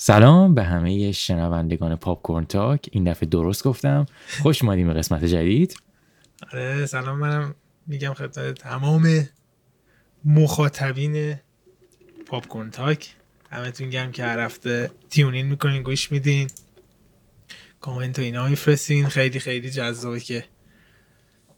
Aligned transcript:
سلام 0.00 0.54
به 0.54 0.64
همه 0.64 1.12
شنوندگان 1.12 1.96
Popcorn 1.96 2.44
Talk. 2.44 2.88
این 2.92 3.04
دفعه 3.04 3.28
درست 3.28 3.64
گفتم. 3.64 4.06
خوش 4.42 4.62
اومدیم 4.62 4.86
به 4.86 4.94
قسمت 4.94 5.24
جدید. 5.24 5.76
آره 6.52 6.86
سلام 6.86 7.18
منم 7.18 7.54
میگم 7.86 8.14
خدمت 8.14 8.54
تمام 8.54 9.28
مخاطبین 10.24 11.36
Popcorn 12.26 12.70
Talk. 12.70 13.14
دمتون 13.50 13.90
گرم 13.90 14.12
که 14.12 14.24
هر 14.24 14.38
هفته 14.38 14.90
tune 15.10 15.34
in 15.34 15.46
می‌کنین 15.46 15.82
گوش 15.82 16.12
میدین. 16.12 16.50
کامنت 17.80 18.18
و 18.18 18.22
اینا 18.22 18.48
میفرستین. 18.48 19.08
خیلی 19.08 19.40
خیلی 19.40 19.70
جذابه 19.70 20.20
که 20.20 20.44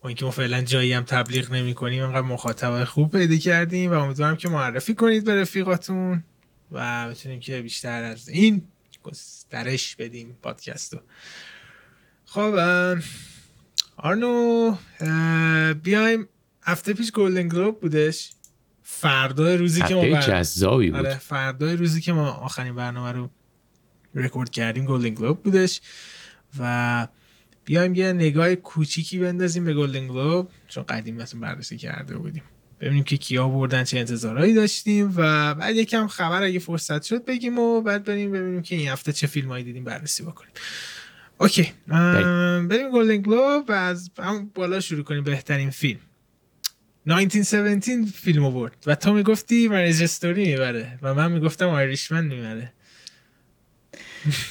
با 0.03 0.09
اینکه 0.09 0.25
ما 0.25 0.31
فعلا 0.31 0.63
جایی 0.63 0.93
هم 0.93 1.03
تبلیغ 1.03 1.53
نمی 1.53 1.75
کنیم 1.75 2.03
انقدر 2.03 2.21
مخاطب 2.21 2.85
خوب 2.85 3.13
پیدا 3.13 3.37
کردیم 3.37 3.91
و 3.91 3.95
امیدوارم 3.95 4.37
که 4.37 4.49
معرفی 4.49 4.95
کنید 4.95 5.25
به 5.25 5.41
رفیقاتون. 5.41 6.25
و 6.73 7.09
بتونیم 7.09 7.41
که 7.41 7.63
بیشتر 7.63 8.03
از 8.03 8.29
این 8.29 8.63
گسترش 9.03 9.97
بدیم 9.97 10.39
پادکست 10.43 10.95
رو 10.95 11.01
خب 12.25 12.55
آرنو 13.97 14.77
بیایم 15.75 16.29
هفته 16.63 16.93
پیش 16.93 17.13
گلدن 17.13 17.49
گلوب 17.49 17.81
بودش. 17.81 18.33
فردا 18.83 19.55
روزی 19.55 19.83
که 19.83 19.95
ما 19.95 20.03
بر... 20.03 20.23
جذابی 20.23 20.91
بود. 20.91 21.01
آره 21.01 21.19
فردا 21.19 21.75
روزی 21.75 22.01
که 22.01 22.13
ما 22.13 22.31
آخرین 22.31 22.75
برنامه 22.75 23.13
رو 23.13 23.31
رکورد 24.15 24.51
کردیم 24.51 24.85
گلدن 24.85 25.15
گلوب 25.15 25.43
بودش. 25.43 25.81
و 26.59 27.09
بیایم 27.65 27.95
یه 27.95 28.13
نگاه 28.13 28.55
کوچیکی 28.55 29.19
بندازیم 29.19 29.65
به 29.65 29.75
گلدن 29.75 30.09
گلوب 30.09 30.51
چون 30.69 30.85
قدیم 30.85 31.17
مثلا 31.17 31.41
بررسی 31.41 31.77
کرده 31.77 32.19
بودیم. 32.19 32.43
ببینیم 32.81 33.05
که 33.05 33.17
کیا 33.17 33.49
بردن 33.49 33.85
چه 33.85 33.99
انتظارهایی 33.99 34.55
داشتیم 34.55 35.15
و 35.17 35.55
بعد 35.55 35.77
یکم 35.77 36.07
خبر 36.07 36.43
اگه 36.43 36.59
فرصت 36.59 37.03
شد 37.03 37.25
بگیم 37.25 37.59
و 37.59 37.81
بعد 37.81 38.05
بریم 38.05 38.33
ببینیم 38.33 38.63
که 38.63 38.77
این 38.77 38.89
هفته 38.89 39.13
چه 39.13 39.27
فیلمایی 39.27 39.65
دیدیم 39.65 39.85
بررسی 39.85 40.23
بکنیم. 40.23 40.53
اوکی 41.39 41.73
بریم. 41.89 42.69
گلدن 42.69 43.23
گلوب 43.23 43.65
و 43.69 43.73
از 43.73 44.11
هم 44.19 44.51
بالا 44.55 44.81
شروع 44.81 45.03
کنیم 45.03 45.25
بهترین 45.25 45.71
فیلم. 45.71 46.01
1917 47.07 48.05
فیلم 48.15 48.51
برد 48.51 48.77
و 48.87 48.95
تو 48.95 49.13
می‌گفتی 49.13 49.69
مریج 49.69 50.03
استوری 50.03 50.45
می‌بره 50.45 50.99
و 51.03 51.15
من 51.15 51.33
می‌گفتم 51.33 51.69
آیریشمن 51.69 52.25
می‌بره. 52.25 52.73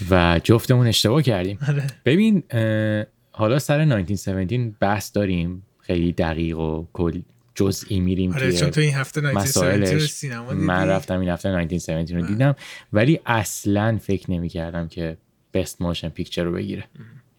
و 0.10 0.42
جفتمون 0.44 0.88
اشتباه 0.88 1.22
کردیم. 1.22 1.60
آره. 1.68 1.88
ببین 2.06 2.44
حالا 3.32 3.60
سر 3.60 3.80
1917 3.80 4.74
بحث 4.80 5.14
داریم 5.14 5.66
خیلی 5.80 6.12
دقیق 6.12 6.60
و 6.60 6.88
کل 6.94 7.22
جزئی 7.60 8.00
میریم 8.00 8.34
آره 8.34 8.52
چون 8.52 8.70
تو 8.70 8.82
این 8.82 8.94
هفته 8.94 9.22
1917 9.22 10.00
سینما 10.00 10.54
من 10.54 10.88
رفتم 10.88 11.20
این 11.20 11.30
هفته 11.30 11.50
1917 11.50 12.16
رو 12.16 12.26
دیدم 12.28 12.56
ولی 12.94 13.20
اصلا 13.26 13.98
فکر 14.02 14.32
نمی 14.32 14.50
کردم 14.50 14.88
که 14.88 15.18
best 15.54 15.82
motion 15.82 16.10
picture 16.10 16.44
رو 16.44 16.52
بگیره. 16.52 16.84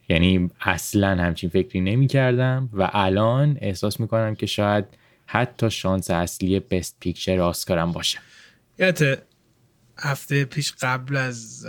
یعنی 0.09 0.51
اصلا 0.61 1.09
همچین 1.09 1.51
فکری 1.51 1.81
نمی 1.81 2.07
کردم 2.07 2.71
و 2.73 2.91
الان 2.93 3.59
احساس 3.61 4.01
می‌کنم 4.01 4.35
که 4.35 4.47
شاید 4.47 4.85
حتی 5.27 5.71
شانس 5.71 6.11
اصلی 6.11 6.61
best 6.61 6.97
picture 7.01 7.41
آسکارم 7.41 7.93
باشه. 7.93 8.19
یادت 8.79 9.23
هفته 9.99 10.45
پیش 10.45 10.73
قبل 10.83 11.17
از 11.17 11.67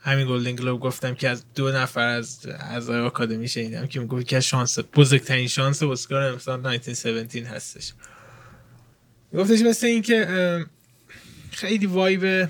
همین 0.00 0.26
گلدن 0.26 0.52
گلوب 0.52 0.80
گفتم 0.80 1.14
که 1.14 1.28
از 1.28 1.44
دو 1.54 1.72
نفر 1.72 2.06
از 2.06 2.46
اعضای 2.46 3.00
آکادمی 3.00 3.48
شنیدم 3.48 3.86
که 3.86 4.00
می‌گفت 4.00 4.26
که 4.26 4.40
شانس 4.40 4.78
بزرگترین 4.94 5.48
شانس 5.48 5.82
اسکار 5.82 6.22
امسال 6.22 6.66
1917 6.66 7.48
هستش. 7.48 7.92
گفتش 9.34 9.60
مثل 9.60 9.86
این 9.86 10.02
که 10.02 10.66
خیلی 11.50 11.86
وایب 11.86 12.48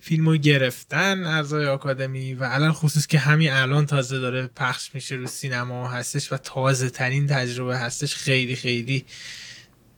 فیلمو 0.00 0.36
گرفتن 0.36 1.24
اعضای 1.24 1.66
آکادمی 1.66 2.34
و 2.34 2.44
الان 2.44 2.72
خصوص 2.72 3.06
که 3.06 3.18
همین 3.18 3.50
الان 3.50 3.86
تازه 3.86 4.18
داره 4.18 4.46
پخش 4.46 4.94
میشه 4.94 5.14
رو 5.14 5.26
سینما 5.26 5.88
هستش 5.88 6.32
و 6.32 6.36
تازه 6.36 6.90
ترین 6.90 7.26
تجربه 7.26 7.78
هستش 7.78 8.14
خیلی 8.14 8.56
خیلی 8.56 9.04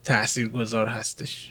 تاثیرگذار 0.03 0.87
هستش. 0.87 1.49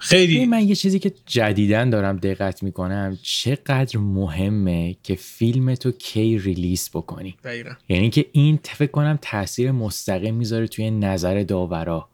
خیلی 0.00 0.46
من 0.46 0.68
یه 0.68 0.74
چیزی 0.74 0.98
که 0.98 1.12
جدیدن 1.26 1.90
دارم 1.90 2.16
دقت 2.16 2.62
می‌کنم. 2.62 3.18
چقدر 3.22 3.98
مهمه 3.98 4.96
که 5.02 5.14
فیلم 5.14 5.74
تو 5.74 5.92
کی 5.92 6.38
ریلیس 6.38 6.90
بکنی. 6.90 7.36
دقیقا. 7.44 7.70
یعنی 7.88 8.10
که 8.10 8.26
این 8.32 8.58
فکر 8.62 8.90
کنم 8.90 9.18
تاثیر 9.22 9.70
مستقیم 9.70 10.34
می‌ذاره 10.34 10.66
توی 10.66 10.90
نظر 10.90 11.42
داورا. 11.42 12.08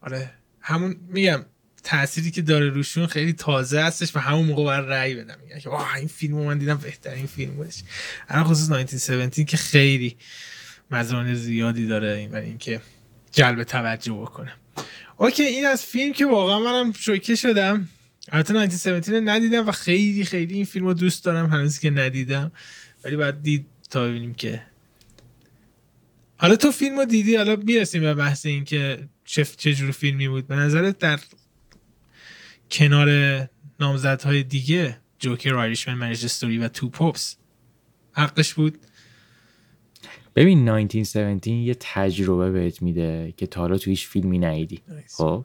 آره. 0.00 0.30
همون 0.60 0.96
میگم 1.08 1.44
تأثیری 1.84 2.30
که 2.30 2.42
داره 2.42 2.68
روشون 2.68 3.06
خیلی 3.06 3.32
تازه 3.32 3.80
هستش 3.80 4.16
و 4.16 4.18
همون 4.18 4.46
موقع 4.46 4.64
بر 4.64 4.80
رأی 4.80 5.14
بدم. 5.14 5.34
میگن 5.42 5.58
که 5.58 5.70
واه 5.70 5.94
این 5.96 6.08
فیلم 6.08 6.34
من 6.34 6.58
دیدم 6.58 6.76
بهترین 6.76 7.26
فیلم 7.26 7.54
بودش. 7.54 7.82
الان 8.28 8.44
خصوص 8.44 8.70
1917 8.70 9.44
که 9.44 9.56
خیلی 9.56 10.16
مزران 10.90 11.34
زیادی 11.34 11.86
داره 11.86 12.08
این 12.08 12.30
و 12.30 12.36
اینکه 12.36 12.80
جلب 13.32 13.62
توجه 13.62 14.12
بکنه. 14.12 14.52
اوکی 15.16 15.42
این 15.42 15.66
از 15.66 15.84
فیلم 15.84 16.12
که 16.12 16.26
واقعا 16.26 16.58
منم 16.58 16.92
شوکه 16.92 17.34
شدم. 17.34 17.88
البته 18.32 18.54
1917 18.54 19.20
ندیدم 19.20 19.68
و 19.68 19.72
خیلی 19.72 20.24
خیلی 20.24 20.54
این 20.54 20.64
فیلم 20.64 20.86
رو 20.86 20.94
دوست 20.94 21.24
دارم 21.24 21.46
هنوزی 21.46 21.80
که 21.80 21.90
ندیدم. 21.90 22.52
ولی 23.04 23.16
باید 23.16 23.42
دید 23.42 23.66
تا 23.90 24.04
ببینیم 24.04 24.34
که. 24.34 24.62
حالا 26.36 26.56
تو 26.56 26.70
فیلم 26.70 26.98
رو 26.98 27.04
دیدی؟ 27.04 27.36
حالا 27.36 27.56
می‌رسیم 27.56 28.00
به 28.00 28.14
بحث 28.14 28.46
این 28.46 28.64
که 28.64 29.08
چه 29.24 29.44
چجور 29.44 29.90
فیلمی 29.90 30.28
بود. 30.28 30.46
به 30.46 30.56
نظرت 30.56 30.98
در 30.98 31.20
کنار 32.70 33.08
نامزدهای 33.80 34.42
دیگه 34.42 34.98
جوکر 35.18 35.54
آیریشمن 35.54 35.94
منیج 35.94 36.44
و 36.60 36.68
تو 36.68 36.88
پوپس 36.88 37.36
حقش 38.12 38.54
بود؟ 38.54 38.78
ببین 40.36 40.68
1917 40.68 41.50
یه 41.50 41.76
تجربه 41.80 42.50
بهت 42.50 42.82
میده 42.82 43.34
که 43.36 43.46
تا 43.46 43.60
حالا 43.60 43.78
تو 43.78 43.90
هیچ 43.90 44.08
فیلمی 44.08 44.38
ندیدی. 44.38 44.80
خب؟ 45.16 45.44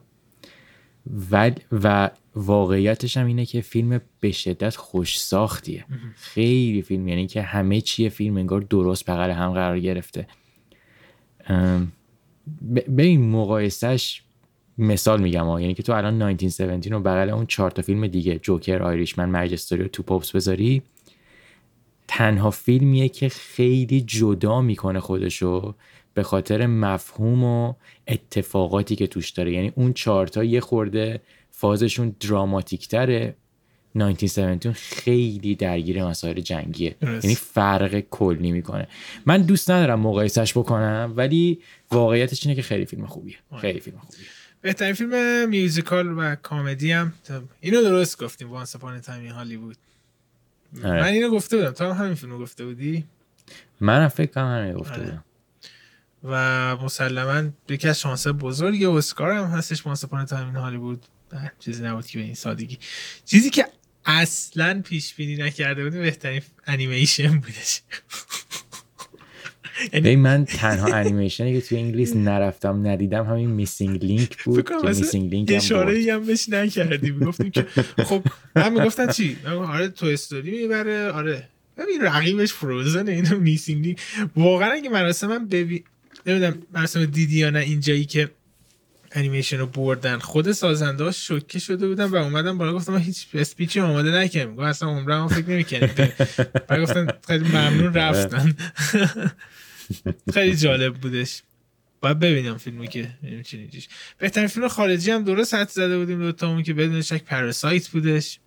و, 1.30 1.50
و 1.72 2.10
واقعیتش 2.34 3.16
هم 3.16 3.26
اینه 3.26 3.46
که 3.46 3.60
فیلم 3.60 4.00
به 4.20 4.32
شدت 4.32 4.76
خوش 4.76 5.20
ساختیه 5.20 5.84
خیلی 6.14 6.82
فیلم 6.82 7.08
یعنی 7.08 7.26
که 7.26 7.42
همه 7.42 7.80
چیه 7.80 8.08
فیلم 8.08 8.36
انگار 8.36 8.60
درست 8.60 9.10
بغل 9.10 9.30
هم 9.30 9.52
قرار 9.52 9.80
گرفته. 9.80 10.26
به 12.88 13.02
این 13.02 13.30
مقایسش 13.30 14.22
مثال 14.78 15.20
میگم 15.20 15.44
ها. 15.44 15.60
یعنی 15.60 15.74
که 15.74 15.82
تو 15.82 15.92
الان 15.92 16.22
1917 16.22 16.90
رو 16.90 17.00
بغل 17.00 17.30
اون 17.30 17.46
چهار 17.46 17.70
تا 17.70 17.82
فیلم 17.82 18.06
دیگه 18.06 18.38
جوکر 18.38 18.82
آیریشمن 18.82 19.28
مرجستوری 19.28 19.82
و 19.82 19.88
تو 19.88 20.02
پاپس 20.02 20.36
بذاری 20.36 20.82
تنها 22.08 22.50
فیلمیه 22.50 23.08
که 23.08 23.28
خیلی 23.28 24.00
جدا 24.00 24.60
می‌کنه 24.60 25.00
خودشو 25.00 25.74
به 26.14 26.22
خاطر 26.22 26.66
مفهوم 26.66 27.44
و 27.44 27.74
اتفاقاتی 28.08 28.96
که 28.96 29.06
توش 29.06 29.30
داره. 29.30 29.52
یعنی 29.52 29.72
اون 29.74 29.92
چهارتا 29.92 30.44
یه 30.44 30.60
خورده 30.60 31.20
فازشون 31.50 32.16
دراماتیک 32.20 32.88
تره 32.88 33.34
1917 33.96 34.72
خیلی 34.72 35.54
درگیر 35.54 36.04
مسائل 36.04 36.40
جنگیه. 36.40 36.96
یعنی 37.02 37.34
فرق 37.34 38.00
کلی 38.10 38.52
می‌کنه. 38.52 38.88
من 39.26 39.42
دوست 39.42 39.70
ندارم 39.70 40.00
مقایسش 40.00 40.52
بکنم 40.52 41.12
ولی 41.16 41.58
واقعیتش 41.90 42.46
اینه 42.46 42.56
که 42.56 42.62
خیلی 42.62 42.84
فیلم 42.84 43.06
خوبیه. 43.06 43.36
خیلی 43.60 43.80
فیلم 43.80 43.98
خوبیه. 43.98 44.26
بهترین 44.60 44.92
فیلم 44.92 45.48
میوزیکال 45.48 46.18
و 46.18 46.34
کامدی 46.34 46.92
هم. 46.92 47.12
اینو 47.60 47.82
درست 47.82 48.22
گفتیم. 48.22 48.50
Once 48.50 48.76
Upon 48.76 49.00
a 49.00 49.05
Time 49.05 49.26
Hollywood. 49.26 49.76
من 50.72 51.02
اینو 51.02 51.30
گفته 51.30 51.56
بودم. 51.56 51.70
تو 51.70 51.84
هم 51.84 52.04
همین 52.04 52.14
فیلمو 52.14 52.38
گفته 52.38 52.64
بودی؟ 52.64 53.04
منم 53.80 54.08
فکر 54.08 54.32
کنم 54.32 54.58
همین 54.58 54.72
گفته 54.72 54.94
آره. 54.94 55.04
بودم. 55.04 55.24
و 56.24 56.76
مسلما 56.76 57.50
یکی 57.68 57.88
از 57.88 58.00
شانس 58.00 58.26
بزرگ 58.26 58.84
اسکار 58.84 59.32
هم 59.32 59.44
هستش. 59.44 59.86
Once 59.86 60.04
Upon 60.04 60.24
a 60.24 60.30
Time 60.30 60.56
Hollywood 60.56 61.06
چیزی 61.58 61.84
نبود 61.84 62.06
که 62.06 62.18
به 62.18 62.24
این 62.24 62.34
سادگی. 62.34 62.78
چیزی 63.24 63.50
که 63.50 63.66
اصلا 64.04 64.82
پیش 64.84 65.14
بینی 65.14 65.36
نکرده 65.36 65.84
بودیم 65.84 66.02
بهترین 66.02 66.42
انیمیشن 66.66 67.38
بودش. 67.38 67.82
یعنی 69.92 70.16
من 70.16 70.44
تنها 70.44 70.86
انیمیشنی 70.86 71.60
که 71.60 71.66
توی 71.66 71.78
انگلیس 71.78 72.16
نرفتم 72.16 72.86
ندیدم 72.86 73.24
همین 73.24 73.50
Missing 73.50 74.04
Link 74.04 74.44
بود 74.44 74.68
که 74.68 74.88
Missing 74.88 75.30
Link 75.30 75.48
اشاره 75.52 76.12
هم 76.12 76.24
بهش 76.24 76.48
نکردیم. 76.48 77.18
گفتیم 77.18 77.50
که 77.50 77.66
خب 78.04 78.22
من 78.56 78.72
می‌گفتن 78.72 79.12
چی؟ 79.12 79.36
آره 79.46 79.88
Toy 79.88 80.06
Story 80.06 80.50
می‌بره 80.50 81.10
آره. 81.10 81.48
ببین 81.78 82.02
رقیبش 82.02 82.52
Frozen 82.52 83.08
اینو 83.08 83.38
Missing 83.38 83.84
Link 83.84 83.98
واقعا 84.36 84.70
اگه 84.70 84.90
مراسم 84.90 85.26
من 85.26 85.46
ببین 85.46 85.84
نمی‌دونم 86.26 86.62
مراسم 86.74 87.04
دیدی 87.04 87.38
یا 87.38 87.50
نه 87.50 87.58
اینجایی 87.58 88.04
که 88.04 88.30
انیمیشن 89.12 89.58
رو 89.58 89.66
بردن 89.66 90.18
خود 90.18 90.52
سازنده 90.52 91.04
ها 91.04 91.10
شوکه 91.10 91.58
شده 91.58 91.88
بودن 91.88 92.04
و 92.04 92.16
اومدن 92.16 92.58
بالا 92.58 92.72
گفتم 92.74 92.98
هیچ 92.98 93.26
speech 93.34 93.73
ی 93.73 93.80
آماده 93.80 94.10
نکردیم. 94.10 94.56
گفت 94.56 94.66
اصلا 94.66 94.88
عمرا 94.88 95.14
هم 95.14 95.28
فکر 95.28 95.50
نمی‌کردیم. 95.50 96.08
بعد 96.68 96.80
گفتن 96.80 97.08
خیلی 97.26 97.48
ممنون 97.48 97.94
رفتن. 97.94 98.54
خیلی 100.34 100.56
جالب 100.56 100.94
بودش. 100.94 101.42
باید 102.00 102.18
ببینم 102.18 102.56
فیلمی 102.56 102.88
که 102.88 103.08
بهترین 104.18 104.46
فیلم 104.46 104.68
خارجی 104.68 105.10
هم 105.10 105.24
درست 105.24 105.54
حدس 105.54 105.68
زده 105.68 105.98
بودیم 105.98 106.18
دوتامون 106.18 106.62
که 106.62 106.74
بدون 106.74 107.02
شک 107.02 107.24
Parasite 107.24 107.88
بودش 107.88 108.40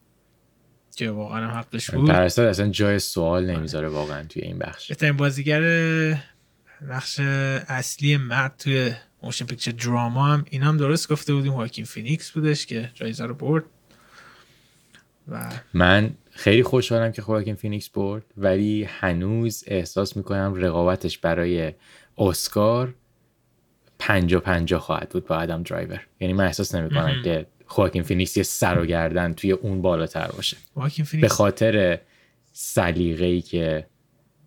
که 0.95 1.09
واقعا 1.09 1.47
هم 1.47 1.57
حقش 1.57 1.89
بود. 1.89 2.09
Parasite 2.09 2.47
اصلا 2.47 2.69
جای 2.69 2.99
سوال 2.99 3.45
نمی‌ذاره 3.45 3.87
واقعا 3.87 4.23
توی 4.23 4.41
این 4.41 4.59
بخش. 4.59 4.87
بهترین 4.87 5.17
بازیگر 5.17 5.61
نقش 6.81 7.19
اصلی 7.19 8.17
مرد 8.17 8.55
توی 8.57 8.93
motion 9.23 9.45
picture 9.45 9.71
drama 9.71 10.27
هم 10.27 10.45
این 10.49 10.63
هم 10.63 10.77
درست 10.77 11.09
گفته 11.09 11.33
بودیم. 11.33 11.53
واکین 11.53 11.85
فینیکس 11.85 12.31
بودش 12.31 12.65
که 12.65 12.91
جایزه 12.93 13.25
رو 13.25 13.33
برد. 13.33 13.63
و 15.27 15.49
من 15.73 16.13
خیلی 16.41 16.63
خوشحالم 16.63 17.11
که 17.11 17.21
خواکین 17.21 17.55
فینیکس 17.55 17.89
برد 17.89 18.23
ولی 18.37 18.83
هنوز 18.83 19.63
احساس 19.67 20.17
می‌کنم 20.17 20.53
رقابتش 20.55 21.17
برای 21.17 21.73
اسکار 22.17 22.93
پنجا 23.99 24.39
پنجا 24.39 24.79
خواهد 24.79 25.09
بود 25.09 25.25
با 25.25 25.35
ادم 25.35 25.63
درایور. 25.63 26.07
یعنی 26.19 26.33
من 26.33 26.45
احساس 26.45 26.75
نمی‌کنم 26.75 27.21
که 27.23 27.45
خواکین 27.65 28.03
فینیکس 28.03 28.37
یه 28.37 28.43
سر 28.43 28.79
و 28.79 28.85
گردن 28.85 29.33
توی 29.33 29.51
اون 29.51 29.81
بالاتر 29.81 30.27
باشه. 30.27 30.57
به 31.21 31.27
خاطر 31.29 31.99
سلیقه 32.51 33.25
ای 33.25 33.41
که 33.41 33.87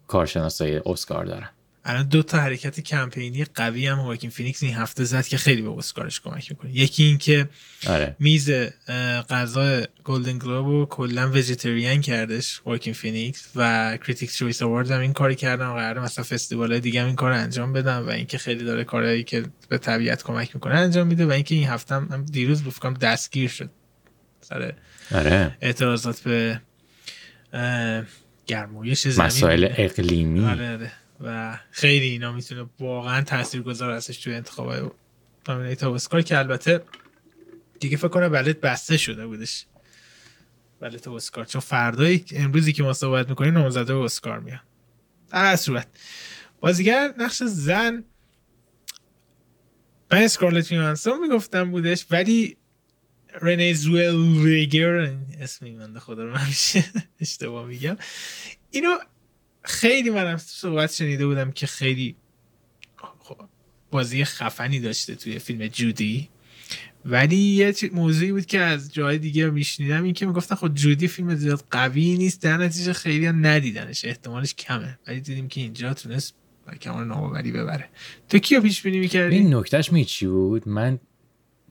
کارشناسای 0.07 0.81
اسکار 0.87 1.25
دارن. 1.25 1.51
الان 1.87 2.09
دو 2.09 2.23
تا 2.23 2.39
حرکت 2.39 2.81
کمپینی 2.81 3.45
قوی 3.45 3.87
هم 3.87 3.99
واکین 3.99 4.31
فینیکس 4.31 4.63
این 4.63 4.75
هفته 4.75 5.05
زد 5.05 5.27
که 5.27 5.37
خیلی 5.37 5.63
به 5.63 5.71
اسکارش 5.71 6.21
کمک 6.21 6.51
می‌کنه. 6.51 6.77
یکی 6.77 7.05
این 7.05 7.19
که 7.19 7.49
آره. 7.87 8.17
میز 8.19 8.51
غذا 9.31 9.83
گلدن 10.05 10.39
گلوب 10.39 10.67
رو 10.67 10.87
کلا 10.87 11.31
vegetarian 11.31 12.01
کردش 12.01 12.61
واکین 12.65 12.95
فینیکس 12.95 13.49
و 13.57 13.97
Critics' 13.97 14.37
Choice 14.37 14.63
Award 14.63 14.91
هم 14.91 15.01
این 15.01 15.13
کاری 15.13 15.35
کردن 15.35 15.67
و 15.67 15.75
قراره 15.75 16.03
مثلا 16.03 16.25
فستیوال 16.25 16.79
دیگه 16.79 17.01
هم 17.01 17.07
این 17.07 17.17
کار 17.17 17.33
انجام 17.33 17.73
بدن 17.73 17.99
و 17.99 18.09
اینکه 18.09 18.39
خیلی 18.39 18.65
داره 18.65 18.85
کارهایی 18.85 19.25
که 19.25 19.45
به 19.69 19.79
طبیعت 19.79 20.23
کمک 20.23 20.55
می‌کنه 20.55 20.75
انجام 20.75 21.07
میده 21.07 21.27
و 21.27 21.31
اینکه 21.31 21.55
این 21.55 21.69
هفته 21.69 21.95
هم 21.95 22.25
دیروز 22.33 22.65
فکر 22.65 22.80
کنم 22.80 22.95
دستگیر 22.95 23.51
شد. 23.51 23.71
سر 24.41 24.75
آره. 25.15 25.57
اعتراضات 25.61 26.21
به 26.21 26.61
گرمایش 28.47 29.09
زمین. 29.09 29.27
مسائل. 29.27 29.69
اقلیمی. 29.77 30.45
آره 30.45 30.73
آره. 30.73 30.93
و 31.21 31.59
خیلی 31.71 32.07
اینا 32.09 32.33
می‌تونه 32.33 32.67
واقعا 32.81 33.23
تاثیرگذار 33.23 33.91
هستش 33.91 34.19
توی 34.19 34.35
انتخاب 34.35 34.95
نامینیت 35.49 35.85
اسکار 35.85 36.23
که 36.23 36.39
البته 36.39 36.85
دیگه 37.81 37.97
فکر 37.97 38.09
کنم 38.09 38.29
بلد 38.29 38.61
بسته 38.61 38.97
شده 38.97 39.27
بودش. 39.27 39.67
بلد 40.81 41.09
اسکار 41.09 41.45
چون 41.45 41.61
فردایی 41.61 42.25
امروزی 42.33 42.73
که 42.73 42.83
ما 42.83 42.93
صحبت 42.93 43.29
می‌کنیم 43.29 43.59
نامزده 43.59 43.95
اسکار 43.95 44.41
میان 44.41 44.61
در 45.31 45.57
صورت. 45.57 45.87
بازیگر 46.61 47.15
نقش 47.19 47.43
زن 47.43 48.05
من 50.13 50.23
اسکارلت 50.23 50.73
یوهانسون 50.73 51.21
می‌گفتم 51.21 51.71
بودش 51.71 52.07
ولی 52.11 52.57
رنه 53.41 53.73
زوئلویگر 53.73 55.17
اسم 55.41 55.67
این 55.67 55.79
بنده 55.79 56.01
خدا 56.01 56.25
رو 56.25 56.35
همیشه 56.35 56.85
اشتباه 57.21 57.67
میگم. 57.67 57.97
اینو 58.71 58.99
خیلی 59.65 60.11
منم 60.11 60.37
صحبت 60.37 60.93
شنیده 60.93 61.27
بودم 61.27 61.53
که 61.53 61.67
خیلی 61.67 62.17
خب، 63.19 63.37
بازی 63.91 64.25
خفنی 64.25 64.81
داشته 64.81 65.15
توی 65.15 65.39
فیلم 65.39 65.67
جودی. 65.67 66.29
ولی 67.05 67.37
یه 67.37 67.75
موضوعی 67.93 68.33
بود 68.33 68.47
که 68.47 68.61
از 68.61 68.95
جای 68.95 69.19
دیگه 69.19 69.51
میشنیدم 69.51 70.03
این 70.03 70.15
که 70.15 70.27
می‌گفتن 70.27 70.55
خب 70.55 70.75
جودی 70.75 71.09
فیلم 71.09 71.35
زیاد 71.35 71.65
قوی 71.71 72.17
نیست 72.17 72.43
در 72.43 72.57
نتیجه 72.57 72.93
خیلی 72.93 73.27
هم 73.27 73.47
ندیدنش 73.47 74.05
احتمالش 74.05 74.55
کمه. 74.55 74.99
ولی 75.07 75.21
دیدیم 75.21 75.49
که 75.49 75.61
اینجا 75.61 75.95
تونست 75.95 76.35
کمال 76.81 77.07
ناباوری 77.07 77.53
ببره. 77.53 77.89
تو 78.29 78.39
کیو 78.39 78.61
پیش 78.61 78.83
بینی 78.83 78.99
می‌کردی؟ 78.99 79.37
این 79.37 79.55
نکتهش 79.55 79.93
می 79.93 80.07
بود؟ 80.23 80.69
من 80.69 80.99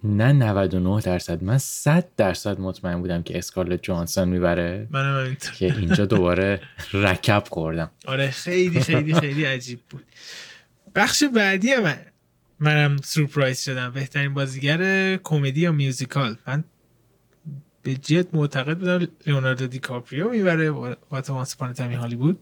نه 0.03 0.31
99 0.31 1.01
درصد 1.01 1.43
من 1.43 1.57
100 1.57 2.09
درصد 2.17 2.59
مطمئن 2.59 3.01
بودم 3.01 3.23
که 3.23 3.37
اسکارلت 3.37 3.83
جانسون 3.83 4.29
می‌بره. 4.29 4.87
همینطور 4.93 5.53
که 5.53 5.65
اینجا 5.65 6.05
دوباره 6.05 6.61
رکب 6.93 7.43
خوردم. 7.49 7.91
آره 8.05 8.31
خیلی 8.31 8.81
خیلی 8.81 9.13
خیلی 9.13 9.45
عجیب 9.45 9.79
بود. 9.89 10.05
بخش 10.95 11.23
بعدی 11.23 11.75
من 11.75 11.97
منم 12.59 12.97
سورپرایز 12.97 13.61
شدم. 13.61 13.91
بهترین 13.91 14.33
بازیگر 14.33 15.17
کمدی 15.17 15.61
یا 15.61 15.71
musical. 15.71 16.37
من 16.47 16.63
به 17.83 17.95
جد 17.95 18.35
معتقد 18.35 18.77
بودم 18.77 19.07
لیوناردو 19.25 19.67
دیکاپریو 19.67 20.29
می‌بره 20.29 20.69
واسه 20.69 21.29
Once 21.29 21.55
Upon 21.55 21.73
a 21.73 21.77
Time 21.77 21.93
Hollywood 21.93 22.39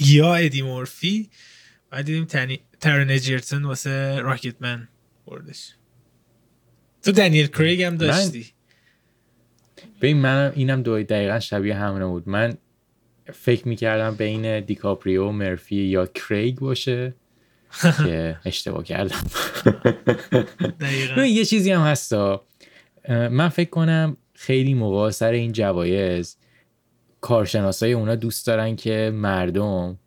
یا 0.00 0.34
ادی 0.34 0.62
مورفی. 0.62 1.30
بعد 1.90 2.04
دیدیم. 2.04 2.58
ترن 2.80 3.10
اجرتون 3.10 3.64
واسه 3.64 4.18
راکتمن 4.20 4.88
بردش. 5.26 5.74
تو 7.06 7.12
دنیل 7.12 7.46
کریگ 7.46 7.82
هم 7.82 7.96
داشتی. 7.96 8.46
ببین 10.00 10.16
منم 10.16 10.52
اینم 10.56 10.82
دو 10.82 11.02
دقیقا 11.02 11.40
شبیه 11.40 11.74
همونه 11.74 12.06
بود. 12.06 12.28
من 12.28 12.54
فکر 13.32 13.68
می‌کردم 13.68 14.14
بین 14.14 14.60
دیکاپریو 14.60 15.30
مرفی 15.30 15.76
یا 15.76 16.06
کریگ 16.06 16.58
باشه 16.58 17.14
که 18.04 18.36
اشتباه 18.44 18.84
کردم. 18.84 19.16
یه 21.26 21.44
چیزی 21.44 21.70
هم 21.70 21.80
هستا. 21.80 22.44
من 23.08 23.48
فکر 23.48 23.70
کنم 23.70 24.16
خیلی 24.34 24.74
موقع 24.74 25.10
سر 25.10 25.32
این 25.32 25.52
جوایز 25.52 26.36
کارشناسای 27.20 27.92
اونا 27.92 28.14
دوست 28.14 28.46
دارن 28.46 28.76
که 28.76 29.10
مردم 29.14 29.98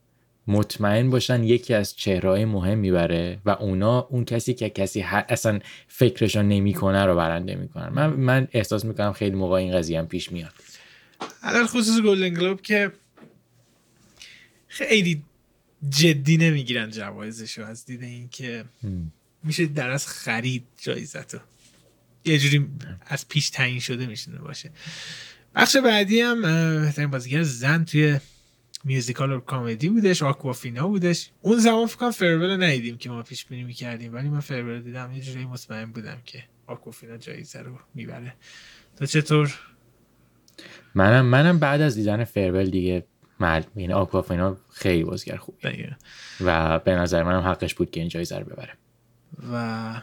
مطمئن 0.49 1.09
باشن 1.09 1.43
یکی 1.43 1.73
از 1.73 1.95
چهرهای 1.95 2.45
مهم 2.45 2.77
می‌بره 2.77 3.37
و 3.45 3.49
اونا 3.49 3.99
اون 3.99 4.25
کسی 4.25 4.53
که 4.53 4.69
کسی 4.69 5.01
اصلا 5.01 5.59
فکرشو 5.87 6.41
نمی‌کنه 6.41 7.05
رو 7.05 7.15
برنده 7.15 7.55
می‌کنن. 7.55 7.89
من 7.89 8.07
من 8.07 8.47
احساس 8.51 8.85
می‌کنم 8.85 9.13
خیلی 9.13 9.35
موقع 9.35 9.55
این 9.55 9.77
قضیه 9.77 9.99
هم 9.99 10.07
پیش 10.07 10.31
میاد. 10.31 10.53
علال 11.43 11.65
خصوص 11.65 12.01
گلدن 12.01 12.29
گلوب 12.29 12.61
که 12.61 12.91
خیلی 14.67 15.23
جدی 15.89 16.37
نمی‌گیرن 16.37 16.89
جوایزشو 16.89 17.63
از 17.63 17.85
دید 17.85 18.03
اینکه 18.03 18.65
هم. 18.83 19.11
میشه 19.43 19.65
در 19.65 19.89
از 19.89 20.07
خرید 20.07 20.63
جایزتو. 20.77 21.37
یه 22.25 22.39
جوری 22.39 22.67
از 23.07 23.27
پیش 23.27 23.49
تعیین 23.49 23.79
شده 23.79 24.05
میشونه 24.05 24.37
باشه. 24.37 24.71
بخش 25.55 25.77
بعدی 25.77 26.21
هم 26.21 26.41
بهترین 26.81 27.09
بازیگر 27.09 27.43
زن 27.43 27.85
توی 27.85 28.19
میوزیکال 28.83 29.31
و 29.31 29.39
کامدی 29.39 29.89
بودش 29.89 30.23
آکوافینا 30.23 30.87
بودش. 30.87 31.29
اون 31.41 31.57
زمان 31.57 31.85
فکر 31.85 31.97
کنم 31.97 32.11
فرول 32.11 32.51
رو 32.51 32.57
ندیدیم 32.57 32.97
که 32.97 33.09
ما 33.09 33.23
پیش 33.23 33.45
بینی 33.45 33.63
می‌کردیم 33.63 34.13
ولی 34.13 34.29
من 34.29 34.39
فرول 34.39 34.75
رو 34.75 34.79
دیدم 34.79 35.11
یه 35.11 35.21
جوری 35.21 35.45
مطمئن 35.45 35.91
بودم 35.91 36.17
که 36.25 36.43
آکوافینا 36.67 37.17
جایزه 37.17 37.59
رو 37.59 37.79
می‌بره. 37.95 38.33
تو 38.97 39.05
چطور؟ 39.05 39.59
منم 40.95 41.25
منم 41.25 41.59
بعد 41.59 41.81
از 41.81 41.95
دیدن 41.95 42.23
فرول 42.23 42.69
دیگه 42.69 43.05
مرد 43.39 43.67
یعنی 43.75 43.93
آکوافینا 43.93 44.57
خیلی 44.73 45.03
بازیگر 45.03 45.37
خوب 45.37 45.55
دقیقا. 45.63 45.95
و 46.41 46.79
به 46.79 46.95
نظر 46.95 47.23
منم 47.23 47.41
حقش 47.41 47.73
بود 47.75 47.91
که 47.91 47.99
این 47.99 48.09
جایزه 48.09 48.39
رو 48.39 48.45
ببره. 48.45 48.73
و 49.53 50.01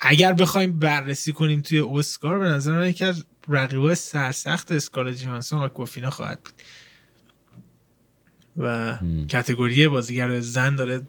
اگر 0.00 0.32
بخوایم 0.32 0.78
بررسی 0.78 1.32
کنیم 1.32 1.60
توی 1.60 1.80
اسکار 1.80 2.38
به 2.38 2.44
نظر 2.44 2.72
من 2.72 2.88
یکی 2.88 3.04
از 3.04 3.24
رقیبای 3.48 3.94
سرسخت 3.94 4.72
اسکارلت 4.72 5.16
جوهانسون 5.16 5.58
آکوافینا 5.58 6.10
خواهد 6.10 6.40
بود. 6.42 6.54
و. 8.58 8.98
کتگوری 9.28 9.88
بازیگر 9.88 10.40
زن 10.40 10.76
داره 10.76 11.00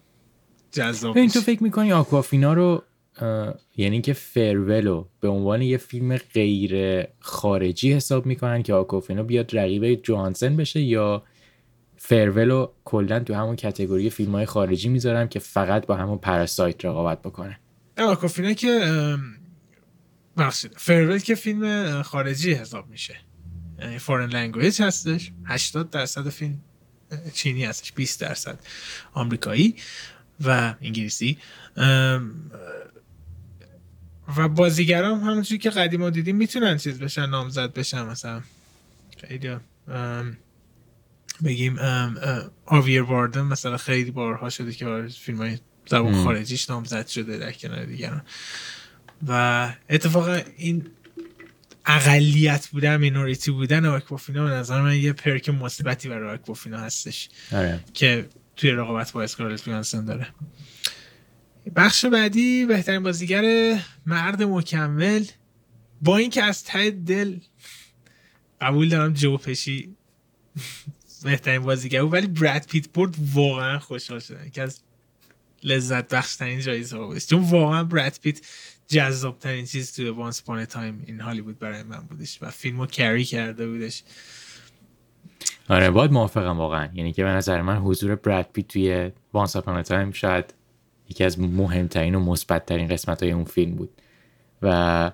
جذاب 0.71 1.15
ببین 1.15 1.29
تو. 1.29 1.41
فکر 1.41 1.63
می‌کنی 1.63 1.91
آکوافینا 1.91 2.53
رو 2.53 2.83
یعنی 3.77 4.01
که 4.01 4.13
فرولو 4.13 5.05
به 5.19 5.27
عنوان 5.27 5.61
یه 5.61 5.77
فیلم 5.77 6.17
غیر 6.17 7.03
خارجی 7.19 7.93
حساب 7.93 8.25
می‌کنن 8.25 8.63
که 8.63 8.73
آکوافینا 8.73 9.23
بیاد 9.23 9.57
رقیب 9.57 9.95
جوهانسن 9.95 10.55
بشه 10.55 10.81
یا 10.81 11.23
فرولو 11.97 12.67
کلا 12.85 13.19
تو 13.19 13.33
همون 13.33 13.55
کتگوری 13.55 14.09
فیلم 14.09 14.31
های 14.31 14.45
خارجی 14.45 14.89
می‌ذارن 14.89 15.27
که 15.27 15.39
فقط 15.39 15.85
با 15.85 15.95
همون 15.95 16.17
پراسایت 16.17 16.85
رقابت 16.85 17.21
بکنه 17.21 17.59
نه، 17.97 18.03
آکوافینا 18.03 18.53
که 18.53 18.79
ببخشید 20.37 20.71
Farewell 20.75 21.17
که 21.17 21.35
فیلم 21.35 22.01
خارجی 22.01 22.53
حساب 22.53 22.89
میشه 22.89 23.15
یعنی 23.79 23.99
foreign 23.99 24.29
language 24.29 24.81
هستش 24.81 25.31
80 25.45 25.89
درصد 25.89 26.29
فیلم 26.29 26.59
چینی 27.33 27.65
هستش 27.65 27.91
20 27.91 28.21
درصد 28.21 28.59
آمریکایی 29.13 29.75
و 30.41 30.75
انگلیسی. 30.81 31.37
و 34.37 34.49
بازیگران 34.49 35.19
هم 35.21 35.29
همونجوری 35.29 35.57
که 35.57 35.69
قدیما 35.69 36.09
دیدیم 36.09 36.35
می‌تونن 36.35 36.77
چیز 36.77 36.99
بشن 36.99 37.25
نامزد 37.25 37.73
بشن 37.73 38.05
مثلا. 38.05 38.41
خیلی 39.27 39.55
بگیم 41.43 41.77
خاویر 42.65 43.03
باردم 43.03 43.41
مثلا 43.41 43.77
خیلی 43.77 44.11
بارها 44.11 44.49
شده 44.49 44.71
که 44.71 45.07
فیلم 45.19 45.37
های 45.37 45.59
زبان. 45.85 46.23
خارجیش 46.23 46.69
نامزد 46.69 47.07
شده 47.07 47.37
در 47.37 47.51
کنار 47.51 47.85
دیگران. 47.85 48.21
و 49.27 49.73
اتفاقا 49.89 50.39
این 50.57 50.85
اقلیت 51.87 52.67
بودن 52.67 52.97
مینوریتی 52.97 53.51
بودن 53.51 53.85
آکوافینا 53.85 54.43
به 54.43 54.49
نظر 54.49 54.81
من 54.81 54.95
یه 54.95 55.13
پرک 55.13 55.49
مثبتی 55.49 56.09
برای 56.09 56.33
آکوافینا 56.33 56.79
هستش. 56.79 57.29
آره. 57.51 57.79
که 57.93 58.29
توی 58.55 58.71
رقابت 58.71 59.11
با 59.11 59.23
اسکارلت 59.23 59.67
یوهانسون 59.67 60.05
داره. 60.05 60.27
بخش 61.75 62.05
بعدی 62.05 62.65
بهترین 62.65 63.03
بازیگر 63.03 63.77
مرد 64.05 64.43
مکمل. 64.43 65.25
با 66.01 66.17
اینکه 66.17 66.43
از 66.43 66.63
ته 66.63 66.91
دل 66.91 67.39
قبول 68.61 68.89
دارم 68.89 69.13
جو 69.13 69.37
پشی 69.37 69.95
بهترین 71.23 71.61
بازیگر 71.61 72.01
بود 72.01 72.13
ولی 72.13 72.27
براد 72.27 72.65
پیت 72.65 72.89
برد 72.89 73.15
واقعا 73.33 73.79
خوشحال 73.79 74.19
شدم. 74.19 74.45
یکی 74.45 74.61
از 74.61 74.79
لذت 75.63 76.13
بخش 76.13 76.35
ترین 76.35 76.59
جایزه 76.59 76.97
ها 76.97 77.07
بودش 77.07 77.27
چون 77.27 77.43
واقعا 77.43 77.83
براد 77.83 78.19
پیت 78.21 78.41
جذاب 78.87 79.39
ترین 79.39 79.65
چیز 79.65 79.95
توی 79.95 80.09
Once 80.09 80.43
Upon 80.43 80.65
a 80.65 80.73
Time 80.73 81.03
in 81.07 81.21
Hollywood 81.21 81.59
برای 81.59 81.83
من 81.83 81.99
بودش 81.99 82.39
و 82.41 82.49
فیلمو 82.51 82.85
carry 82.85 83.23
کرده 83.23 83.67
بودش. 83.67 84.03
آره 85.69 85.89
باید 85.89 86.11
موافقم 86.11 86.57
واقعا. 86.57 86.89
یعنی 86.93 87.13
که 87.13 87.23
به 87.23 87.29
نظر 87.29 87.61
من 87.61 87.77
حضور 87.77 88.15
براد 88.15 88.49
پیت 88.53 88.67
توی 88.67 89.11
Once 89.33 89.55
Upon 89.55 89.81
a 89.81 89.87
Time 89.87 90.11
شاید 90.11 90.53
یکی 91.09 91.23
از 91.23 91.39
مهمترین 91.39 92.15
و 92.15 92.19
مثبتترین 92.19 92.87
قسمت 92.87 93.23
های 93.23 93.31
اون 93.31 93.45
فیلم 93.45 93.75
بود. 93.75 93.89
و 94.61 95.11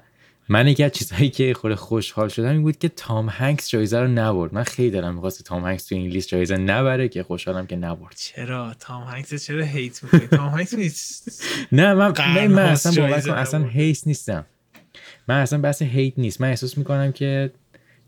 من 0.50 0.68
یکی 0.68 0.84
از 0.84 0.92
چیزهایی 0.92 1.30
که 1.30 1.54
خود 1.54 1.76
خوشحال 1.76 2.30
شدم 2.30 2.50
این 2.50 2.62
بود 2.62 2.78
که 2.78 2.90
تام 2.90 3.30
هنکس 3.30 3.70
جایزه 3.70 4.00
رو 4.00 4.08
نبرد. 4.08 4.54
من 4.54 4.64
خیلی 4.64 4.92
دلم 4.92 5.14
می‌خواست 5.14 5.44
تام 5.44 5.64
هنکس 5.64 5.86
تو 5.86 5.96
این 5.96 6.10
لیست 6.12 6.28
جایزه 6.28 6.58
نبره 6.58 7.08
که 7.08 7.24
خوشحالم 7.24 7.68
که 7.68 7.76
نبرد. 7.76 8.16
چرا؟ 8.16 8.74
تام 8.80 9.04
هنگس 9.04 9.46
چرا 9.46 9.64
هیت 9.64 10.04
می‌کنی؟ 10.04 10.28
تام 10.28 10.50
هنگس 10.50 11.24
نه 11.72 11.94
من 11.94 12.48
من, 12.48 12.66
اصلا 12.66 13.02
باور 13.02 13.32
اصلا 13.32 13.68
هیت 13.68 14.08
نیستم. 14.08 14.46
من 15.28 15.42
اصلا 15.42 15.60
بحث 15.60 15.82
هیت 15.82 16.14
نیست. 16.18 16.42
من 16.42 16.50
احساس 16.50 16.78
می‌کنم 16.78 17.12
که 17.12 17.52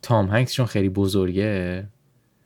تام 0.01 0.27
هنگس 0.27 0.53
چون 0.53 0.65
خیلی 0.65 0.89
بزرگه 0.89 1.83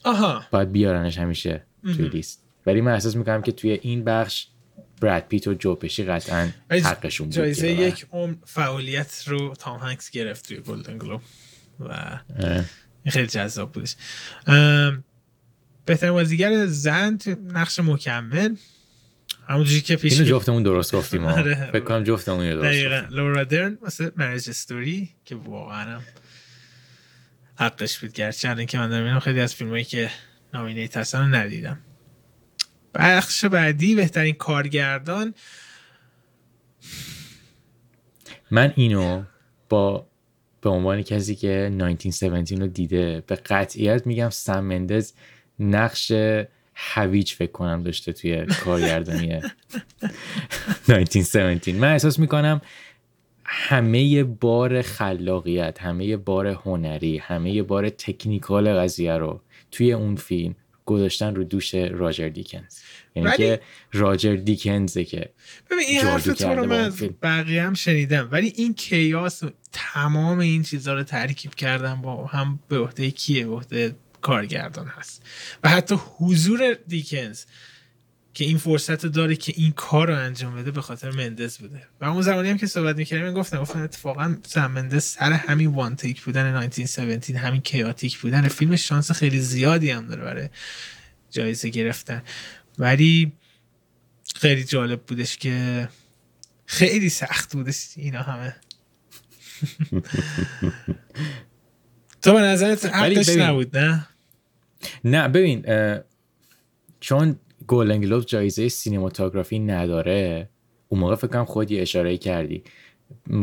آها. 0.03 0.43
باید 0.51 0.71
بیارنش 0.71 1.17
همیشه 1.17 1.63
توی 1.95 2.07
لیست. 2.07 2.43
ولی 2.65 2.81
من 2.81 2.93
احساس 2.93 3.15
می‌کنم 3.15 3.41
که 3.41 3.51
توی 3.51 3.71
این 3.71 4.03
بخش 4.03 4.47
براد 4.99 5.23
پیت 5.23 5.47
و 5.47 5.53
جو 5.53 5.75
پشی 5.75 6.03
قطعا 6.03 6.49
حقشون 6.71 7.27
بود 7.27 7.35
جایزه 7.35 7.71
یک 7.71 8.05
عمر 8.11 8.35
فعالیت 8.45 9.23
رو 9.27 9.53
تام 9.59 9.79
هنگس 9.79 10.09
گرفت 10.09 10.47
توی 10.47 10.57
گلدن 10.57 10.97
گلوب 10.97 11.21
و 11.79 12.19
خیلی 13.07 13.27
جذاب 13.27 13.71
بودش. 13.71 13.95
بهترین 15.85 16.13
بازیگر 16.13 16.65
زن 16.65 17.17
نقش 17.53 17.79
مکمل 17.79 18.55
همونجوری 19.47 19.81
که 19.81 19.95
پیش 19.95 20.13
اینو 20.13 20.25
جفتمون 20.25 20.63
درست 20.63 20.95
گفتیم 20.95 21.25
آره. 21.37 21.69
فکر 21.71 21.79
کنم 21.79 22.03
جفتمون 22.03 22.49
درست 22.49 22.65
دقیقاً. 22.65 23.07
لورا 23.09 23.43
درن 23.43 23.77
مثل 23.81 24.11
مرج 24.15 24.49
استوری 24.49 25.09
که 25.25 25.35
واقعا 25.35 25.99
حقش 27.55 27.97
بود. 27.97 28.13
گرچه 28.13 28.65
که 28.65 28.77
من 28.77 28.89
دارم 28.89 29.19
خیلی 29.19 29.39
از 29.39 29.55
فیلمایی 29.55 29.83
که 29.83 30.09
نامینیت 30.53 30.97
هستن 30.97 31.35
ندیدم. 31.35 31.77
بخش 32.93 33.45
بعدی 33.45 33.95
بهترین 33.95 34.35
کارگردان. 34.35 35.33
من 38.51 38.73
اینو 38.75 39.23
با 39.69 40.07
به 40.61 40.69
عنوان 40.69 41.01
کسی 41.01 41.35
که 41.35 41.71
1917 41.81 42.55
رو 42.55 42.67
دیده 42.67 43.23
به 43.27 43.35
قطعیت 43.35 44.07
میگم 44.07 44.29
سم 44.29 44.59
مندز 44.59 45.13
نقش 45.59 46.11
هویج 46.75 47.33
فکر 47.33 47.51
کنم 47.51 47.83
داشته 47.83 48.13
توی 48.13 48.45
کارگردانی 48.45 49.31
1917 50.89 51.73
من 51.73 51.91
احساس 51.91 52.19
می‌کنم 52.19 52.61
همه 53.43 54.23
بار 54.23 54.81
خلاقیت 54.81 55.81
همه 55.81 56.17
بار 56.17 56.47
هنری 56.47 57.17
همه 57.17 57.63
بار 57.63 57.89
تکنیکال 57.89 58.73
قضیه 58.73 59.13
رو 59.13 59.41
توی 59.71 59.93
اون 59.93 60.15
فیلم 60.15 60.55
گذاشتن 60.89 61.35
رو 61.35 61.43
دوش 61.43 61.75
راجر 61.75 62.29
دیکنز. 62.29 62.77
یعنی 63.15 63.37
که 63.37 63.61
راجر 63.93 64.35
دیکنزه 64.35 65.03
که 65.03 65.29
ببین 65.69 65.85
این 65.87 66.01
حرف 66.01 66.23
تو 66.23 66.49
رو 66.49 66.65
من 66.65 66.93
بقیه 67.21 67.63
هم 67.63 67.73
شنیدم. 67.73 68.29
ولی 68.31 68.53
این 68.55 68.73
کیاس 68.73 69.43
تمام 69.71 70.39
این 70.39 70.63
چیزها 70.63 70.93
رو 70.93 71.03
ترکیب 71.03 71.55
کردن 71.55 72.01
با 72.01 72.25
هم 72.25 72.59
به 72.67 72.79
عهده 72.79 73.11
کیه؟ 73.11 73.45
به 73.45 73.53
عهده 73.53 73.95
کارگردان 74.21 74.87
هست. 74.87 75.23
و 75.63 75.69
حتی 75.69 75.95
حضور 76.17 76.77
دیکنز 76.87 77.45
که 78.39 78.45
این 78.45 78.57
فرصت 78.57 79.05
داره 79.05 79.35
که 79.35 79.53
این 79.55 79.71
کار 79.71 80.07
رو 80.07 80.15
انجام 80.15 80.55
بده 80.55 80.71
به 80.71 80.81
خاطر 80.81 81.11
مندز 81.11 81.57
بوده. 81.57 81.81
و 82.01 82.05
اون 82.05 82.21
زمانی 82.21 82.49
هم 82.49 82.57
که 82.57 82.67
صحبت 82.67 82.95
می‌کردیم 82.95 83.25
من 83.25 83.33
گفتم 83.33 83.61
گفتم 83.61 83.81
اتفاقا 83.81 84.37
سم 84.43 84.71
مندز 84.71 85.03
سر 85.03 85.31
همین 85.31 85.67
وان 85.67 85.95
تیک 85.95 86.21
بودن 86.21 86.45
1917 86.45 87.37
همین 87.37 87.61
کیاتیک 87.61 88.17
بودن. 88.17 88.47
فیلم 88.47 88.75
شانس 88.75 89.11
خیلی 89.11 89.39
زیادی 89.39 89.91
هم 89.91 90.07
داره 90.07 90.23
برای 90.23 90.49
جایزه 91.31 91.69
گرفتن. 91.69 92.23
ولی 92.77 93.31
خیلی 94.35 94.63
جالب 94.63 95.01
بودش 95.01 95.37
که 95.37 95.89
خیلی 96.65 97.09
سخت 97.09 97.53
بودش 97.53 97.87
اینا 97.95 98.21
همه. 98.21 98.55
تو 102.21 102.33
به 102.33 102.39
نظرت 102.39 102.85
حقش 102.85 103.29
نبود 103.29 103.77
نه؟ 103.77 104.07
نه 105.03 105.27
ببین 105.27 105.65
چون 106.99 107.39
گلدن 107.67 108.01
گلوب 108.01 108.25
جایزه 108.25 108.69
سینماتوگرافی 108.69 109.59
نداره. 109.59 110.49
اون 110.87 111.01
موقع 111.01 111.15
فکر 111.15 111.27
کنم 111.27 111.45
خودی 111.45 111.79
اشاره 111.79 112.17
کردی. 112.17 112.63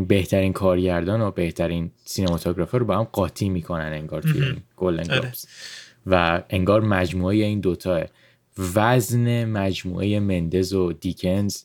بهترین 0.09 0.53
کارگردان 0.53 1.21
و 1.21 1.31
بهترین 1.31 1.91
سینماتوگرافر 2.05 2.79
رو 2.79 2.85
با 2.87 2.99
هم 2.99 3.05
قاطی 3.05 3.49
می‌کنن 3.49 3.93
انگار 3.93 4.23
توی 4.23 4.57
گلدن 4.77 5.11
آره. 5.11 5.21
گلوبز 5.21 5.47
و 6.07 6.43
انگار 6.51 6.81
مجموعه 6.81 7.37
این 7.37 7.61
دوتاه. 7.61 8.05
وزن 8.75 9.45
مجموعه 9.45 10.21
مندز 10.21 10.73
و 10.73 10.93
دیکنز 10.93 11.63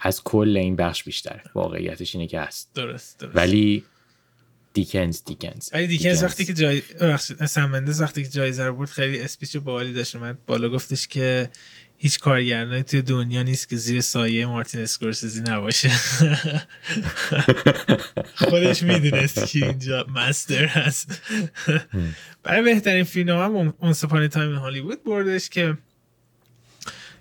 از 0.00 0.22
کل 0.24 0.56
این 0.56 0.76
بخش 0.76 1.04
بیشتره 1.04 1.42
واقعیتش 1.54 2.14
اینه 2.14 2.26
که 2.26 2.40
هست. 2.40 2.70
درست, 2.74 3.20
درست. 3.20 3.36
ولی 3.36 3.84
دیکنز 4.72 5.24
دیکنز 5.24 5.70
ولی 5.72 5.86
دیکنز 5.86 6.22
وقتی 6.22 6.44
که 6.44 6.54
جای 6.54 6.82
مندز 7.56 8.00
وقتی 8.00 8.22
که 8.22 8.28
جایزه 8.28 8.64
رو 8.64 8.76
برد 8.76 8.88
خیلی 8.88 9.20
اسپیچ 9.20 9.56
بالی 9.56 9.92
داشت 9.92 10.16
اومد. 10.16 10.38
بالا 10.46 10.68
گفتش 10.68 11.08
که 11.08 11.50
هیچ 12.02 12.18
کارگردانی 12.18 12.82
توی 12.82 13.02
دنیا 13.02 13.42
نیست 13.42 13.68
که 13.68 13.76
زیر 13.76 14.00
سایه 14.00 14.46
مارتین 14.46 14.80
اسکورسیزی 14.80 15.40
نباشه. 15.40 15.88
خودش 18.48 18.82
می‌دونست 18.82 19.46
که 19.46 19.66
اینجا 19.66 20.06
مستر 20.14 20.66
هست. 20.66 21.22
برای 22.42 22.62
بهترین 22.62 23.04
فیلم 23.04 23.38
هم 23.38 23.74
Once 23.78 24.03
Upon 24.03 24.28
a 24.28 24.33
Time 24.33 24.54
Hollywood 24.54 25.04
بردش 25.04 25.48
که 25.48 25.78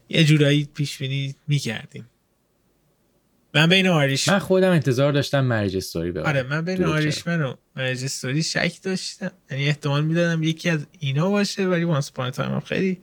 یه 0.10 0.24
جورایی 0.24 0.70
پیش 0.76 0.98
بینی 0.98 1.36
می‌کردیم. 1.48 2.10
من 3.54 3.70
بین 3.70 3.88
Irishman 3.88 4.40
خودم 4.40 4.72
انتظار 4.72 5.12
داشتم 5.12 5.46
Marriage 5.46 5.78
Story 5.78 6.12
ببرم. 6.12 6.26
آره 6.26 6.44
من 6.44 6.66
بین 6.66 6.84
Irishman 6.84 7.42
و 7.42 7.56
Marriage 7.76 8.04
Story 8.04 8.44
شک 8.44 8.74
داشتم. 8.84 9.32
یعنی 9.52 9.68
احتمال 9.68 10.06
می‌دادم 10.06 10.44
یکی 10.44 10.70
از 10.70 10.86
اینا 11.00 11.30
باشه 11.30 11.68
ولی 11.68 11.84
Once 11.84 12.10
Time 12.10 12.60
خیلی 12.60 13.00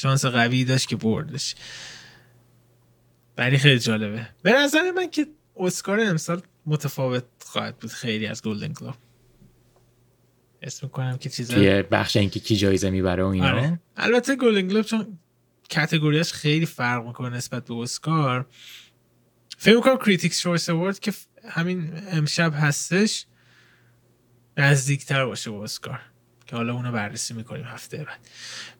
شانس 0.00 0.24
قوی 0.24 0.64
داشت 0.64 0.88
که 0.88 0.96
بردش. 0.96 1.54
ولی 3.38 3.58
خیلی 3.58 3.78
جالبه. 3.78 4.28
به 4.42 4.52
نظر 4.52 4.90
من 4.90 5.10
که 5.10 5.26
اسکار 5.56 6.00
امسال 6.00 6.42
متفاوت 6.66 7.24
خواهد 7.44 7.78
بود 7.78 7.90
خیلی 7.90 8.26
از 8.26 8.42
Golden 8.42 8.72
Globe 8.72 8.94
اسم 10.62 10.88
کنم 10.88 11.16
که 11.16 11.28
چیزا 11.28 11.82
بخش 11.82 12.16
اینکه 12.16 12.40
کی 12.40 12.56
جایزه 12.56 12.90
می‌بره 12.90 13.24
و 13.24 13.26
اینا. 13.26 13.48
آره. 13.48 13.80
البته 13.96 14.36
Golden 14.36 14.68
Globe 14.68 14.82
چون 14.82 15.18
category 15.74 16.16
یاش 16.16 16.32
خیلی 16.32 16.66
فرق 16.66 17.06
می‌کنه 17.06 17.36
نسبت 17.36 17.64
به 17.64 17.74
اسکار. 17.74 18.46
فکر 19.58 19.76
می‌کنم 19.76 19.96
Critics' 19.96 20.40
Choice 20.40 20.68
Award 20.68 20.98
که 20.98 21.12
همین 21.48 21.92
امشب 22.10 22.52
هستش 22.56 23.26
نزدیکتر 24.56 25.24
باشه 25.24 25.50
با 25.50 25.64
اسکار. 25.64 26.00
که 26.46 26.56
حالا 26.56 26.74
اونو 26.74 26.92
بررسی 26.92 27.34
می‌کنیم 27.34 27.64
هفته 27.64 27.96
بعد. 27.96 28.28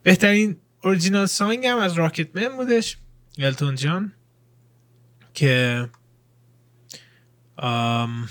بهترین 0.02 0.56
original 0.84 1.26
song 1.26 1.66
هم 1.66 1.78
از 1.78 1.92
Rocketman 1.92 2.56
بودش 2.56 2.96
التون 3.38 3.74
جان 3.74 4.12
که 5.34 5.88
آم... 7.56 8.28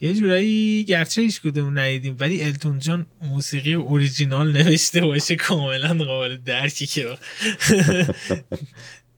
یه 0.00 0.14
جورایی 0.14 0.84
گرچه 0.84 1.22
هیچ 1.22 1.40
کدوم 1.40 1.78
ندیدیم 1.78 2.16
ولی 2.20 2.42
التون 2.42 2.78
جان 2.78 3.06
موسیقی 3.22 3.74
اوریجینال 3.74 4.52
نوشته 4.52 5.00
باشه 5.00 5.36
کاملا 5.36 6.04
قابل 6.04 6.36
درکی 6.36 6.86
که 6.86 7.18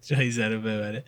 جایزه 0.07 0.49
رو 0.49 0.61
ببره. 0.61 1.05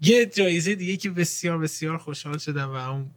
یه 0.00 0.26
جایزه 0.26 0.74
دیگه 0.74 0.96
که 0.96 1.10
بسیار 1.10 1.58
بسیار 1.58 1.98
خوشحال 1.98 2.38
شدم 2.38 2.70
و 2.70 2.74
اون 2.74 3.10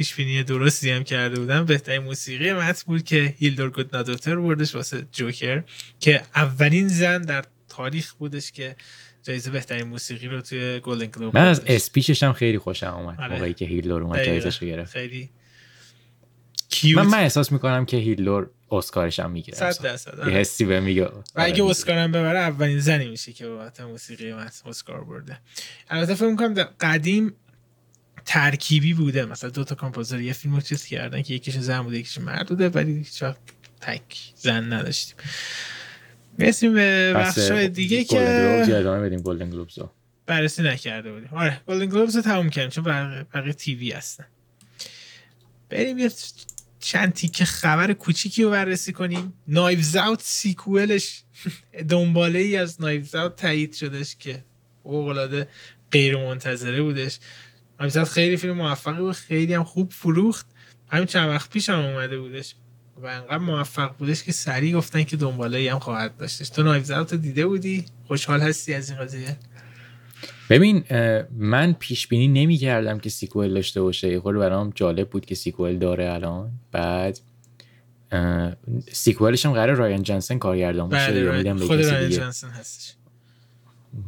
پیش 0.00 0.14
بینی 0.14 0.42
درستی 0.42 0.90
هم 0.90 1.04
کرده 1.04 1.40
بودم. 1.40 1.64
بهترین 1.64 2.02
موسیقی 2.02 2.52
متن 2.52 2.82
بود 2.86 3.02
که 3.02 3.34
هیلدور 3.38 3.70
گودنادوتر 3.70 4.36
بردش 4.36 4.74
واسه 4.74 5.06
جوکر 5.12 5.62
که 6.00 6.22
اولین 6.34 6.88
زن 6.88 7.22
در 7.22 7.44
تاریخ 7.68 8.12
بودش 8.12 8.52
که 8.52 8.76
جایزه 9.22 9.50
بهترین 9.50 9.82
موسیقی 9.82 10.26
رو 10.26 10.40
توی 10.40 10.80
Golden 10.80 11.06
Globe 11.06 11.36
من 11.36 11.46
از 11.46 11.62
speech 11.66 12.08
ش 12.08 12.22
هم 12.22 12.32
خیلی 12.32 12.58
خوشم 12.58 12.86
اومد 12.86 13.20
آره. 13.20 13.34
موقعی 13.34 13.54
که 13.54 13.64
هیلدور 13.64 14.02
اومد 14.02 14.24
جایزش 14.24 14.62
رو 14.62 14.68
گرفت. 14.68 14.92
خیلی 14.92 15.30
من 16.96 17.06
من 17.06 17.18
احساس 17.18 17.52
می‌کنم 17.52 17.84
که 17.84 17.96
هیلدور 17.96 18.50
اسکارش 18.70 19.20
هم 19.20 19.30
می‌گیره. 19.30 19.58
صد 19.58 19.82
درصد 19.82 20.14
یه 20.18 20.24
آره. 20.24 20.32
حسی 20.32 20.64
به 20.64 20.80
میگه. 20.80 21.04
و 21.04 21.10
اگه 21.34 21.62
آره، 21.62 21.70
اسکار 21.70 21.96
هم 21.96 22.12
ببره 22.12 22.38
اولین 22.38 22.78
زنی 22.78 23.08
میشه 23.08 23.32
که 23.32 23.46
بابت 23.46 23.80
موسیقی 23.80 24.30
اسکار 24.30 25.04
برده. 25.04 25.38
البته 25.88 26.14
فکر 26.14 26.28
می‌کنم 26.28 26.54
قدیم 26.80 27.32
ترکیبی 28.24 28.94
بوده. 28.94 29.24
مثلا 29.24 29.50
دو 29.50 29.64
تا 29.64 29.74
composer 29.74 30.20
یه 30.20 30.32
فیلم 30.32 30.54
رو 30.54 30.60
چیز 30.60 30.84
کردن 30.84 31.22
که 31.22 31.34
یکیش 31.34 31.56
زن 31.56 31.82
بوده 31.82 31.98
یکیش 31.98 32.18
مرد 32.18 32.48
بوده 32.48 32.68
ولی 32.68 32.98
هیچ 32.98 33.24
تک 33.80 34.02
زن 34.36 34.72
نداشتیم. 34.72 35.16
می‌رسیم 36.38 36.74
به 36.74 37.12
بخش 37.16 37.50
دیگه 37.50 38.04
که 38.04 38.20
ادامه 38.76 39.00
بدیم 39.00 39.20
گلدن 39.20 39.50
گلوبز 39.50 39.78
بررسی 40.26 40.62
نکرده 40.62 41.12
بودیم. 41.12 41.28
آره 41.32 41.60
گلدن 41.66 41.86
گلوبز 41.86 42.16
رو 42.16 42.22
تموم 42.22 42.50
کردیم 42.50 42.70
چون 42.70 42.84
بقیه 43.34 43.52
تیوی 43.52 43.92
هستن. 43.92 44.26
بریم 45.70 45.98
یه 45.98 46.10
چند 46.80 47.12
تیکه 47.12 47.44
خبر 47.44 47.92
کوچیکی 47.92 48.42
رو 48.42 48.50
بررسی 48.50 48.92
کنیم. 48.92 49.32
نایوز 49.48 49.96
اوت 49.96 50.22
سیکوالش 50.22 51.22
دنباله 51.88 52.38
ای 52.38 52.56
از 52.56 52.80
نایوز 52.80 53.14
اوت 53.14 53.36
تایید 53.36 53.74
شدش 53.74 54.16
که 54.16 54.44
اوقلاده 54.82 55.48
غیر 55.90 56.16
منتظره 56.16 56.82
بودش 56.82 57.18
اوت 57.80 58.04
خیلی 58.04 58.36
فیلم 58.36 58.56
موفقی 58.56 59.00
بود 59.00 59.14
خیلی 59.14 59.54
هم 59.54 59.64
خوب 59.64 59.92
فروخت. 59.92 60.46
همین 60.88 61.06
چند 61.06 61.28
وقت 61.28 61.50
پیش 61.50 61.68
هم 61.68 61.78
اومده 61.78 62.18
بودش 62.18 62.54
و 63.02 63.06
انقدر 63.06 63.38
موفق 63.38 63.96
بودش 63.96 64.24
که 64.24 64.32
سریع 64.32 64.76
گفتن 64.76 65.04
که 65.04 65.16
دنباله 65.16 65.72
هم 65.72 65.78
خواهد 65.78 66.16
داشتش. 66.16 66.48
تو 66.48 66.62
Knives 66.62 66.90
Out 66.90 67.14
دیده 67.14 67.46
بودی؟ 67.46 67.84
خوشحال 68.06 68.40
هستی 68.40 68.74
از 68.74 68.90
این 68.90 68.98
قضیه؟ 68.98 69.36
ببین 70.50 70.84
من 71.36 71.72
پیش 71.72 72.06
بینی 72.06 72.28
نمی 72.28 72.56
کردم 72.56 72.98
که 72.98 73.10
sequel 73.10 73.54
داشته 73.54 73.82
باشه. 73.82 74.08
یه 74.08 74.20
برام 74.20 74.72
جالب 74.74 75.10
بود 75.10 75.26
که 75.26 75.34
sequel 75.34 75.78
داره 75.78 76.12
الان. 76.12 76.50
بعد 76.72 77.18
sequel 78.92 79.32
ش 79.32 79.46
هم 79.46 79.52
قرار 79.52 79.76
رایان 79.76 80.02
جانسن 80.02 80.38
کارگردان 80.38 80.88
باشه 80.88 81.30
بله 81.30 81.66
خود 81.66 81.80
رایان 81.80 82.10
جانسن 82.10 82.48
هستش. 82.48 82.94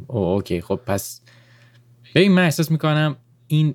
او 0.06 0.18
اوکی 0.18 0.60
خب 0.60 0.80
پس 0.86 1.20
ببین 2.14 2.32
من 2.32 2.44
احساس 2.44 2.70
می‌کنم 2.70 3.16
این 3.52 3.74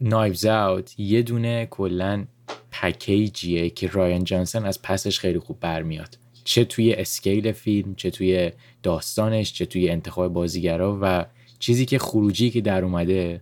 نایوز 0.00 0.44
اوت 0.44 1.00
یه 1.00 1.22
دونه 1.22 1.66
کلا 1.66 2.24
پکیجیه 2.70 3.70
که 3.70 3.88
رایان 3.88 4.24
جانسن 4.24 4.64
از 4.64 4.82
پسش 4.82 5.18
خیلی 5.18 5.38
خوب 5.38 5.60
برمیاد. 5.60 6.18
چه 6.44 6.64
توی 6.64 6.92
اسکیل 6.92 7.52
فیلم 7.52 7.94
چه 7.94 8.10
توی 8.10 8.52
داستانش 8.82 9.52
چه 9.52 9.66
توی 9.66 9.90
انتخاب 9.90 10.32
بازیگرا 10.32 10.98
و 11.02 11.26
چیزی 11.58 11.86
که 11.86 11.98
خروجی 11.98 12.50
که 12.50 12.60
در 12.60 12.84
اومده 12.84 13.40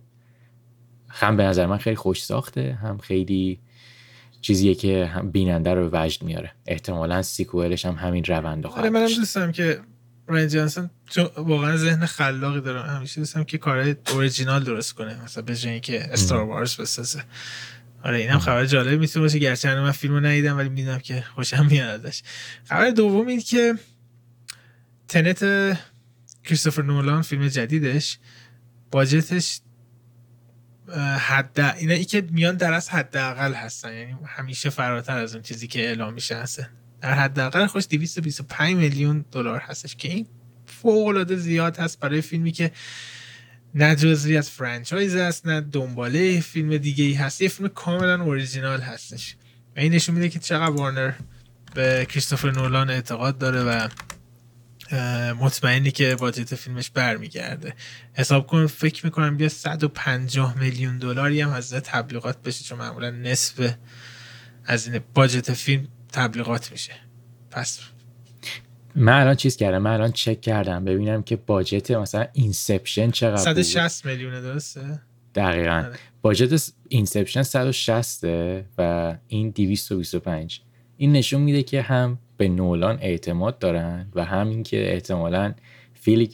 هم 1.07 1.37
به 1.37 1.43
نظر 1.43 1.65
من 1.65 1.77
خیلی 1.77 1.95
خوش 1.95 2.23
ساخته 2.23 2.73
هم 2.73 2.97
خیلی 2.97 3.59
چیزیه 4.41 4.75
که 4.75 5.11
بیننده 5.33 5.73
رو 5.73 5.89
وجد 5.93 6.23
میاره. 6.23 6.51
احتمالا 6.67 7.21
سیکوئلش 7.21 7.85
هم 7.85 7.95
همین 7.95 8.23
روند 8.23 8.65
خواهد 8.65 8.79
آره 8.79 8.89
منم 8.89 9.15
دوستم 9.15 9.51
که 9.51 9.79
راین 10.29 10.47
جانسون 10.47 10.89
چون 11.09 11.29
واقعا 11.37 11.77
ذهن 11.77 12.05
خلاقی 12.05 12.61
داره. 12.61 12.81
همیشه 12.81 13.21
دوستم 13.21 13.43
که 13.43 13.57
کارهای 13.57 13.95
اوریجینال 14.11 14.63
درست 14.63 14.93
کنه 14.93 15.23
مثلا 15.23 15.43
به 15.43 15.55
جایی 15.55 15.79
که 15.79 16.13
استار 16.13 16.43
وارز 16.43 16.77
بسازه. 16.77 17.23
آره 18.03 18.17
اینم 18.17 18.39
خبر 18.39 18.65
جالب 18.65 18.99
می‌تونه 18.99 19.25
باشه. 19.25 19.39
گرچه 19.39 19.75
من 19.75 19.91
فیلمو 19.91 20.19
ندیدم 20.19 20.57
ولی 20.57 20.69
می‌دونم 20.69 20.99
که 20.99 21.23
خوشم 21.35 21.65
میاد 21.65 22.05
ازش. 22.05 22.23
خبر 22.65 22.89
دوم 22.89 23.27
این 23.27 23.41
که 23.41 23.75
تنت 25.07 25.39
کریستوفر 26.43 26.81
نولان 26.81 27.21
فیلم 27.21 27.47
جدیدش 27.47 28.17
باجتش 28.91 29.61
حد 31.19 31.59
اینا 31.59 31.93
ای 31.93 32.05
که 32.05 32.21
میان 32.31 32.55
در 32.55 32.73
از 32.73 32.89
حداقل 32.89 33.53
هستن. 33.53 33.93
یعنی 33.93 34.15
همیشه 34.25 34.69
فراتر 34.69 35.17
از 35.17 35.33
اون 35.33 35.43
چیزی 35.43 35.67
که 35.67 35.79
اعلام 35.87 36.13
میشه 36.13 36.35
هست 36.35 36.65
در 37.01 37.13
حداقل 37.13 37.67
خوش 37.67 37.87
225 37.89 38.75
میلیون 38.75 39.25
دلار 39.31 39.59
هستش 39.59 39.95
که 39.95 40.07
این 40.07 40.27
فوق 40.65 41.07
العاده 41.07 41.35
زیاد 41.35 41.77
هست 41.77 41.99
برای 41.99 42.21
فیلمی 42.21 42.51
که 42.51 42.71
نه 43.75 43.95
جزوی 43.95 44.37
از 44.37 44.49
فرانچایز 44.49 45.15
هست 45.15 45.47
نه 45.47 45.61
دنباله 45.61 46.39
فیلم 46.39 46.77
دیگه 46.77 47.03
ای 47.03 47.13
هست. 47.13 47.41
یه 47.41 47.49
فیلم 47.49 47.69
کاملا 47.69 48.23
اوریجینال 48.23 48.81
هستش. 48.81 49.35
و 49.75 49.79
این 49.79 49.93
نشون 49.93 50.15
میده 50.15 50.29
که 50.29 50.39
چقدر 50.39 50.69
وارنر 50.75 51.13
به 51.75 52.07
کریستوفر 52.09 52.51
نولان 52.51 52.89
اعتقاد 52.89 53.37
داره 53.37 53.63
و 53.63 53.87
مطمئنی 55.33 55.91
که 55.91 56.15
باجت 56.15 56.55
فیلمش 56.55 56.89
برمیگرده. 56.89 57.73
حساب 58.13 58.47
کن 58.47 58.67
فکر 58.67 59.05
می‌کنم 59.05 59.37
بیا 59.37 59.49
150 59.49 60.57
میلیون 60.57 60.97
دلاری 60.97 61.41
هم 61.41 61.49
از 61.49 61.73
تبلیغات 61.73 62.43
بشه 62.43 62.63
چون 62.63 62.77
معمولا 62.77 63.11
نصف 63.11 63.73
از 64.65 64.87
این 64.87 65.01
budget 65.13 65.53
فیلم 65.53 65.87
تبلیغات 66.13 66.71
میشه. 66.71 66.93
پس 67.51 67.79
من 68.95 69.21
الان 69.21 69.35
چیز 69.35 69.57
کردم؟ 69.57 69.77
من 69.77 69.93
الان 69.93 70.11
چک 70.11 70.41
کردم 70.41 70.85
ببینم 70.85 71.23
که 71.23 71.35
budget 71.35 71.91
مثلا 71.91 72.25
Inception 72.33 73.11
چقدر 73.11 73.37
160 73.37 74.05
میلیون 74.05 74.41
درسته؟ 74.41 74.99
دقیقا. 75.35 75.75
آره. 75.75 75.99
budget 76.21 76.71
Inception 76.89 77.43
160 77.43 78.23
و 78.77 79.15
این 79.27 79.49
225 79.49 80.61
این 80.97 81.11
نشون 81.11 81.41
میده 81.41 81.63
که 81.63 81.81
هم 81.81 82.19
به 82.37 82.47
نولان 82.47 82.97
اعتماد 83.01 83.59
دارن 83.59 84.07
و 84.15 84.25
همین 84.25 84.63
که 84.63 84.93
احتمالا 84.93 85.53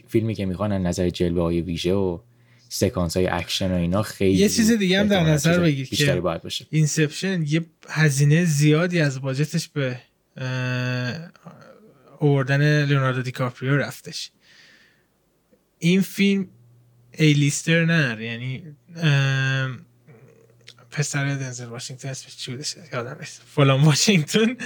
فیلمی 0.07 0.35
که 0.35 0.45
می‌خوان 0.45 0.73
نظر 0.73 1.09
جلوه 1.09 1.43
های 1.43 1.61
ویژه 1.61 1.93
و 1.93 2.19
سکانس 2.75 3.17
های 3.17 3.27
اکشن 3.27 3.71
و 3.71 3.75
اینا 3.75 4.01
خیلی 4.01 4.37
یه 4.37 4.49
چیز 4.49 4.71
دیگه 4.71 4.99
هم 4.99 5.07
در 5.07 5.23
نظر 5.23 5.59
بگیر 5.59 5.87
که 5.87 6.15
باید 6.15 6.41
باشه. 6.41 6.65
Inception 6.69 7.43
یه 7.47 7.65
هزینه 7.89 8.45
زیادی 8.45 8.99
از 8.99 9.21
budget 9.21 9.56
ش 9.56 9.67
به 9.67 9.99
اووردن 12.19 12.85
لیوناردو 12.85 13.21
دیکاپریو 13.21 13.77
رفتش. 13.77 14.31
این 15.79 16.01
فیلم 16.01 16.47
A-lister 17.11 17.85
نه 17.85 18.23
یعنی 18.23 18.63
پسر 20.91 21.25
دنزل 21.25 21.65
واشنگتن 21.65 22.09
اسمش 22.09 22.37
چی 22.37 22.51
بودش 22.51 22.75
یادم 22.93 23.17
نیست. 23.19 23.41
فلان 23.55 23.81
واشنگتن. 23.81 24.57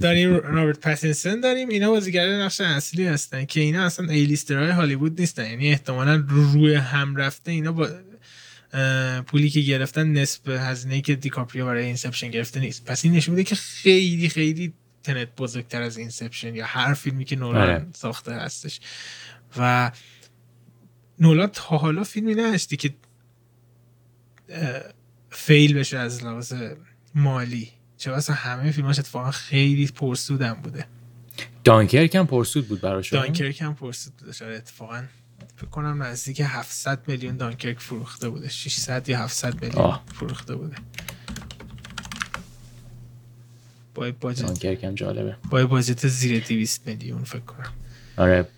داریم 0.00 0.36
رابرت 0.36 0.80
پاتینسون 0.80 1.40
داریم. 1.40 1.68
اینا 1.68 1.90
بازیگرای 1.90 2.42
نقش 2.42 2.60
اصلی 2.60 3.06
هستن 3.06 3.44
که 3.44 3.60
اینا 3.60 3.84
اصلا 3.84 4.08
A-lister 4.08 4.58
های 4.58 4.70
هالیوود 4.70 5.20
نیستن. 5.20 5.50
یعنی 5.50 5.68
احتمالا 5.68 6.24
روی 6.28 6.74
هم 6.74 7.16
رفته 7.16 7.50
اینا 7.50 7.72
با 7.72 7.88
پولی 9.26 9.50
که 9.50 9.60
گرفتن 9.60 10.12
نصف 10.12 10.48
هزینه 10.48 11.00
که 11.00 11.14
دیکاپریو 11.14 11.66
برای 11.66 11.84
Inception 11.84 12.30
گرفته 12.30 12.60
نیست. 12.60 12.84
پس 12.84 13.04
این 13.04 13.14
نشون 13.14 13.34
میده 13.34 13.48
که 13.48 13.54
خیلی 13.54 14.28
خیلی 14.28 14.72
Tenet 15.02 15.28
بزرگتر 15.36 15.82
از 15.82 15.96
Inception 15.96 16.54
یا 16.54 16.66
هر 16.66 16.94
فیلمی 16.94 17.24
که 17.24 17.36
نولان 17.36 17.62
آره. 17.62 17.86
ساخته 17.94 18.32
هستش. 18.32 18.80
و 19.56 19.90
نولان 21.18 21.46
تا 21.46 21.76
حالا 21.76 22.04
فیلمی 22.04 22.34
نساخته 22.34 22.76
که 22.76 22.94
fail 25.30 25.74
بشه 25.74 25.98
از 25.98 26.24
لحاظ 26.24 26.54
مالی. 27.14 27.68
چه 28.00 28.10
واسه 28.10 28.32
همه 28.32 28.70
فیلماش 28.70 28.98
اتفاقا 28.98 29.30
خیلی 29.30 29.86
پرسودم 29.86 30.54
بوده. 30.54 30.86
Dunkirk 31.64 32.14
هم 32.14 32.26
پرسود 32.26 32.68
بود 32.68 32.80
براشون 32.80 33.20
Dunkirk 33.20 33.62
هم 33.62 33.74
پرسود 33.74 34.12
شاید 34.32 34.56
اتفاقا 34.56 35.02
فکر 35.56 35.66
کنم 35.66 36.02
نزدیک 36.02 36.40
700 36.44 37.08
میلیون 37.08 37.36
Dunkirk 37.36 37.78
فروخته 37.78 38.28
بوده. 38.28 38.48
600 38.48 39.08
یا 39.08 39.18
700 39.18 39.64
میلیون. 39.64 39.98
فروخته 40.14 40.56
بوده. 40.56 40.76
با 43.94 44.12
budget 44.20 44.42
Dunkirk 44.42 44.84
هم 44.84 44.94
جالبه. 44.94 45.36
با 45.50 45.66
budget 45.66 46.08
زیر 46.08 46.44
200 46.48 46.86
میلیون 46.86 47.24
فکر 47.24 47.40
کنم. 47.40 47.72
آره. 48.16 48.48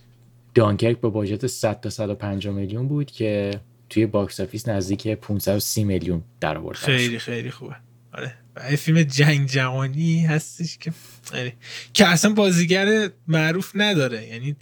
Dunkirk 0.55 1.01
با 1.01 1.11
budget 1.11 1.47
100 1.47 1.81
تا 1.81 1.91
150 1.91 2.55
میلیون 2.55 2.89
بود 2.89 3.11
که 3.11 3.61
توی 3.91 4.07
box 4.07 4.41
office 4.41 4.69
نزدیک 4.69 5.09
530 5.09 5.85
میلیون 5.85 6.23
در 6.41 6.59
آورد 6.59 6.77
خیلی 6.77 7.19
خیلی 7.19 7.51
خوبه. 7.51 7.77
آره. 8.12 8.35
و 8.57 8.77
فیلم 8.77 9.03
جنگ 9.03 9.48
جهانی 9.48 10.27
هستش 10.27 10.79
که 10.79 10.92
آره. 11.33 11.53
که 11.92 12.07
اصلا 12.07 12.33
بازیگر 12.33 13.11
معروف 13.29 13.72
نداره. 13.75 14.27
یعنی 14.27 14.57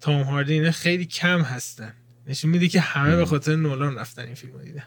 تام 0.00 0.22
هاردی 0.22 0.52
اینا 0.52 0.70
خیلی 0.70 1.04
کم 1.04 1.42
هستن. 1.42 1.92
نشون 2.26 2.50
میده 2.50 2.68
که 2.68 2.80
همه 2.80 3.16
به 3.16 3.26
خاطر 3.26 3.56
نولان 3.56 3.98
رفتن 3.98 4.22
این 4.22 4.34
فیلم 4.34 4.64
دیدن. 4.64 4.84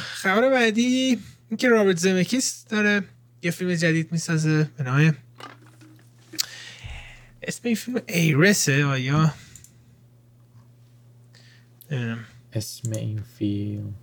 خبر 0.00 0.50
بعدی 0.50 1.18
اینکه 1.48 1.68
رابرت 1.68 1.96
زمکیس 1.96 2.64
داره 2.64 3.02
یه 3.42 3.50
فیلم 3.50 3.74
جدید 3.74 4.12
می‌سازه 4.12 4.70
به 4.76 4.84
نام 4.84 5.16
اسم 7.42 7.60
این 7.64 7.74
فیلم 7.74 8.00
ایرسه 8.06 8.84
آیا؟ 8.84 9.34
اسم 12.52 12.92
این 12.92 13.22
فیلم. 13.38 13.94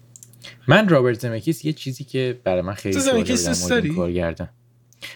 من 0.68 0.90
رابرت 0.90 1.20
زمکیس 1.20 1.66
یه 1.66 1.74
چیزی 1.74 2.04
که 2.04 2.40
برای 2.44 2.62
من 2.62 2.74
خیلی 2.74 3.00
سواله 3.00 3.90
کارگردان. 3.90 4.50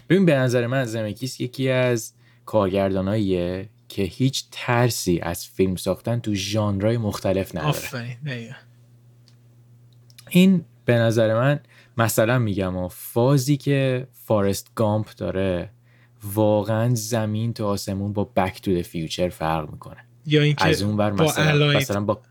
ببین 0.10 0.26
به 0.26 0.36
نظر 0.36 0.68
من 0.68 0.86
زمکیس 0.86 1.42
یکی 1.42 1.70
از 1.70 2.13
کارگرداناییه 2.46 3.70
که 3.90 4.04
هیچ 4.04 4.46
ترسی 4.52 5.20
از 5.20 5.46
فیلم 5.46 5.76
ساختن 5.76 6.20
تو 6.20 6.36
ژانرهای 6.36 6.98
مختلف 6.98 7.56
نداره. 7.56 8.18
این 10.30 10.66
به 10.86 10.94
نظر 10.94 11.34
من 11.34 11.60
مثلا 11.98 12.40
میگم 12.40 12.76
و 12.78 12.88
فازی 12.88 13.58
که 13.58 14.08
Forrest 14.13 14.72
Gump 14.76 15.10
داره 15.10 15.70
واقعا 16.24 16.96
زمین 16.96 17.54
تا 17.54 17.66
آسمون 17.66 18.13
با 18.13 18.24
Back 18.24 18.62
to 18.62 18.70
the 18.70 18.82
Future 18.84 19.30
فرق 19.30 19.72
می‌کنه. 19.72 19.98
یا 20.26 20.42
اینکه 20.42 20.66
از 20.66 20.82
اون 20.82 20.98
بر 20.98 21.12
مثلا, 21.12 21.68
مثلا 21.68 22.02
با 22.02 22.22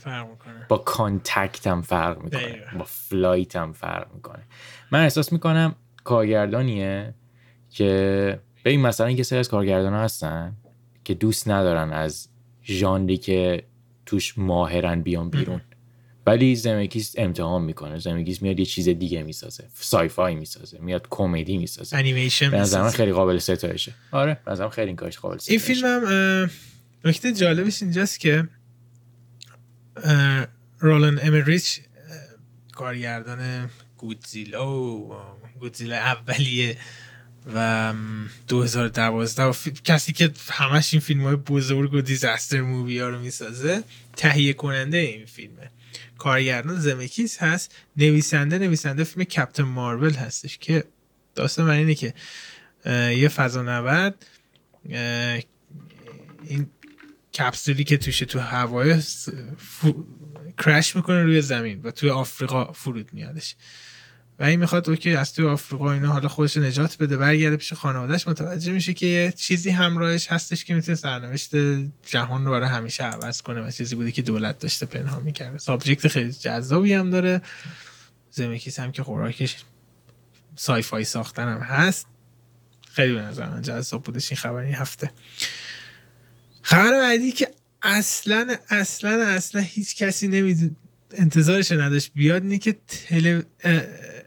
فرق 0.00 0.30
می‌کنه. 0.30 0.66
با 0.68 0.78
Contact 0.78 1.66
هم 1.66 1.82
فرق 1.82 2.22
می‌کنه. 2.22 2.40
دقیقا. 2.42 2.78
با 2.78 2.84
Flight 2.84 3.56
هم 3.56 3.72
فرق 3.72 4.14
می‌کنه. 4.14 4.42
من 4.90 5.02
احساس 5.02 5.32
می‌کنم 5.32 5.74
کارگردانیه 6.04 7.14
که 7.70 8.40
ببین 8.64 8.80
مثلا 8.80 9.10
یه 9.10 9.22
سری 9.22 9.38
از 9.38 9.48
کارگردان 9.48 9.94
هستن 9.94 10.56
که 11.04 11.14
دوست 11.14 11.48
ندارن 11.48 11.92
از 11.92 12.28
ژانری 12.64 13.16
که 13.16 13.62
توش 14.06 14.38
ماهرن 14.38 15.02
بیان 15.02 15.30
بیرون. 15.30 15.60
ولی 16.26 16.56
زمکیس 16.56 17.14
امتحان 17.18 17.62
می‌کنه. 17.62 17.98
زمکیس 17.98 18.42
میاد 18.42 18.58
یه 18.58 18.64
چیز 18.64 18.88
دیگه 18.88 19.22
می‌سازه. 19.22 19.64
سایفای 19.74 20.34
می‌سازه. 20.34 20.78
میاد 20.80 21.06
کمدی 21.10 21.58
می‌سازه. 21.58 21.96
انیمیشن 21.96 22.50
به 22.50 22.56
نظر 22.56 22.78
من 22.78 22.84
می‌سازه. 22.84 22.96
خیلی 22.96 23.12
قابل 23.12 23.38
ستایشه. 23.38 23.94
آره. 24.12 24.40
به 24.44 24.52
نظرم 24.52 24.68
خیلی 24.68 24.86
این 24.86 24.96
کارش 24.96 25.18
قابل 25.18 25.38
ستایشه 25.38 25.50
این 25.50 25.74
فیلم 25.74 25.86
هم 25.86 26.50
نکته 27.04 27.32
جالبش 27.32 27.82
اینجاست 27.82 28.20
که 28.20 28.48
رولن 30.78 31.18
امریچ 31.22 31.80
کارگردان 32.72 33.70
گودزیلا 33.96 34.78
و 34.80 35.14
گودزیلا 35.60 35.96
اولیه 35.96 36.76
و 37.54 37.92
م، 37.92 38.28
2012 38.48 39.42
و 39.42 39.52
فی- 39.52 39.70
کسی 39.84 40.12
که 40.12 40.30
همش 40.50 40.94
این 40.94 41.00
فیلم 41.00 41.22
های 41.22 41.36
بزرگ 41.36 41.94
و 41.94 42.00
دیزاستر 42.00 42.60
مووی 42.60 42.98
ها 42.98 43.08
رو 43.08 43.18
می‌سازه 43.18 43.82
تهیه 44.16 44.52
کننده 44.52 44.96
این 44.96 45.26
فیلمه. 45.26 45.70
کارگردان 46.18 46.80
زمکیس 46.80 47.38
هست 47.38 47.74
نویسنده 47.96 48.58
نویسنده 48.58 49.04
فیلم 49.04 49.24
کپتن 49.24 49.62
مارول 49.62 50.12
هستش 50.14 50.58
که 50.58 50.84
داستان 51.34 51.66
بر 51.66 51.72
اینه 51.72 51.94
که 51.94 52.14
یه 53.16 53.28
فضانورد 53.28 54.26
این 56.44 56.66
کپسولی 57.38 57.84
که 57.84 57.96
توشه 57.96 58.26
تو 58.26 58.38
هوای 58.38 59.00
فو- 59.58 60.04
crash 60.58 60.96
می‌کنه 60.96 61.22
روی 61.22 61.42
زمین 61.42 61.80
و 61.82 61.90
توی 61.90 62.10
آفریقا 62.10 62.72
فرود 62.72 63.10
میادش. 63.12 63.56
و 64.38 64.44
این 64.44 64.60
می‌خواد 64.60 64.90
اوکی 64.90 65.16
از 65.16 65.34
توی 65.34 65.46
آفریقا 65.46 65.92
اینا 65.92 66.12
حالا 66.12 66.28
خودش 66.28 66.56
نجات 66.56 66.98
بده 66.98 67.16
برگرده 67.16 67.56
پیش 67.56 67.72
خانوادهش 67.72 68.28
متوجه 68.28 68.72
میشه 68.72 68.94
که 68.94 69.06
یه 69.06 69.32
چیزی 69.32 69.70
همراهش 69.70 70.26
هستش 70.32 70.64
که 70.64 70.74
می‌تونه 70.74 70.96
سرنوشت 70.96 71.50
جهان 72.06 72.44
رو 72.44 72.50
برای 72.50 72.68
همیشه 72.68 73.04
عوض 73.04 73.42
کنه 73.42 73.60
و 73.60 73.70
چیزی 73.70 73.94
بوده 73.94 74.12
که 74.12 74.22
دولت 74.22 74.58
داشته 74.58 74.86
پنهان 74.86 75.22
می‌کرده. 75.22 75.58
subject 75.58 76.08
خیلی 76.08 76.32
جذابی 76.32 76.94
هم 76.94 77.10
داره. 77.10 77.42
زمکیس 78.30 78.80
هم 78.80 78.92
که 78.92 79.02
خوراکش 79.02 79.56
sci-fi 80.56 81.04
ساختن 81.04 81.48
هم 81.48 81.60
هست. 81.60 82.06
خیلی 82.92 83.14
به 83.14 83.20
نظر 83.20 83.48
من 83.48 83.62
جذاب 83.62 84.02
بودش 84.02 84.30
این 84.30 84.38
خبر 84.38 84.58
این 84.58 84.74
هفته. 84.74 85.10
خبر 86.62 86.90
بعدی 86.90 87.32
که 87.32 87.48
اصلا 87.82 88.56
اصلا 88.68 89.26
اصلا 89.26 89.60
هیچ 89.60 89.96
کسی 89.96 90.28
نمیدون 90.28 90.76
انتظارش 91.10 91.72
نداشت 91.72 92.12
بیاد 92.14 92.42
اینه 92.42 92.58
که 92.58 92.76
تل... 92.88 93.42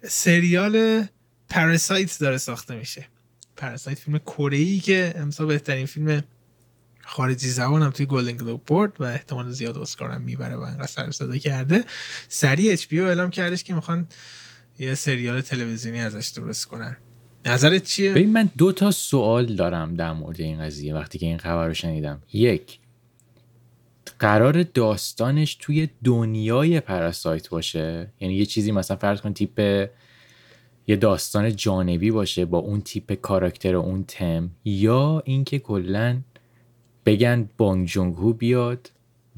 سریال 0.08 1.06
پاراسایت 1.50 2.20
داره 2.20 2.38
ساخته 2.38 2.76
میشه. 2.76 3.08
پاراسایت 3.58 4.00
فیلم 4.00 4.18
کره 4.18 4.58
ای 4.58 4.80
که 4.80 5.14
امسال 5.16 5.48
بهترین 5.48 5.86
فیلم 5.86 6.24
خارجی 7.06 7.50
زبان 7.50 7.82
هم 7.82 7.90
توی 7.90 8.06
گلدن 8.06 8.38
گلوب 8.38 8.66
برد 8.66 9.02
و 9.02 9.04
احتمال 9.04 9.52
زیاد 9.52 9.78
اسکار 9.78 10.10
هم 10.10 10.22
می‌بره 10.22 10.56
و 10.56 10.62
انقدر 10.62 10.88
سر 10.88 11.12
صدا 11.12 11.38
کرده. 11.38 11.84
سریع 12.30 12.74
اچ 12.74 12.88
اعلام 12.92 13.30
کردش 13.30 13.64
که 13.64 13.74
می‌خوان 13.74 14.08
یه 14.80 14.96
سریال 14.96 15.42
تلویزیونی 15.42 16.00
ازش 16.00 16.28
درست 16.28 16.66
کنن. 16.66 16.98
نظرت 17.46 17.84
چیه؟ 17.84 18.12
ببین 18.12 18.30
من 18.30 18.50
دو 18.58 18.72
تا 18.72 18.92
سوال 18.92 19.46
دارم 19.46 19.96
در 19.96 20.14
مورد 20.14 20.42
این 20.42 20.60
قضیه 20.60 20.94
وقتی 20.94 21.20
که 21.20 21.26
این 21.26 21.38
خبر 21.38 21.68
رو 21.68 21.74
شنیدم 21.74 22.22
یک 22.34 22.80
قرار 24.20 24.64
داستانش 24.64 25.56
توی 25.56 25.90
دنیای 26.04 26.80
پراسایت 26.80 27.50
باشه 27.50 28.14
یعنی 28.20 28.34
یه 28.34 28.46
چیزی 28.46 28.72
مثلا 28.72 28.98
فرض 28.98 29.22
کن 29.22 29.34
تیپ 29.34 29.90
یه 30.88 30.96
داستان 30.96 31.56
جانبی 31.56 32.12
باشه 32.12 32.46
با 32.46 32.58
اون 32.58 32.82
تیپ 32.82 33.14
کاراکتر 33.14 33.76
و 33.76 33.80
اون 33.80 34.04
تم 34.08 34.50
یا 34.66 35.24
اینکه 35.26 35.60
کلا 35.60 36.22
بگن 37.06 37.50
بانگ 37.58 37.88
جونگ 37.88 38.16
هو 38.16 38.34
بیاد 38.34 38.92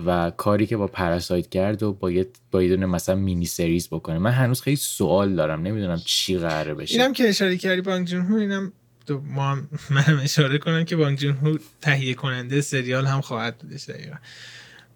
و 0.05 0.31
کاری 0.37 0.65
که 0.65 0.77
با 0.77 0.87
پراسایت 0.87 1.49
کرد 1.49 1.83
و 1.83 1.93
با 1.93 2.11
یه 2.11 2.27
با 2.51 2.63
یه 2.63 2.69
دونه 2.69 2.85
مثلا 2.85 3.15
مینی 3.15 3.45
سریز 3.45 3.87
بکنه. 3.87 4.17
من 4.19 4.31
هنوز 4.31 4.61
خیلی 4.61 4.75
سوال 4.75 5.35
دارم. 5.35 5.61
نمی‌دونم 5.61 6.01
چی 6.05 6.37
قراره 6.37 6.73
بشه. 6.73 6.99
اینم 6.99 7.13
که 7.13 7.29
اشاره 7.29 7.57
کردی 7.57 7.81
بانگ 7.81 8.07
جون 8.07 8.33
اینم 8.33 8.73
دو 9.05 9.21
ما 9.21 9.51
هم 9.51 9.69
منم 9.95 10.19
اشاره 10.23 10.57
کنم 10.57 10.85
که 10.85 10.95
بانگ 10.95 11.17
جون 11.17 11.59
تهیه 11.81 12.13
کننده 12.13 12.61
سریال 12.61 13.05
هم 13.05 13.21
خواهد 13.21 13.57
بودش 13.57 13.89
دقیقا. 13.89 14.15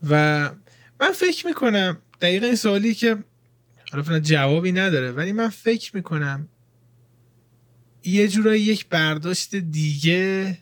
و 0.10 0.44
من 1.02 1.12
فکر 1.12 1.48
می‌کنم 1.48 1.98
دقیقا 2.22 2.46
این 2.46 2.56
سوالی 2.56 2.94
که 2.94 3.18
حالا 3.92 4.20
جوابی 4.20 4.72
نداره 4.72 5.12
ولی 5.12 5.32
من 5.32 5.50
فکر 5.50 5.96
می‌کنم 5.96 6.48
یه 8.04 8.28
جورایی 8.28 8.62
یک 8.62 8.88
برداشت 8.90 9.56
دیگه 9.56 10.58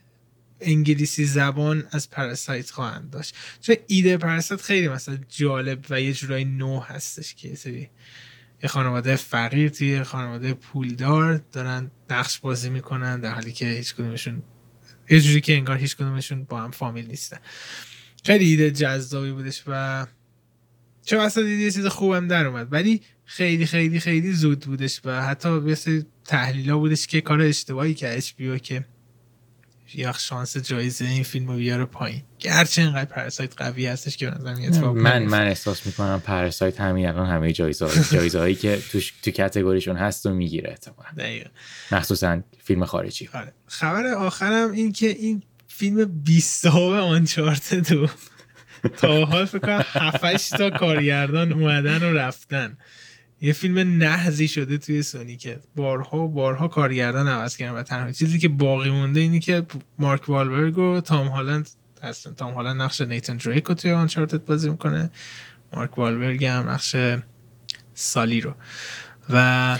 انگلیسی 0.61 1.25
زبان 1.25 1.87
از 1.91 2.09
پراسایت 2.09 2.71
خواهند 2.71 3.09
داشت. 3.09 3.35
چون 3.61 3.75
ایده 3.87 4.17
پراسایت 4.17 4.61
خیلی 4.61 4.87
مثلا 4.87 5.17
جالب 5.29 5.85
و 5.89 6.01
یه 6.01 6.13
جورایی 6.13 6.45
نو 6.45 6.79
هستش 6.79 7.35
که 7.35 7.55
سری 7.55 7.89
یه 8.63 8.69
خانواده 8.69 9.15
فقیر 9.15 9.69
توی 9.69 9.87
یه 9.87 10.03
خانواده 10.03 10.53
پولدار 10.53 11.41
دارن 11.51 11.91
نقش 12.09 12.39
بازی 12.39 12.69
می‌کنن 12.69 13.19
در 13.19 13.33
حالی 13.33 13.51
که 13.51 13.65
هیچ 13.65 13.95
کدومشون 13.95 14.43
یه 15.09 15.21
جوری 15.21 15.41
که 15.41 15.53
انگار 15.53 15.77
هیچ 15.77 15.95
کدومشون 15.95 16.43
با 16.43 16.61
هم 16.61 16.71
فامیل 16.71 17.07
نیستن. 17.07 17.37
خیلی 18.23 18.45
ایده 18.45 18.71
جذابی 18.71 19.31
بودش 19.31 19.63
و 19.67 20.05
چه 21.05 21.19
اصلا 21.19 21.43
یه 21.43 21.71
چیز 21.71 21.85
خوبم 21.85 22.27
در 22.27 22.45
اومد. 22.45 22.67
ولی 22.73 23.01
خیلی 23.25 23.65
خیلی 23.65 23.99
خیلی 23.99 24.33
زود 24.33 24.59
بودش 24.59 25.01
و 25.05 25.21
حتی 25.21 25.49
مثل 25.49 26.01
تحلیل 26.25 26.69
ها 26.69 26.77
بودش 26.77 27.07
که 27.07 27.21
کار 27.21 27.41
اشتباهی 27.41 27.93
که 27.93 28.17
اچ 28.17 28.33
که 28.63 28.85
یا 29.93 30.13
شانس 30.13 30.57
جایزه 30.57 31.05
این 31.05 31.23
فیلم 31.23 31.47
رو 31.47 31.55
بیاره 31.55 31.85
پایین. 31.85 32.23
گرچه 32.39 32.81
اینقدر 32.81 33.05
پرسایت 33.05 33.53
قوی 33.57 33.87
هستش 33.87 34.17
که 34.17 34.29
به 34.29 34.37
نظر 34.37 34.53
میاد 34.53 34.73
اتفاق 34.73 34.95
من. 34.95 35.23
من 35.23 35.47
احساس 35.47 35.85
می‌کنم 35.85 36.21
پرسایت 36.25 36.81
همین 36.81 37.07
الان 37.07 37.29
همه 37.29 37.53
جایزه 37.53 37.87
جایزه 38.11 38.39
هایی 38.39 38.55
که 38.55 38.79
تو 38.91 38.99
تو 39.23 39.31
کتگوریشون 39.31 39.95
هست 39.95 40.25
و 40.25 40.33
می‌گیره 40.33 40.69
احتمالاً. 40.69 41.09
دقیقا. 41.17 41.49
مخصوصا 41.91 42.41
فیلم 42.63 42.85
خارجی. 42.85 43.29
آره. 43.33 43.53
خبر 43.67 44.07
آخرم 44.07 44.71
این 44.71 44.91
که 44.91 45.07
این 45.07 45.43
فیلم 45.67 46.05
20 46.23 46.65
آنچارتد 46.65 47.91
و 47.91 48.07
تا 48.97 49.25
حال 49.25 49.45
فکر 49.45 49.59
کنم 49.59 49.85
7 49.87 50.57
تا 50.57 50.69
کارگردان 50.69 51.53
اومدن 51.53 52.03
و 52.03 52.13
رفتن. 52.13 52.77
یه 53.41 53.53
فیلم 53.53 53.79
نهزی 53.97 54.47
شده 54.47 54.77
توی 54.77 55.03
سونی 55.03 55.37
که 55.37 55.59
بارها 55.75 56.17
و 56.17 56.27
بارها 56.27 56.67
کارگردان 56.67 57.27
عوض 57.27 57.57
کردن 57.57 57.75
و 57.79 57.83
تنها 57.83 58.11
چیزی 58.11 58.39
که 58.39 58.47
باقی 58.47 58.89
مونده 58.89 59.19
اینه 59.19 59.39
که 59.39 59.65
مارک 59.99 60.29
والبرگ 60.29 60.77
و 60.77 61.01
تام 61.01 61.27
هالند 61.27 61.69
هستن. 62.03 62.33
تام 62.33 62.53
هالند 62.53 62.81
نقش 62.81 63.01
نیتن 63.01 63.37
دریک 63.37 63.65
رو 63.65 63.75
توی 63.75 63.91
آنچارتد 63.91 64.45
بازی 64.45 64.69
می‌کنه. 64.69 65.11
مارک 65.73 65.97
والبرگ 65.97 66.45
هم 66.45 66.69
نقش 66.69 66.95
سالی 67.93 68.41
رو. 68.41 68.53
و 69.29 69.79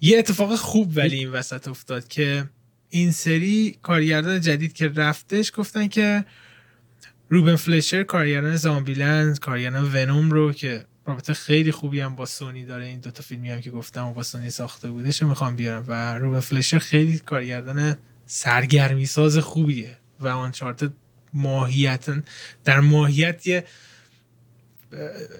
یه 0.00 0.18
اتفاق 0.18 0.56
خوب 0.56 0.92
ولی 0.96 1.16
این 1.16 1.30
وسط 1.30 1.68
افتاد 1.68 2.08
که 2.08 2.44
این 2.90 3.12
سری 3.12 3.78
کارگردان 3.82 4.40
جدید 4.40 4.72
که 4.72 4.88
رفتش 4.88 5.52
گفتن 5.56 5.88
که 5.88 6.24
روبن 7.28 7.56
فلشر 7.56 8.02
کارگردان 8.02 8.56
زامبیلند 8.56 9.38
کارگردان 9.38 9.90
ونوم 9.94 10.30
رو 10.30 10.52
که 10.52 10.84
رابطه 11.06 11.34
خیلی 11.34 11.72
خوبی 11.72 12.00
هم 12.00 12.16
با 12.16 12.26
سونی 12.26 12.64
داره. 12.64 12.84
این 12.84 13.00
دوتا 13.00 13.22
فیلمی 13.22 13.50
هم 13.50 13.60
که 13.60 13.70
گفتم 13.70 14.06
و 14.06 14.12
با 14.12 14.22
سونی 14.22 14.50
ساخته 14.50 14.90
بودش 14.90 15.22
رو 15.22 15.28
می‌خوام 15.28 15.56
بیارم؟ 15.56 15.84
و 15.88 16.18
روبن 16.18 16.40
فلشر 16.40 16.78
خیلی 16.78 17.18
کارگردان 17.18 17.96
سرگرمی 18.26 19.06
ساز 19.06 19.38
خوبیه 19.38 19.96
و 20.20 20.28
Uncharted 20.28 20.92
ماهیتا 21.34 22.14
در 22.64 22.80
ماهیت 22.80 23.46
یه 23.46 23.64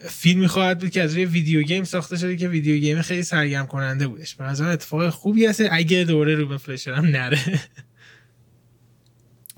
فیلمی 0.09 0.47
خواهد 0.47 0.79
بود 0.79 0.91
که 0.91 1.03
از 1.03 1.15
روی 1.15 1.25
video 1.25 1.63
game 1.63 1.85
ساخته 1.85 2.17
شده 2.17 2.37
که 2.37 2.49
video 2.49 2.81
game 2.81 3.03
خیلی 3.03 3.23
سرگرم 3.23 3.67
کننده 3.67 4.07
بودش. 4.07 4.35
به 4.35 4.45
نظر 4.45 4.69
اتفاق 4.69 5.09
خوبی 5.09 5.47
هست. 5.47 5.63
اگه 5.71 6.05
دوره 6.05 6.35
روبن 6.35 6.57
فلشر 6.57 6.93
هم 6.93 7.07
نره. 7.07 7.61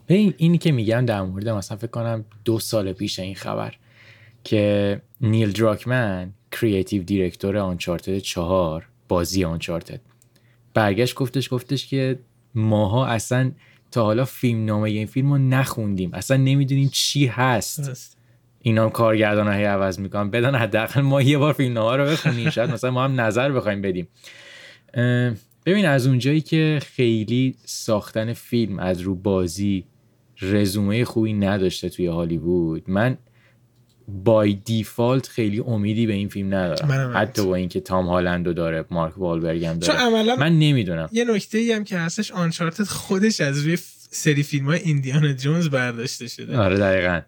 ببین 0.08 0.34
اینی 0.36 0.58
که 0.58 0.72
میگم 0.72 1.06
در 1.06 1.22
مورد 1.22 1.48
مثلا 1.48 1.76
فکر 1.76 1.86
کنم 1.86 2.24
دو 2.44 2.60
سال 2.60 2.92
پیش 2.92 3.18
این 3.18 3.34
خبر 3.34 3.74
که 4.44 5.02
نیل 5.24 5.52
دراکمن 5.52 6.32
creative 6.52 7.02
director 7.02 7.56
Uncharted 7.56 8.18
چهار 8.18 8.88
بازی 9.08 9.44
Uncharted. 9.44 10.00
برگشت 10.74 11.14
گفتش 11.14 11.54
گفتش 11.54 11.86
که 11.86 12.18
ماها 12.54 13.06
اصلا 13.06 13.52
تا 13.90 14.04
حالا 14.04 14.24
فیلم 14.24 14.64
نامه 14.64 14.90
این 14.90 15.06
فیلم 15.06 15.32
رو 15.32 15.38
نخوندیم. 15.38 16.10
اصلا 16.14 16.36
نمی‌دونیم 16.36 16.88
چی 16.92 17.26
هست. 17.26 18.16
اینا 18.60 18.84
هم 18.84 18.90
کارگردان 18.90 19.52
هی 19.52 19.64
عوض 19.64 19.98
می‌کنن. 19.98 20.30
بدن 20.30 20.54
حداقل 20.54 21.00
ما 21.00 21.22
یه 21.22 21.38
بار 21.38 21.52
فیلم 21.52 21.72
نامه 21.72 21.96
رو 21.96 22.04
بخونیم. 22.04 22.50
شاید 22.50 22.70
مثلا 22.70 22.90
ما 22.90 23.04
هم 23.04 23.20
نظر 23.20 23.52
بخوایم 23.52 23.82
بدیم. 23.82 24.08
ببین 25.66 25.86
از 25.86 26.06
اونجایی 26.06 26.40
که 26.40 26.80
خیلی 26.82 27.54
ساختن 27.64 28.32
فیلم 28.32 28.78
از 28.78 29.00
رو 29.00 29.14
بازی 29.14 29.84
رزومه 30.42 31.04
خوبی 31.04 31.32
نداشته 31.32 31.88
توی 31.88 32.06
هالیوود 32.06 32.90
من 32.90 33.18
بای 34.08 34.54
دیفالت 34.54 35.28
خیلی 35.28 35.60
امیدی 35.60 36.06
به 36.06 36.12
این 36.12 36.28
فیلم 36.28 36.54
ندارم. 36.54 36.88
منم 36.88 37.12
حتی 37.16 37.46
با 37.46 37.54
اینکه 37.54 37.80
تام 37.80 38.06
هالندو 38.06 38.52
داره 38.52 38.84
مارک 38.90 39.18
والبرگ 39.18 39.64
هم 39.64 39.78
داره. 39.78 40.36
من 40.36 40.58
نمی‌دونم. 40.58 41.08
یه 41.12 41.24
نکته 41.24 41.58
ای 41.58 41.72
هم 41.72 41.84
که 41.84 41.98
هستش 41.98 42.30
Uncharted 42.30 42.84
خودش 42.84 43.40
از 43.40 43.60
روی 43.60 43.78
سری 44.10 44.42
فیلم 44.42 44.66
های 44.66 44.78
ایندیانا 44.78 45.32
جونز 45.32 45.68
برداشته 45.68 46.28
شده. 46.28 46.56
آره 46.56 46.78
دقیقا. 46.78 47.20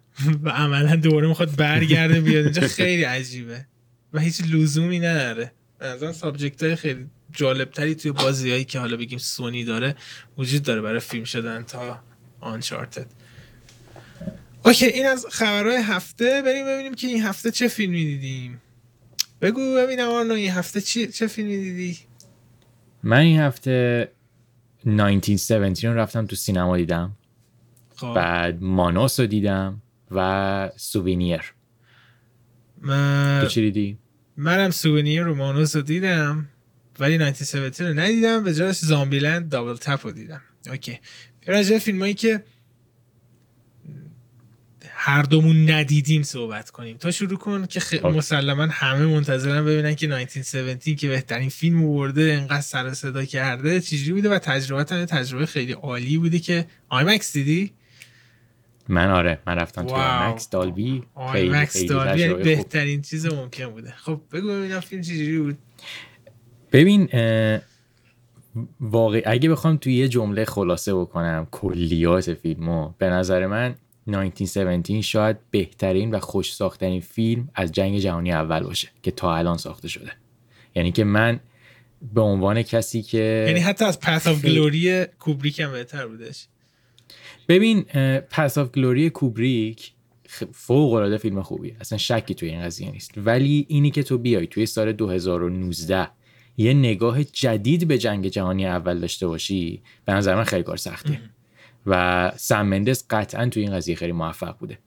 و 0.43 0.51
عملا 0.51 0.97
دوباره 0.97 1.29
می‌خواد 1.29 1.57
برگرده 1.57 2.21
بیاد 2.21 2.45
اینجا. 2.45 2.69
خیلی 2.69 3.03
عجیبه. 3.03 3.67
و 4.13 4.21
هیچ 4.21 4.43
لزومی 4.51 4.99
نداره. 4.99 5.53
از 5.81 6.17
subject 6.17 6.63
های 6.63 6.77
خیلی 6.77 7.07
جالب 7.33 7.71
تری 7.71 7.95
توی 7.95 8.13
بازی 8.13 8.51
هایی 8.51 8.65
که 8.65 8.79
حالا 8.79 8.97
بگیم 8.97 9.19
سونی 9.19 9.65
داره 9.65 9.95
وجود 10.39 10.63
داره 10.63 10.81
برای 10.81 11.01
فیلم 11.01 11.25
شدن 11.25 11.63
تا 11.63 12.01
Uncharted 12.41 13.07
okay 14.67 14.87
این 14.87 15.07
از 15.07 15.27
خبرهای 15.31 15.83
هفته. 15.83 16.43
بریم 16.43 16.67
ببینیم 16.67 16.95
که 16.95 17.07
این 17.07 17.23
هفته 17.23 17.51
چه 17.51 17.69
فیلمی 17.69 18.05
دیدیم 18.05 18.61
بگو 19.41 19.75
ببینم 19.75 20.09
آرنا 20.09 20.35
این 20.35 20.51
هفته 20.51 20.81
چی 20.81 21.07
چه 21.07 21.27
فیلمی 21.27 21.57
دیدی 21.57 21.99
من 23.03 23.19
این 23.19 23.41
هفته 23.41 24.09
1917 24.87 25.89
رو 25.89 25.99
رفتم 25.99 26.27
تو 26.27 26.37
سینما 26.37 26.77
دیدم. 26.77 27.17
خب. 27.97 28.13
بعد 28.17 28.63
Monos 28.63 29.21
رو 29.21 29.27
دیدم 29.27 29.83
و 30.11 30.71
Souvenir 30.77 31.41
من- 32.81 33.39
تو 33.43 33.49
چی 33.49 33.61
دیدی؟ 33.61 33.99
منم 34.37 34.71
Souvenir 34.71 35.23
رو 35.23 35.35
Monos 35.35 35.77
رو 35.77 35.83
دیدم 35.83 36.49
ولی 36.99 37.15
1917 37.15 37.89
رو 37.89 37.95
ندیدم. 38.01 38.45
به 38.45 38.55
جاش 38.55 38.77
Zombieland 38.79 39.49
Double 39.49 39.77
Tap 39.77 40.07
رو 40.07 40.13
دیدم. 40.13 40.41
okay. 40.71 40.99
راجع 41.47 41.79
فیلم 41.79 42.01
هایی 42.01 42.15
که 42.15 42.45
هر 45.07 45.23
دومون 45.23 45.71
ندیدیم 45.71 46.23
صحبت 46.23 46.71
کنیم. 46.71 46.97
تا 46.97 47.11
شروع 47.11 47.39
کن 47.39 47.67
که 47.67 47.81
خ... 47.81 47.95
مسلما 48.05 48.69
همه 48.71 49.07
منتظرن 49.07 49.65
ببینن 49.65 49.95
که 49.95 50.07
1917 50.07 50.95
که 50.95 51.09
بهترین 51.09 51.49
فیلم 51.49 51.85
برده 51.85 52.23
انقدر 52.41 52.61
سر 52.61 52.95
صدا 52.95 53.25
کرده 53.25 53.81
چجوری 53.81 54.13
بوده 54.13 54.29
و 54.29 54.39
تجربه 54.39 54.85
تجربه 54.85 55.47
خیلی 55.47 55.73
عالی 55.73 56.19
بوده 56.19 56.39
که 56.39 56.67
IMAX 56.89 57.33
دیدی؟ 57.33 57.73
من 58.89 59.11
آره 59.11 59.39
من 59.47 59.55
رفتم 59.55 59.87
تو. 59.87 59.95
IMAX 59.95 60.51
Dolby. 60.51 61.03
IMAX 61.15 61.73
خیلی 61.73 61.89
Dolby 61.89 62.21
یعنی. 62.21 62.35
بهترین 62.35 63.03
چیز 63.03 63.27
ممکن 63.27 63.67
بوده. 63.67 63.95
خب 63.97 64.21
بگو 64.33 64.49
ببینم 64.49 64.81
فیلم 64.81 65.03
چجوری 65.03 65.39
بود. 65.39 65.59
ببین 66.73 67.09
اه، 67.13 67.61
واقعا 68.81 69.23
اگه 69.27 69.51
بخوام 69.51 69.77
توی 69.77 69.95
یه 69.95 70.09
جمله 70.09 70.45
خلاصه 70.45 70.95
بکنم 70.95 71.47
کلیات 71.51 72.35
فیلمو 72.35 72.95
به 72.99 73.07
نظر 73.07 73.47
من 73.47 73.75
1917 74.09 75.01
شاید 75.01 75.37
بهترین 75.51 76.11
و 76.11 76.19
خوش 76.19 76.55
ساخت‌ترین 76.55 77.01
فیلم 77.01 77.49
از 77.55 77.73
جنگ 77.73 77.99
جهانی 77.99 78.33
اول 78.33 78.61
باشه 78.61 78.89
که 79.03 79.11
تا 79.11 79.37
الان 79.37 79.57
ساخته 79.57 79.89
شده. 79.89 80.13
یعنی 80.75 80.93
که 80.93 81.05
من 81.05 81.41
به 82.15 82.21
عنوان 82.21 82.63
کسی 82.63 83.03
که 83.03 83.45
یعنی 83.49 83.61
حتی 83.61 83.85
از 83.85 84.01
Paths 84.01 84.27
of 84.27 84.45
Glory 84.45 85.05
کوبریک 85.05 85.61
هم 85.61 85.73
بهتر 85.73 86.07
بودش. 86.07 86.47
ببین 87.49 87.83
Paths 88.31 88.59
of 88.59 88.71
Glory 88.71 89.11
کوبریک 89.11 89.93
فوق 90.53 90.93
العاده 90.93 91.19
فیلم 91.19 91.43
خوبیه. 91.43 91.77
اصلا 91.81 91.99
شکی 91.99 92.35
توی 92.35 92.49
این 92.49 92.63
قضیه 92.63 92.91
نیست. 92.91 93.11
ولی 93.17 93.67
اینی 93.69 93.91
که 93.91 94.03
تو 94.03 94.19
بیای 94.19 94.47
توی 94.47 94.67
سال 94.67 94.93
2019 94.93 96.09
یه 96.57 96.75
نگاه 96.75 97.25
جدید 97.25 97.89
به 97.89 97.99
جنگ 97.99 98.29
جهانی 98.29 98.67
اول 98.67 99.01
داشته 99.01 99.27
باشی 99.27 99.83
به 100.05 100.13
نظر 100.13 100.35
من 100.35 100.45
خیلی 100.45 100.63
کار 100.63 100.77
سختیه 100.77 101.21
و 101.87 102.33
سم 102.37 102.67
مندس 102.67 103.05
قطعا 103.11 103.47
توی 103.49 103.63
این 103.63 103.73
قضیه 103.73 103.95
خیلی 103.95 104.13
موفق 104.13 104.59
بوده. 104.59 104.79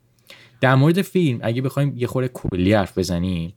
در 0.62 0.76
مورد 0.76 1.02
فیلم 1.02 1.40
اگه 1.42 1.62
بخوایم 1.62 1.94
یه 1.98 2.08
خورده 2.08 2.28
کلی 2.34 2.74
حرف 2.74 2.98
بزنیم 2.98 3.54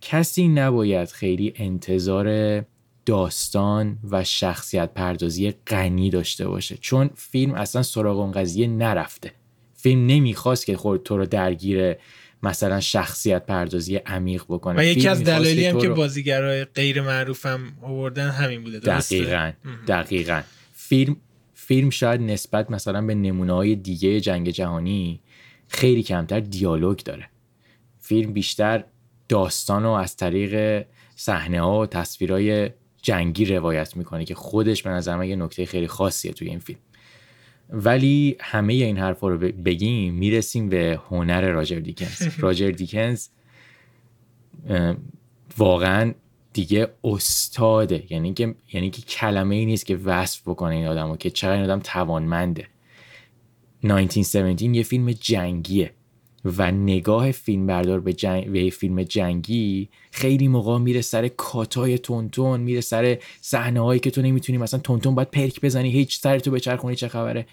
کسی 0.00 0.48
نباید 0.48 1.08
خیلی 1.08 1.52
انتظار 1.56 2.60
داستان 3.06 3.98
و 4.10 4.24
شخصیت 4.24 4.94
پردازی 4.94 5.50
غنی 5.66 6.10
داشته 6.10 6.48
باشه 6.48 6.76
چون 6.80 7.10
فیلم 7.14 7.54
اصلا 7.54 7.82
سراغ 7.82 8.18
اون 8.18 8.32
قضیه 8.32 8.66
نرفته. 8.66 9.32
فیلم 9.74 10.06
نمی‌خواست 10.06 10.66
که 10.66 10.76
خود 10.76 11.02
تو 11.02 11.16
رو 11.16 11.26
درگیر 11.26 11.94
مثلا 12.42 12.80
شخصیت 12.80 13.46
پردازی 13.46 13.96
عمیق 13.96 14.44
بکنه. 14.48 14.80
و 14.80 14.84
یکی 14.84 15.08
از 15.08 15.24
دلایلی 15.24 15.66
هم 15.66 15.72
تو 15.72 15.80
که 15.80 15.88
رو- 15.88 15.94
بازیگرای 15.94 16.64
غیر 16.64 17.02
معروف 17.02 17.46
هم 17.46 17.60
آوردن 17.82 18.28
همین 18.30 18.64
بوده 18.64 18.78
درسته؟ 18.78 19.18
دقیقا. 19.18 19.52
دقیقا. 19.88 20.40
فیلم 20.72 21.16
فیلم 21.66 21.90
شاید 21.90 22.20
نسبت 22.20 22.70
مثلا 22.70 23.02
به 23.02 23.14
نمونه 23.14 23.52
های 23.52 23.76
دیگه 23.76 24.20
جنگ 24.20 24.50
جهانی 24.50 25.20
خیلی 25.68 26.02
کمتر 26.02 26.40
دیالوگ 26.40 26.98
داره. 26.98 27.28
فیلم 27.98 28.32
بیشتر 28.32 28.84
داستان 29.28 29.82
رو 29.82 29.90
از 29.90 30.16
طریق 30.16 30.84
صحنه 31.16 31.60
ها 31.60 31.80
و 31.80 31.86
تصویرهای 31.86 32.70
جنگی 33.02 33.44
روایت 33.44 33.96
می‌کنه 33.96 34.24
که 34.24 34.34
خودش 34.34 34.82
به 34.82 34.90
نظر 34.90 35.16
من 35.16 35.28
یه 35.28 35.36
نکته 35.36 35.66
خیلی 35.66 35.86
خاصیه 35.86 36.32
توی 36.32 36.48
این 36.48 36.58
فیلم. 36.58 36.78
ولی 37.70 38.36
همه 38.40 38.72
این 38.72 38.98
حرفا 38.98 39.28
رو 39.28 39.38
بگیم 39.38 40.14
می‌رسیم 40.14 40.68
به 40.68 41.00
هنر 41.10 41.50
راجر 41.50 41.78
دیکنز. 41.78 42.28
راجر 42.44 42.70
دیکنز 42.70 43.28
واقعا 45.58 46.14
دیگه 46.54 46.88
استاده. 47.04 48.04
یعنی 48.10 48.34
که 48.34 48.54
یعنی 48.72 48.90
که 48.90 49.02
کلمه 49.02 49.54
ای 49.54 49.66
نیست 49.66 49.86
که 49.86 49.96
وصف 49.96 50.48
بکنه 50.48 50.74
این 50.74 50.86
آدمو 50.86 51.16
که 51.16 51.30
چقدر 51.30 51.52
این 51.52 51.64
آدم 51.64 51.80
توانمنده. 51.80 52.66
1917 53.84 54.64
یه 54.64 54.82
فیلم 54.82 55.12
جنگیه 55.12 55.90
و 56.44 56.70
نگاه 56.70 57.32
فیلم 57.32 57.66
بردار 57.66 58.00
به, 58.00 58.12
جنگ، 58.12 58.50
به 58.50 58.70
فیلم 58.70 59.02
جنگی 59.02 59.88
خیلی 60.10 60.48
موقع 60.48 60.78
میره 60.78 61.00
سر 61.00 61.28
کاتای 61.28 61.98
تونتون 61.98 62.60
میره 62.60 62.80
سر 62.80 63.18
صحنه 63.40 63.80
هایی 63.80 64.00
که 64.00 64.10
تو 64.10 64.22
نمی‌تونی 64.22 64.58
مثلا 64.58 64.80
تونتون 64.80 65.14
باید 65.14 65.30
پرک 65.30 65.60
بزنی 65.60 65.90
هیچ 65.90 66.20
سر 66.20 66.38
تو 66.38 66.50
بچرخونی 66.50 66.96
چه 66.96 67.08
خبره. 67.08 67.46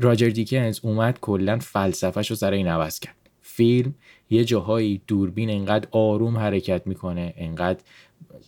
راجر 0.00 0.28
دیکنز 0.28 0.80
اومد 0.82 1.20
کلا 1.20 1.58
فلسفهش 1.58 2.30
رو 2.30 2.36
سر 2.36 2.52
این 2.52 2.68
عوض 2.68 2.98
کرد. 2.98 3.16
فیلم 3.42 3.94
یه 4.32 4.44
جاهایی 4.44 5.02
دوربین 5.06 5.50
انقدر 5.50 5.88
آروم 5.90 6.36
حرکت 6.36 6.86
می‌کنه 6.86 7.34
انقدر 7.36 7.80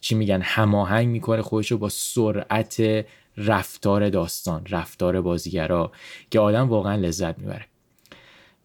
چی 0.00 0.14
میگن 0.14 0.40
هماهنگ 0.42 1.08
می‌کنه 1.08 1.42
خودش 1.42 1.72
رو 1.72 1.78
با 1.78 1.88
سرعت 1.88 3.06
رفتار 3.36 4.08
داستان 4.08 4.66
رفتار 4.70 5.20
بازیگرا 5.20 5.92
که 6.30 6.40
آدم 6.40 6.68
واقعا 6.68 6.96
لذت 6.96 7.38
می‌بره. 7.38 7.66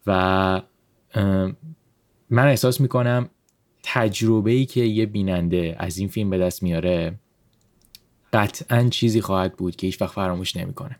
و 0.06 0.62
من 2.30 2.46
احساس 2.46 2.80
می‌کنم 2.80 3.28
تجربه 3.82 4.50
ای 4.50 4.66
که 4.66 4.80
یه 4.80 5.06
بیننده 5.06 5.76
از 5.78 5.98
این 5.98 6.08
فیلم 6.08 6.30
به 6.30 6.38
دست 6.38 6.62
میاره 6.62 7.18
قطعا 8.32 8.88
چیزی 8.88 9.20
خواهد 9.20 9.56
بود 9.56 9.76
که 9.76 9.86
هیچ 9.86 10.02
وقت 10.02 10.12
فراموش 10.12 10.56
نمی‌کنه. 10.56 10.96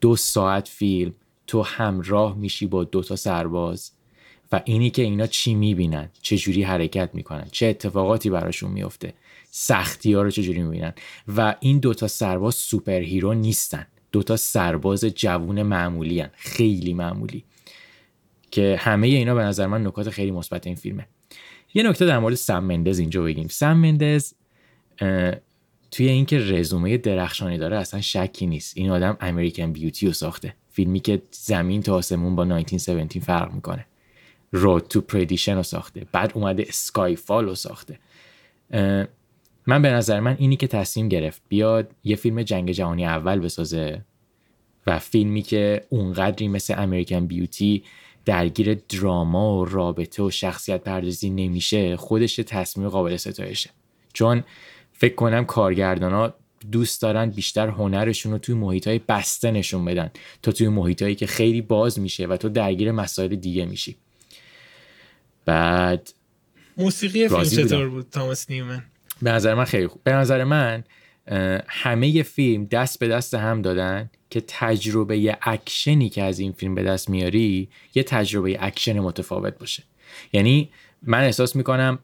دو 0.00 0.16
ساعت 0.16 0.68
فیلم 0.68 1.14
تو 1.46 1.62
همراه 1.62 2.36
میشی 2.36 2.66
با 2.66 2.84
دو 2.84 3.02
تا 3.02 3.16
سرباز. 3.16 3.92
و 4.54 4.60
اینی 4.64 4.90
که 4.90 5.02
اینا 5.02 5.26
چی 5.26 5.54
می‌بینن 5.54 6.10
چه 6.22 6.36
جوری 6.36 6.62
حرکت 6.62 7.10
می‌کنن 7.12 7.46
چه 7.52 7.66
اتفاقاتی 7.66 8.30
براشون 8.30 8.70
میفته 8.70 9.14
سختی 9.50 10.12
ها 10.12 10.22
رو 10.22 10.30
چجوری 10.30 10.62
می‌بینن. 10.62 10.92
و 11.36 11.54
این 11.60 11.78
دوتا 11.78 12.08
سرباز 12.08 12.54
superhero 12.54 13.34
نیستن 13.34 13.86
دوتا 14.12 14.36
سرباز 14.36 15.04
جوون 15.04 15.62
معمولی 15.62 16.20
ان. 16.20 16.30
خیلی 16.34 16.94
معمولی. 16.94 17.44
که 18.50 18.76
همه 18.80 19.06
اینا 19.06 19.34
به 19.34 19.42
نظر 19.42 19.66
من 19.66 19.86
نکات 19.86 20.10
خیلی 20.10 20.30
مثبت 20.30 20.66
این 20.66 20.76
فیلمه. 20.76 21.06
یه 21.74 21.82
نکته 21.82 22.06
در 22.06 22.18
مورد 22.18 22.34
سم 22.34 22.64
مندز 22.64 22.98
اینجا 22.98 23.22
بگیم. 23.22 23.48
سم 23.48 23.72
مندز 23.72 24.32
توی 25.90 26.08
اینکه 26.08 26.38
رزومه 26.38 26.96
درخشانی 26.96 27.58
داره 27.58 27.76
اصلا 27.76 28.00
شکی 28.00 28.46
نیست. 28.46 28.76
این 28.76 28.90
آدم 28.90 29.16
امریکن 29.20 29.72
بیوتی 29.72 30.06
رو 30.06 30.12
ساخته. 30.12 30.54
فیلمی 30.70 31.00
که 31.00 31.22
زمین 31.30 31.82
تا 31.82 31.94
آسمون 31.94 32.36
با 32.36 32.44
1917 32.44 33.20
فرق 33.20 33.54
می‌کنه. 33.54 33.86
رود 34.54 34.88
تو 34.88 35.00
پردیشن 35.00 35.56
رو 35.56 35.62
ساخته. 35.62 36.06
بعد 36.12 36.32
اومده 36.34 36.64
اسکای 36.68 37.16
فال 37.16 37.44
رو 37.44 37.54
ساخته. 37.54 37.98
من 39.66 39.82
به 39.82 39.90
نظر 39.90 40.20
من 40.20 40.36
اینی 40.38 40.56
که 40.56 40.66
تصمیم 40.66 41.08
گرفت 41.08 41.42
بیاد 41.48 41.90
یه 42.04 42.16
فیلم 42.16 42.42
جنگ 42.42 42.70
جهانی 42.70 43.06
اول 43.06 43.38
بسازه 43.38 44.04
و 44.86 44.98
فیلمی 44.98 45.42
که 45.42 45.84
اونقدری 45.88 46.48
مثل 46.48 46.74
امریکن 46.78 47.26
بیوتی 47.26 47.84
درگیر 48.24 48.74
دراما 48.74 49.58
و 49.58 49.64
رابطه 49.64 50.22
و 50.22 50.30
شخصیت 50.30 50.84
پردازی 50.84 51.30
نمیشه 51.30 51.96
خودش 51.96 52.36
تصمیم 52.36 52.88
قابل 52.88 53.16
ستایشه. 53.16 53.70
چون 54.12 54.44
فکر 54.92 55.14
کنم 55.14 55.44
کارگردانا 55.44 56.34
دوست 56.72 57.02
دارن 57.02 57.30
بیشتر 57.30 57.68
هنرشون 57.68 58.32
رو 58.32 58.38
توی 58.38 58.54
محیط 58.54 58.88
های 58.88 58.98
بسته 58.98 59.50
نشون 59.50 59.84
بدن. 59.84 60.10
تا 60.42 60.52
توی 60.52 60.68
محیط 60.68 61.02
هایی 61.02 61.14
که 61.14 61.26
خیلی 61.26 61.60
باز 61.60 62.00
میشه 62.00 62.26
و 62.26 62.36
تو 62.36 62.48
درگیر 62.48 62.92
مسائل 62.92 63.36
دیگه 63.36 63.64
میشی. 63.64 63.96
بعد 65.44 66.12
موسیقی 66.76 67.28
فیلم. 67.28 67.44
چطور 67.44 67.88
بود؟ 67.88 68.06
تاماس 68.10 68.50
نیومن. 68.50 68.82
به 69.22 69.32
نظر 69.32 69.54
من 69.54 69.64
خیلی 69.64 69.86
خوب. 69.86 70.02
به 70.04 70.12
نظر 70.12 70.44
من 70.44 70.84
همه 71.68 72.22
فیلم 72.22 72.64
دست 72.64 72.98
به 72.98 73.08
دست 73.08 73.34
هم 73.34 73.62
دادن 73.62 74.10
که 74.30 74.42
تجربه 74.48 75.38
اکشنی 75.42 76.08
که 76.08 76.22
از 76.22 76.38
این 76.38 76.52
فیلم 76.52 76.74
به 76.74 76.82
دست 76.82 77.10
میاری 77.10 77.68
یه 77.94 78.02
تجربه 78.02 78.56
اکشن 78.60 78.98
متفاوت 78.98 79.58
باشه. 79.58 79.82
یعنی 80.32 80.70
من 81.02 81.20
احساس 81.20 81.56
می‌کنم 81.56 81.98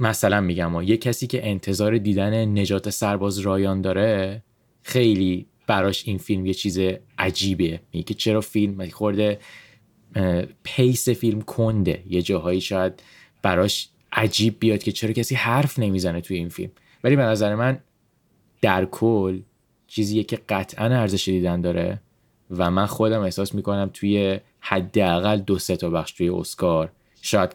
مثلا 0.00 0.40
میگم 0.40 0.82
یه 0.82 0.96
کسی 0.96 1.26
که 1.26 1.48
انتظار 1.48 1.98
دیدن 1.98 2.58
نجات 2.58 2.90
سرباز 2.90 3.38
رایان 3.38 3.80
داره 3.80 4.42
خیلی 4.82 5.46
براش 5.66 6.08
این 6.08 6.18
فیلم 6.18 6.46
یه 6.46 6.54
چیز 6.54 6.80
عجیبه. 7.18 7.80
میگه 7.92 8.14
چرا 8.14 8.40
فیلم 8.40 8.88
خورده 8.90 9.38
پیس 10.62 11.08
فیلم 11.08 11.42
کنده. 11.42 12.02
یه 12.08 12.22
جاهایی 12.22 12.60
شاید 12.60 13.02
براش 13.42 13.88
عجیب 14.12 14.56
بیاد 14.60 14.82
که 14.82 14.92
چرا 14.92 15.12
کسی 15.12 15.34
حرف 15.34 15.78
نمی‌زنه 15.78 16.20
توی 16.20 16.36
این 16.36 16.48
فیلم. 16.48 16.70
ولی 17.04 17.16
به 17.16 17.22
نظر 17.22 17.54
من 17.54 17.78
در 18.62 18.84
کل 18.84 19.40
چیزیه 19.86 20.24
که 20.24 20.38
قطعا 20.48 20.86
ارزش 20.86 21.28
دیدن 21.28 21.60
داره 21.60 22.00
و 22.50 22.70
من 22.70 22.86
خودم 22.86 23.20
احساس 23.20 23.54
می‌کنم 23.54 23.90
توی 23.94 24.40
حداقل 24.60 25.38
دو 25.38 25.58
سه 25.58 25.76
تا 25.76 25.90
بخش 25.90 26.12
توی 26.12 26.28
اسکار 26.28 26.92
شاید 27.22 27.52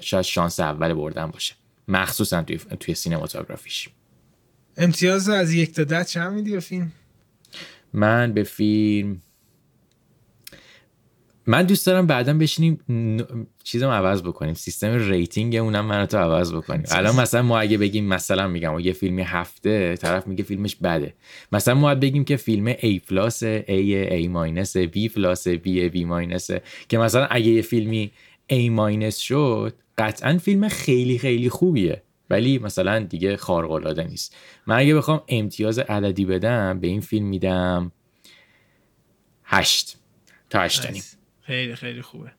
شاید 0.00 0.24
شانس 0.24 0.60
اول 0.60 0.94
بردن 0.94 1.26
باشه. 1.26 1.54
مخصوصا 1.88 2.42
توی 2.42 2.58
توی 2.80 2.94
cinematography 2.94 3.71
ش. 3.71 3.88
امتیاز 4.76 5.28
از 5.28 5.52
یک 5.52 5.72
تا 5.72 5.84
ده 5.84 6.04
چند 6.04 6.32
میدی 6.32 6.52
به 6.52 6.60
فیلم؟ 6.60 6.92
من 7.92 8.32
به 8.32 8.42
فیلم 8.42 9.22
من 11.46 11.62
دوست 11.62 11.86
دارم 11.86 12.06
بعدا 12.06 12.34
بشینیم 12.34 12.78
چیزم 13.64 13.88
عوض 13.88 14.22
بکنیم. 14.22 14.54
سیستم 14.54 15.08
rating 15.10 15.56
اونم 15.56 15.84
من 15.84 16.06
تو 16.06 16.16
عوض 16.16 16.52
بکنیم. 16.52 16.84
الان 16.90 17.16
مثلا 17.16 17.42
ما 17.42 17.58
اگه 17.58 17.78
بگیم 17.78 18.04
مثلا 18.04 18.48
میگم 18.48 18.78
یه 18.78 18.92
فیلمی 18.92 19.22
هفته 19.22 19.96
طرف 19.96 20.26
میگه 20.26 20.44
فیلمش 20.44 20.76
بده. 20.76 21.14
مثلا 21.52 21.74
ما 21.74 21.94
بگیم 21.94 22.24
که 22.24 22.36
فیلم 22.36 22.72
A 22.72 23.00
plus 23.08 23.44
A 23.44 24.10
A 24.10 24.28
minus 24.28 24.76
B 24.76 25.10
plus 25.14 25.48
B 25.48 25.90
B 25.94 25.96
minus 25.96 26.50
که 26.88 26.98
مثلا 26.98 27.26
اگه 27.26 27.46
یه 27.46 27.62
فیلمی 27.62 28.12
A 28.52 28.70
minus 28.70 29.16
شد 29.16 29.74
قطعا 29.98 30.38
فیلم 30.38 30.68
خیلی 30.68 31.18
خیلی 31.18 31.48
خوبیه. 31.48 32.02
ولی 32.30 32.58
مثلا 32.58 32.98
دیگه 32.98 33.36
خارق 33.36 33.70
العاده 33.70 34.04
نیست. 34.04 34.36
من 34.66 34.76
اگه 34.76 34.94
بخوام 34.94 35.22
امتیاز 35.28 35.78
عددی 35.78 36.24
بدم 36.24 36.80
به 36.80 36.86
این 36.86 37.00
فیلم 37.00 37.26
میدم 37.26 37.92
هشت. 39.44 39.96
تا 40.50 40.60
هشتانی 40.60 41.02
خیلی 41.46 41.74
خیلی 41.74 42.02
خوبه. 42.02 42.32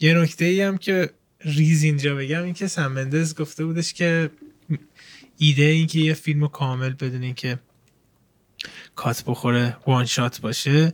یه 0.00 0.14
نکته 0.14 0.44
ای 0.44 0.60
هم 0.60 0.78
که 0.78 1.10
ریز 1.40 1.82
اینجا 1.82 2.14
بگم 2.14 2.42
این 2.42 2.54
که 2.54 2.66
سم 2.66 2.89
مندز 2.89 3.34
گفته 3.34 3.64
بودش 3.64 3.92
که 3.92 4.30
ایده 5.38 5.62
این 5.62 5.86
که 5.86 5.98
یه 5.98 6.14
فیلم 6.14 6.48
کامل 6.48 6.90
بدون 6.90 7.22
اینکه 7.22 7.58
کات 8.96 9.24
بخوره 9.26 9.76
وان 9.86 10.04
شات 10.04 10.40
باشه 10.40 10.92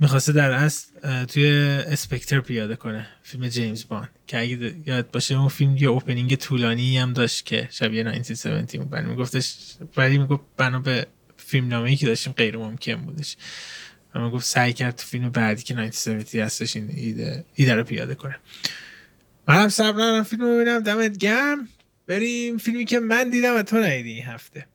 می‌خواسته 0.00 0.32
در 0.32 0.50
اصل 0.50 1.24
توی 1.24 1.46
اسپکتر 1.86 2.40
پیاده 2.40 2.76
کنه. 2.76 3.06
فیلم 3.22 3.48
جیمز 3.48 3.84
بان 3.88 4.08
که 4.26 4.40
اگه 4.40 4.74
یاد 4.86 5.10
باشه 5.10 5.34
اون 5.34 5.48
فیلم 5.48 5.76
یه 5.76 5.88
اوپنینگ 5.88 6.34
طولانی 6.36 6.98
هم 6.98 7.12
داشت 7.12 7.46
که 7.46 7.68
شبیه 7.70 8.08
1970 8.08 8.88
بود. 8.88 8.98
میگفتش 8.98 9.56
ولی 9.96 10.18
می‌گفت 10.18 10.42
بنا 10.56 10.78
به 10.78 11.06
فیلم 11.36 11.68
نامه 11.68 11.96
که 11.96 12.06
داشتیم 12.06 12.32
غیر 12.32 12.56
ممکن 12.56 12.94
بودش. 12.94 13.36
و 14.14 14.30
گفت 14.30 14.44
سعی 14.44 14.72
کرد 14.72 14.96
تو 14.96 15.06
فیلم 15.06 15.30
بعدی 15.30 15.62
که 15.62 15.74
1970 15.74 16.42
هستش 16.42 16.76
این 16.76 16.90
ایده, 16.94 17.44
ایده 17.54 17.74
رو 17.74 17.84
پیاده 17.84 18.14
کنه. 18.14 18.36
منم 19.48 19.68
صبر 19.68 19.92
ندارم 19.92 20.22
فیلم 20.22 20.42
رو 20.42 20.54
ببینم. 20.54 20.80
دمت 20.80 21.18
گرم. 21.18 21.68
بریم 22.06 22.58
فیلمی 22.58 22.84
که 22.84 23.00
من 23.00 23.30
دیدم 23.30 23.56
و 23.56 23.62
تو 23.62 23.76
ندیدی 23.76 24.12
این 24.12 24.24
هفته. 24.24 24.66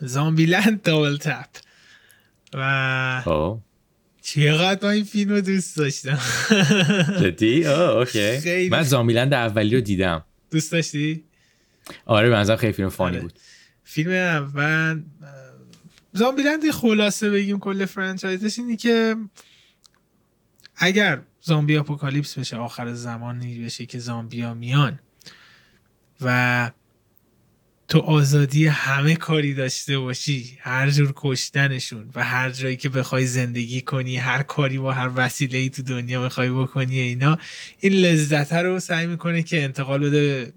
زامبی 0.00 0.46
لند 0.46 0.82
دابل 0.82 1.16
تپ. 1.16 1.46
و 2.54 3.22
خب. 3.24 3.58
چقدر 4.22 4.80
با 4.80 4.90
این 4.90 5.04
فیلم 5.04 5.30
رو 5.30 5.40
دوست 5.40 5.76
داشتم. 5.76 6.18
جدی؟ 7.22 7.66
اوکی. 7.66 8.68
من 8.68 8.82
زامبیلند 8.82 9.34
اولی 9.34 9.74
رو 9.74 9.80
دیدم. 9.80 10.24
دوست 10.50 10.72
داشتی؟ 10.72 11.24
آره 12.06 12.30
بنظرم 12.30 12.56
خیلی 12.56 12.72
فیلم 12.72 12.88
فانی 12.88 13.16
آره. 13.16 13.22
بود. 13.22 13.32
فیلم 13.84 14.10
اول 14.10 15.02
زامبیلند 16.18 16.70
خلاصه 16.70 17.30
بگیم 17.30 17.58
کل 17.58 17.84
فرانچایزش 17.84 18.58
اینی 18.58 18.76
که 18.76 19.16
اگر 20.76 21.20
زامبی 21.40 21.76
اپوکالیپس 21.76 22.38
بشه 22.38 22.56
آخر 22.56 22.92
زمانی 22.92 23.58
بشه 23.64 23.86
که 23.86 23.98
زامبیا 23.98 24.54
میان. 24.54 24.98
و 26.20 26.70
تو 27.88 27.98
آزادی 27.98 28.66
همه 28.66 29.16
کاری 29.16 29.54
داشته 29.54 29.98
باشی 29.98 30.58
هر 30.60 30.90
جور 30.90 31.12
کشتنشون 31.16 32.10
و 32.14 32.24
هر 32.24 32.50
جایی 32.50 32.76
که 32.76 32.88
بخوای 32.88 33.26
زندگی 33.26 33.80
کنی 33.80 34.16
هر 34.16 34.42
کاری 34.42 34.78
با 34.78 34.92
هر 34.92 35.10
وسیله 35.16 35.58
ای 35.58 35.70
تو 35.70 35.82
دنیا 35.82 36.22
بخوای 36.22 36.50
بکنی 36.50 36.98
اینا 36.98 37.38
این 37.80 37.92
لذت 37.92 38.52
رو 38.52 38.80
سعی 38.80 39.06
می‌کنه 39.06 39.42
که 39.42 39.62
انتقال 39.64 40.10
بده 40.10 40.52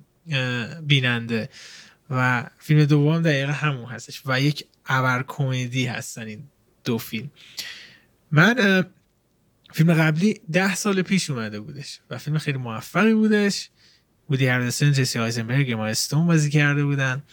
بیننده. 0.84 1.50
و 2.10 2.50
فیلم 2.60 2.86
دوم 2.86 3.22
دقیقا 3.22 3.52
همون 3.52 3.86
هستش. 3.86 4.22
و 4.26 4.42
یک 4.42 4.66
ابر 4.86 5.24
کمدی 5.28 5.86
هستن 5.86 6.22
این 6.22 6.44
دو 6.84 6.98
فیلم. 6.98 7.32
من 8.32 8.84
فیلم 9.74 9.94
قبلی 9.94 10.42
ده 10.52 10.76
سال 10.76 11.02
پیش 11.02 11.30
اومده 11.30 11.60
بودش 11.60 12.00
و 12.10 12.18
فیلم 12.18 12.38
خیلی 12.38 12.58
موفقی 12.58 13.14
بودش. 13.14 13.70
بودی 14.28 14.48
هردسون 14.48 14.92
جسی 14.92 15.20
آیزنبرگ 15.20 15.72
ما 15.72 15.86
استون 15.86 16.28
بازی 16.28 16.50
کرده 16.50 16.86
بودن 16.86 17.24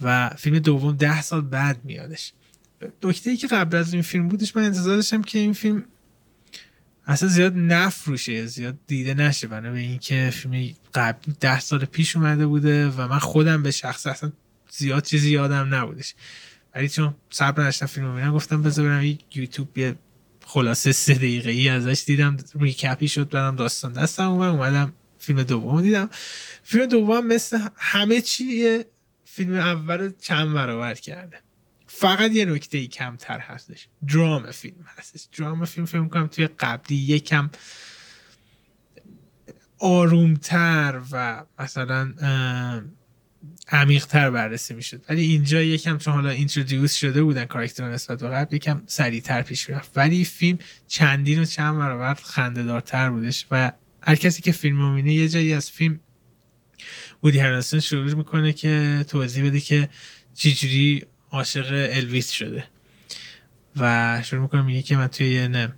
و 0.00 0.30
فیلم 0.38 0.58
دوم 0.58 0.96
ده 0.96 1.22
سال 1.22 1.40
بعد 1.40 1.84
میادش. 1.84 2.32
نکته 3.04 3.30
ای 3.30 3.36
که 3.36 3.46
قبل 3.46 3.76
از 3.76 3.92
این 3.92 4.02
فیلم 4.02 4.28
بودش 4.28 4.56
من 4.56 4.64
انتظار 4.64 4.96
داشتم 4.96 5.22
که 5.22 5.38
این 5.38 5.52
فیلم 5.52 5.84
اصلا 7.06 7.28
زیاد 7.28 7.52
نفروشه 7.56 8.46
زیاد 8.46 8.78
دیده 8.86 9.14
نشه. 9.14 9.46
بنا 9.46 9.70
به 9.70 9.78
اینکه 9.78 10.30
فیلم 10.32 10.74
قبل 10.94 11.32
ده 11.40 11.60
سال 11.60 11.84
پیش 11.84 12.16
اومده 12.16 12.46
بوده 12.46 12.88
و 12.88 13.08
من 13.08 13.18
خودم 13.18 13.62
به 13.62 13.70
شخص 13.70 14.06
اصلا 14.06 14.32
زیاد 14.70 15.02
چیزی 15.02 15.30
یادم 15.30 15.74
نبودش. 15.74 16.14
ولی 16.74 16.88
چون 16.88 17.14
صبر 17.30 17.62
نداشتم 17.62 17.86
فیلم 17.86 18.12
ببینم 18.12 18.32
گفتم 18.32 18.62
بذار 18.62 18.88
برم 18.88 19.18
یوتیوب 19.34 19.78
یه 19.78 19.94
خلاصه 20.46 20.92
سه 20.92 21.14
دقیقه 21.14 21.50
ای 21.50 21.68
ازش 21.68 22.02
دیدم 22.06 22.36
ریکپی 22.60 23.08
شد 23.08 23.28
برم 23.28 23.56
داستان 23.56 23.92
دستم 23.92 24.30
اومد 24.30 24.48
اومدم 24.48 24.92
فیلم 25.18 25.42
دوم 25.42 25.82
دیدم. 25.82 26.08
فیلم 26.62 26.86
دوم 26.86 27.26
مثل 27.26 27.58
همه 27.76 28.20
چی 28.20 28.78
فیلم 29.24 29.54
اول 29.54 30.12
چند 30.20 30.52
برابر 30.54 30.94
کرده. 30.94 31.40
فقط 31.86 32.32
یه 32.32 32.44
نکته 32.44 32.78
ای 32.78 32.86
کمتر 32.86 33.38
هستش. 33.38 33.88
درام 34.08 34.50
فیلم 34.50 34.84
هستش. 34.98 35.28
درام 35.38 35.64
فیلم 35.64 35.86
فیلم 35.86 36.08
کنم 36.08 36.26
توی 36.26 36.46
قبلی 36.46 36.96
یکم 36.96 37.50
آرومتر 39.78 41.00
و 41.12 41.44
مثلا 41.58 42.12
عمیقتر 43.68 44.30
بررسی 44.30 44.74
می‌شد. 44.74 45.04
ولی 45.08 45.22
اینجا 45.22 45.62
یکم 45.62 45.98
چون 45.98 46.14
حالا 46.14 46.30
اینترودیوس 46.30 46.94
شده 46.94 47.22
بودن 47.22 47.44
کاراکتر 47.44 47.90
نسبت 47.90 48.20
به 48.20 48.28
قبل 48.28 48.56
یکم 48.56 48.82
سریعتر 48.86 49.42
پیش 49.42 49.70
رفت 49.70 49.90
ولی 49.96 50.24
فیلم 50.24 50.58
چندین 50.88 51.42
و 51.42 51.44
چند 51.44 51.78
برابر 51.78 52.14
خندهدارتر 52.14 53.10
بودش 53.10 53.46
و 53.50 53.72
هر 54.02 54.14
کسی 54.14 54.42
که 54.42 54.52
فیلم 54.52 54.80
رو 54.80 54.98
یه 54.98 55.28
جایی 55.28 55.52
از 55.52 55.70
فیلم 55.70 56.00
بودی 57.20 57.38
هرنسون 57.38 57.80
شروع 57.80 58.14
می‌کنه 58.14 58.52
که 58.52 59.04
توضیح 59.08 59.44
بده 59.46 59.60
که 59.60 59.88
چجوری 60.34 61.06
عاشق 61.30 61.88
الویس 61.92 62.30
شده. 62.30 62.64
و 63.76 64.22
شروع 64.24 64.42
می‌کنه 64.42 64.62
میگه 64.62 64.82
که 64.82 64.96
من 64.96 65.06
توی 65.06 65.30
یه 65.30 65.48
نه 65.48 65.72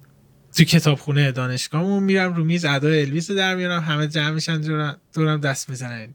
تو 0.57 0.64
کتابخونه 0.64 1.33
دانشگاهمون 1.33 2.03
میرم 2.03 2.35
رو 2.35 2.44
میز 2.44 2.64
ادای 2.64 3.03
الویس 3.03 3.31
رو 3.31 3.37
در 3.37 3.55
میارم 3.55 3.83
همه 3.83 4.09
جمع 4.09 4.31
میشن 4.31 4.61
دورم 5.14 5.40
دست 5.40 5.68
می‌زنن 5.68 6.14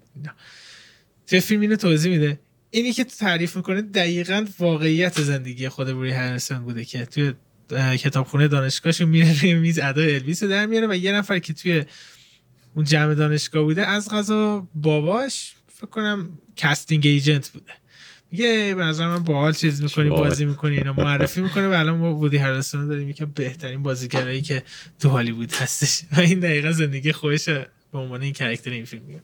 توی 1.29 1.39
فیلم 1.39 1.61
اینو 1.61 1.75
توضیح 1.75 2.11
میده؟ 2.11 2.39
اینی 2.71 2.93
که 2.93 3.03
تعریف 3.03 3.55
می‌کنه 3.55 3.81
دقیقا 3.81 4.45
واقعیت 4.59 5.21
زندگی 5.21 5.69
خود 5.69 5.87
وودی 5.87 6.11
هرلسون 6.11 6.59
بوده 6.59 6.85
که 6.85 7.05
توی 7.05 7.33
کتابخونه 7.97 8.47
دانشگاهشون 8.47 9.09
میره 9.09 9.41
روی 9.41 9.53
میز 9.53 9.79
ادای 9.79 10.15
الویس 10.15 10.43
در 10.43 10.65
میاره 10.65 10.87
و 10.87 10.95
یه 10.95 11.11
نفر 11.11 11.39
که 11.39 11.53
توی 11.53 11.83
اون 12.75 12.85
جمع 12.85 13.13
دانشگاه 13.13 13.63
بوده 13.63 13.87
از 13.87 14.09
قضا 14.09 14.67
باباش 14.75 15.53
فکر 15.67 15.87
کنم 15.87 16.29
casting 16.61 17.05
agent 17.05 17.49
بوده. 17.49 17.71
میگه 18.31 18.75
به 18.75 18.83
نظر 18.83 19.07
من 19.07 19.23
باحال 19.23 19.53
چیز 19.53 19.83
می‌کنی 19.83 20.09
بازی 20.09 20.45
می‌کنی 20.45 20.77
اینا 20.77 20.93
معرفی 20.93 21.41
می‌کنه 21.41 21.67
و 21.67 21.71
الان 21.71 21.97
ما 21.97 22.13
وودی 22.13 22.37
هرلسون 22.37 22.87
داریم 22.87 23.13
که 23.13 23.25
بهترین 23.25 23.83
بازیگرایی 23.83 24.41
که 24.41 24.63
تو 24.99 25.09
هالیوود 25.09 25.53
هستش. 25.53 26.01
و 26.11 26.19
این 26.19 26.39
دقیقا 26.39 26.71
زندگی 26.71 27.11
خودش 27.11 27.49
به 27.49 27.67
عنوان 27.93 28.21
این 28.21 28.33
character 28.33 28.71
این 28.71 28.85
فیلم 28.85 29.03
میگه. 29.03 29.21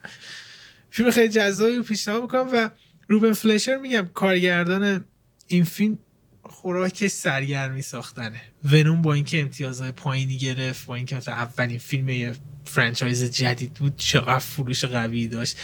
فیلم 0.96 1.12
خیلی 1.12 1.30
جذابی 1.30 1.82
پیشنهاد 1.82 2.22
می‌کنم 2.22 2.50
و 2.54 2.70
روبن 3.08 3.34
فلشر 3.34 3.78
میگم 3.78 4.10
کارگردان 4.14 5.06
این 5.48 5.64
فیلم 5.64 5.98
خوراک 6.44 7.08
سرگرمی 7.08 7.82
ساختنه. 7.82 8.42
ونوم 8.64 9.02
با 9.02 9.14
اینکه 9.14 9.42
امتیازهای 9.42 9.92
پایینی 9.92 10.38
گرفت 10.38 10.86
با 10.86 10.96
اینکه 10.96 11.16
مثلا 11.16 11.34
اولین 11.34 11.78
فیلم 11.78 12.10
یه 12.10 12.36
franchise 12.66 13.24
جدید 13.24 13.74
بود 13.74 13.96
چقدر 13.98 14.40
فروش 14.40 14.86
قوی 14.86 15.28
داشت. 15.28 15.58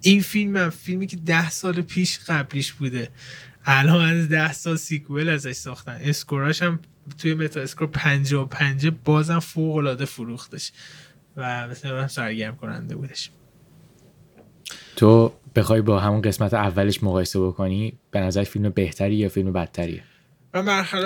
این 0.00 0.20
فیلم 0.22 0.56
هم 0.56 0.70
فیلمی 0.70 1.06
که 1.06 1.16
ده 1.16 1.50
سال 1.50 1.82
پیش 1.82 2.18
قبلیش 2.18 2.72
بوده. 2.72 3.08
الان 3.64 4.04
از 4.04 4.28
ده 4.28 4.52
سال 4.52 4.76
sequel 4.76 5.28
ازش 5.28 5.52
ساختن. 5.52 5.98
score 6.02 6.45
اش 6.45 6.62
هم 6.62 6.80
توی 7.18 7.34
متا 7.34 7.60
اسکور 7.60 7.86
55 7.86 8.86
بازم 9.04 9.38
فوق 9.38 9.76
العاده 9.76 10.04
فروختش 10.04 10.72
و 11.36 11.68
مثلا 11.68 12.08
سرگرم 12.08 12.56
کننده 12.56 12.96
بودش. 12.96 13.30
تو 14.96 15.32
بخوای 15.54 15.80
با 15.80 16.00
همون 16.00 16.22
قسمت 16.22 16.54
اولش 16.54 17.02
مقایسه 17.02 17.40
بکنی 17.40 17.92
به 18.10 18.20
نظر 18.20 18.44
فیلم 18.44 18.68
بهتری 18.70 19.14
یا 19.14 19.28
فیلم 19.28 19.52
بدتریه 19.52 20.02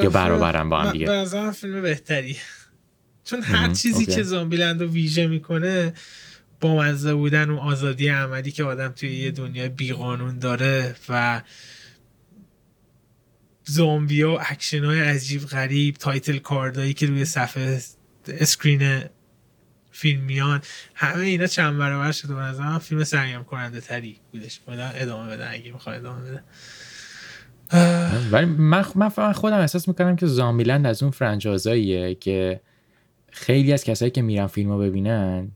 یا 0.02 0.10
برابرن 0.10 0.68
با 0.68 0.80
هم 0.80 0.92
دیگه؟ 0.92 1.06
به 1.06 1.12
نظر 1.12 1.50
فیلم 1.50 1.82
بهتری. 1.82 2.36
چون 3.24 3.42
هر 3.42 3.72
چیزی 3.72 4.06
که 4.06 4.22
زامبیلند 4.22 4.82
رو 4.82 4.88
ویژه 4.88 5.26
می‌کنه 5.26 5.92
با 6.60 6.76
مزه 6.76 7.14
بودن 7.14 7.50
و 7.50 7.56
آزادی 7.56 8.08
عملی 8.08 8.50
که 8.50 8.64
آدم 8.64 8.88
توی 8.88 9.12
یه 9.12 9.30
دنیای 9.30 9.68
بیقانون 9.68 10.38
داره 10.38 10.94
و 11.08 11.42
زومبی 13.64 14.22
و 14.22 14.38
اکشن 14.40 14.84
های 14.84 15.00
عجیب 15.00 15.46
غریب 15.46 15.94
title 15.94 16.38
card 16.38 16.75
ایی 16.75 16.94
که 16.94 17.06
روی 17.06 17.24
صفحه 17.24 17.80
screen 18.28 19.02
فیلم 20.00 20.20
میان 20.20 20.60
همه 20.94 21.24
اینا 21.24 21.46
چند 21.46 21.78
برابر 21.78 22.12
شده 22.12 22.34
به 22.34 22.40
نظرم. 22.40 22.78
فیلم 22.78 23.04
سرگرم 23.04 23.44
کننده 23.44 23.80
تری 23.80 24.16
بودش. 24.32 24.60
ادامه 24.94 25.30
بده 25.30 25.50
اگه 25.50 25.72
می‌خواد 25.72 25.96
ادامه 25.96 26.30
بده. 26.30 26.42
ولی 28.30 28.44
من 28.46 29.32
خودم 29.32 29.58
احساس 29.58 29.88
می‌کنم 29.88 30.16
که 30.16 30.26
Zombieland 30.26 30.86
از 30.86 31.02
اون 31.02 31.12
franchise 31.12 31.89
اییه 31.89 32.14
که 32.14 32.60
خیلی 33.30 33.72
از 33.72 33.84
کسایی 33.84 34.10
که 34.10 34.22
میرن 34.22 34.46
فیلم 34.46 34.70
رو 34.70 34.78
ببینن 34.78 35.48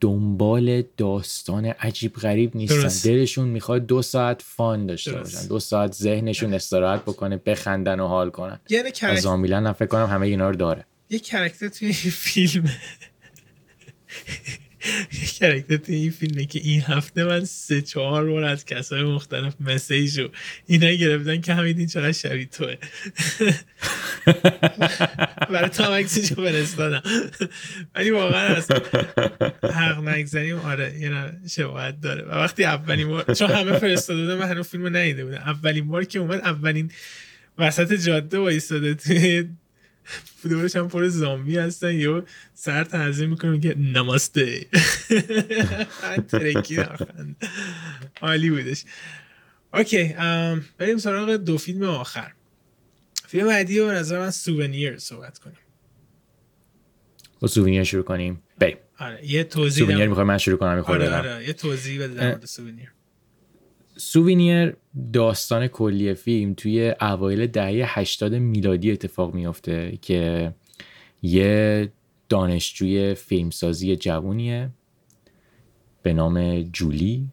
دنبال 0.00 0.82
داستان 0.96 1.64
عجیب 1.64 2.14
غریب 2.14 2.56
نیستن. 2.56 3.10
دلشون 3.10 3.48
می‌خواد 3.48 3.86
دو 3.86 4.02
ساعت 4.02 4.42
fun 4.42 4.86
داشته 4.86 5.12
باشن. 5.12 5.46
دو 5.46 5.60
ساعت 5.60 5.92
ذهنشون 5.92 6.54
استراحت 6.54 7.02
بکنه 7.02 7.36
بخندن 7.36 8.00
و 8.00 8.06
حال 8.06 8.30
کنن. 8.30 8.60
یعنی 8.68 8.90
کرک... 8.90 9.18
Zombieland 9.18 9.72
فکر 9.72 9.88
کنم 9.88 10.06
همه 10.06 10.26
اینا 10.26 10.50
رو 10.50 10.56
داره. 10.56 10.84
یه 11.10 11.18
کرکتر 11.18 11.68
توی 11.68 11.92
فیلم 11.92 12.70
کرکتر 15.38 15.76
توی 15.76 15.94
این 15.94 16.10
فیلمه 16.10 16.44
که 16.44 16.60
این 16.64 16.80
هفته 16.80 17.24
من 17.24 17.44
سه 17.44 17.82
چهار 17.82 18.30
بار 18.30 18.44
از 18.44 18.64
کسای 18.64 19.02
مختلف 19.02 19.54
مسیج 19.60 20.20
رو 20.20 20.28
اینا 20.66 20.90
گرفتن 20.90 21.40
که 21.40 21.54
همین 21.54 21.78
این 21.78 21.86
چقدر 21.86 22.12
شبیه 22.12 22.46
توه. 22.46 22.76
برای 25.50 25.68
تو 25.68 25.82
هم 25.82 25.92
عکسشو 25.92 26.34
فرستادم. 26.34 27.02
ولی 27.94 28.10
واقعا 28.10 28.54
از 28.54 28.68
حق 29.62 30.08
نگذاریم 30.08 30.56
آره 30.56 30.94
یه 31.00 31.32
شباهت 31.48 32.00
داره. 32.00 32.22
و 32.22 32.30
وقتی 32.30 32.64
اولین 32.64 33.08
بار 33.08 33.34
چون 33.34 33.50
همه 33.50 33.78
فرستاده 33.78 34.22
بودن 34.22 34.34
من 34.34 34.48
هنوز 34.48 34.68
فیلم 34.68 34.82
رو 34.82 34.90
ندیده 34.90 35.24
بودم. 35.24 35.38
اولین 35.38 35.88
بار 35.88 36.04
که 36.04 36.18
اومد 36.18 36.40
اولین 36.40 36.90
وسط 37.58 37.92
جاده 37.92 38.38
وایستاده 38.38 38.94
توی 38.94 39.48
دورش 40.50 40.76
هم 40.76 40.88
پر 40.88 41.08
زامبی 41.08 41.58
هستن 41.58 41.94
یا 41.94 42.24
سر 42.54 42.84
تعظیم 42.84 43.30
می‌کنه 43.30 43.50
میگه 43.50 43.74
نماسته. 43.74 44.66
ترکی 46.28 46.78
عالی 48.20 48.50
بودش. 48.50 48.84
اوکی 49.74 50.14
بریم 50.78 50.98
سراغ 50.98 51.36
دو 51.36 51.58
فیلم 51.58 51.82
آخر. 51.82 52.32
فیلم 53.26 53.46
بعدی 53.46 53.78
رو 53.78 53.90
نظر 53.90 54.18
من 54.18 54.30
سوونیر 54.30 54.98
صحبت 54.98 55.38
کنیم. 55.38 55.58
با 57.40 57.48
سوونیر 57.48 57.84
شروع 57.84 58.02
کنیم. 58.02 58.42
بریم. 58.58 58.76
آره 58.98 59.26
یه 59.26 59.44
توضیح 59.44 59.86
سوونیر 59.86 60.08
می‌خوای 60.08 60.26
من 60.26 60.38
شروع 60.38 60.58
کنم 60.58 60.84
آره 60.86 61.16
آره 61.16 61.46
یه 61.46 61.52
توضیح 61.52 62.02
بده 62.02 62.14
در 62.14 62.28
مورد 62.28 62.44
سوونیر. 62.44 62.92
سووینیر 64.00 64.76
داستان 65.12 65.66
کلی 65.66 66.14
فیلم 66.14 66.54
توی 66.54 66.94
اوایل 67.00 67.46
دهه 67.46 67.98
80 67.98 68.34
میلادی 68.34 68.92
اتفاق 68.92 69.34
میافته 69.34 69.98
که 70.02 70.52
یه 71.22 71.88
دانشجوی 72.28 73.14
فیلمسازی 73.14 73.96
جوونیه 73.96 74.70
به 76.02 76.12
نام 76.12 76.62
جولی 76.62 77.28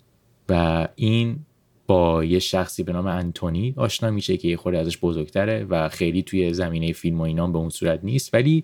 و 0.49 0.88
این 0.95 1.39
با 1.88 2.24
یه 2.24 2.39
شخصی 2.39 2.84
به 2.84 2.93
نام 2.93 3.07
انتونی 3.07 3.74
آشنا 3.78 4.11
میشه 4.11 4.38
که 4.38 4.47
یه 4.47 4.57
خورده 4.57 4.78
ازش 4.78 4.97
بزرگتره 4.97 5.63
و 5.70 5.89
خیلی 5.89 6.24
توی 6.24 6.53
زمینه 6.53 6.93
فیلم 6.93 7.20
و 7.20 7.24
اینام 7.24 7.51
به 7.51 7.59
اون 7.59 7.70
صورت 7.70 7.99
نیست. 8.03 8.34
ولی 8.34 8.63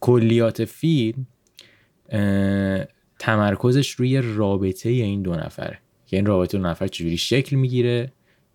کلیات 0.00 0.64
فیلم 0.64 1.26
تمرکزش 3.18 3.90
روی 3.90 4.20
رابطه 4.22 4.88
این 4.88 5.22
دو 5.22 5.34
نفره. 5.34 5.78
که 6.06 6.16
این 6.16 6.26
رابطه 6.26 6.58
دو 6.58 6.64
نفر 6.64 6.86
چجوری 6.86 7.16
شکل 7.16 7.56
می‌گیره 7.56 8.12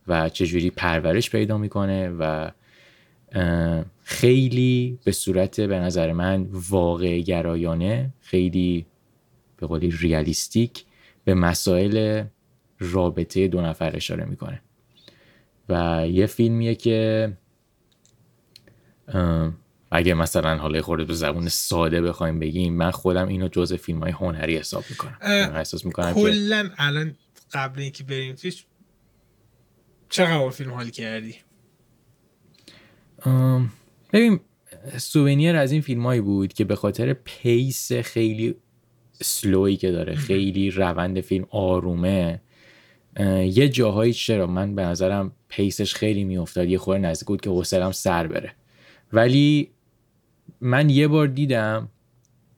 و 0.07 0.29
چجوری 0.29 0.69
پرورش 0.69 1.29
پیدا 1.29 1.57
می‌کنه 1.57 2.09
و 2.09 2.51
خیلی 4.03 4.99
به 5.03 5.11
صورت 5.11 5.61
به 5.61 5.79
نظر 5.79 6.11
من 6.11 6.47
واقع 6.51 7.19
گرایانه 7.19 8.13
خیلی 8.21 8.85
به 9.57 9.67
قولی 9.67 9.91
ریالیستیک 9.99 10.85
به 11.23 11.33
مسائل 11.33 12.23
رابطه 12.79 13.47
دو 13.47 13.61
نفر 13.61 13.95
اشاره 13.95 14.25
می‌کنه. 14.25 14.61
و 15.69 16.07
یه 16.07 16.25
فیلمیه 16.25 16.75
که 16.75 17.31
اگه 19.91 20.13
مثلا 20.13 20.57
حالا 20.57 20.81
خورده 20.81 21.03
به 21.03 21.13
زبون 21.13 21.47
ساده 21.47 22.01
بخوایم 22.01 22.39
بگیم 22.39 22.73
من 22.73 22.91
خودم 22.91 23.27
اینو 23.27 23.47
جز 23.47 23.73
فیلم 23.73 23.99
های 23.99 24.11
هنری 24.11 24.57
حساب 24.57 24.83
می‌کنم. 24.89 25.17
احساس 25.21 25.85
می‌کنم 25.85 26.13
کلا 26.13 26.69
الان 26.77 27.15
قبل 27.53 27.81
اینکه 27.81 28.03
بریم 28.03 28.35
توش 28.35 28.65
چقدر 30.09 30.49
فیلم 30.49 30.73
حال 30.73 30.89
کردی؟ 30.89 31.35
ببین 34.13 34.39
سوونیر 34.97 35.55
از 35.55 35.71
این 35.71 35.81
فیلم 35.81 36.05
هایی 36.05 36.21
بود 36.21 36.53
که 36.53 36.63
به 36.65 36.75
خاطر 36.75 37.13
پیس 37.13 37.93
خیلی 37.93 38.55
سلوی 39.13 39.77
که 39.77 39.91
داره 39.91 40.15
خیلی 40.15 40.71
روند 40.71 41.21
فیلم 41.21 41.45
آرومه. 41.49 42.41
یه 43.45 43.69
جاهایی 43.69 44.13
چرا 44.13 44.47
من 44.47 44.75
به 44.75 44.81
نظرم 44.81 45.31
پیسش 45.47 45.95
خیلی 45.95 46.23
میافتاد 46.23 46.69
یه 46.69 46.77
خورده 46.77 47.01
نزدیک 47.01 47.27
بود 47.27 47.41
که 47.41 47.49
حوصلم 47.49 47.91
سر 47.91 48.27
بره. 48.27 48.53
ولی 49.13 49.71
من 50.61 50.89
یه 50.89 51.07
بار 51.07 51.27
دیدم 51.27 51.89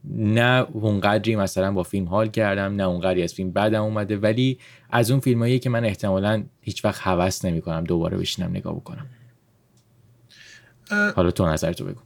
نه 0.10 0.68
اونقدری 0.72 1.36
مثلا 1.36 1.72
با 1.72 1.84
فیلم 1.84 2.06
حال 2.06 2.30
کردم 2.30 2.76
نه 2.76 2.84
اونقدری 2.84 3.24
از 3.24 3.34
فیلم 3.34 3.52
بعدم 3.52 3.84
اومده 3.84 4.18
ولی 4.18 4.60
از 4.90 5.12
اون 5.12 5.20
فیلم 5.20 5.40
هایی 5.40 5.60
که 5.60 5.70
من 5.70 5.86
احتمالا 5.86 6.44
هیچ 6.62 6.86
وقت 6.86 7.08
حوس 7.08 7.46
نمی 7.46 7.62
کنم 7.62 7.84
دوباره 7.84 8.18
بشینم 8.18 8.50
نگاه 8.50 8.76
بکنم. 8.76 9.06
حالا 11.16 11.32
تو 11.32 11.48
نظر 11.48 11.74
تو 11.74 11.86
بگو 11.86 12.02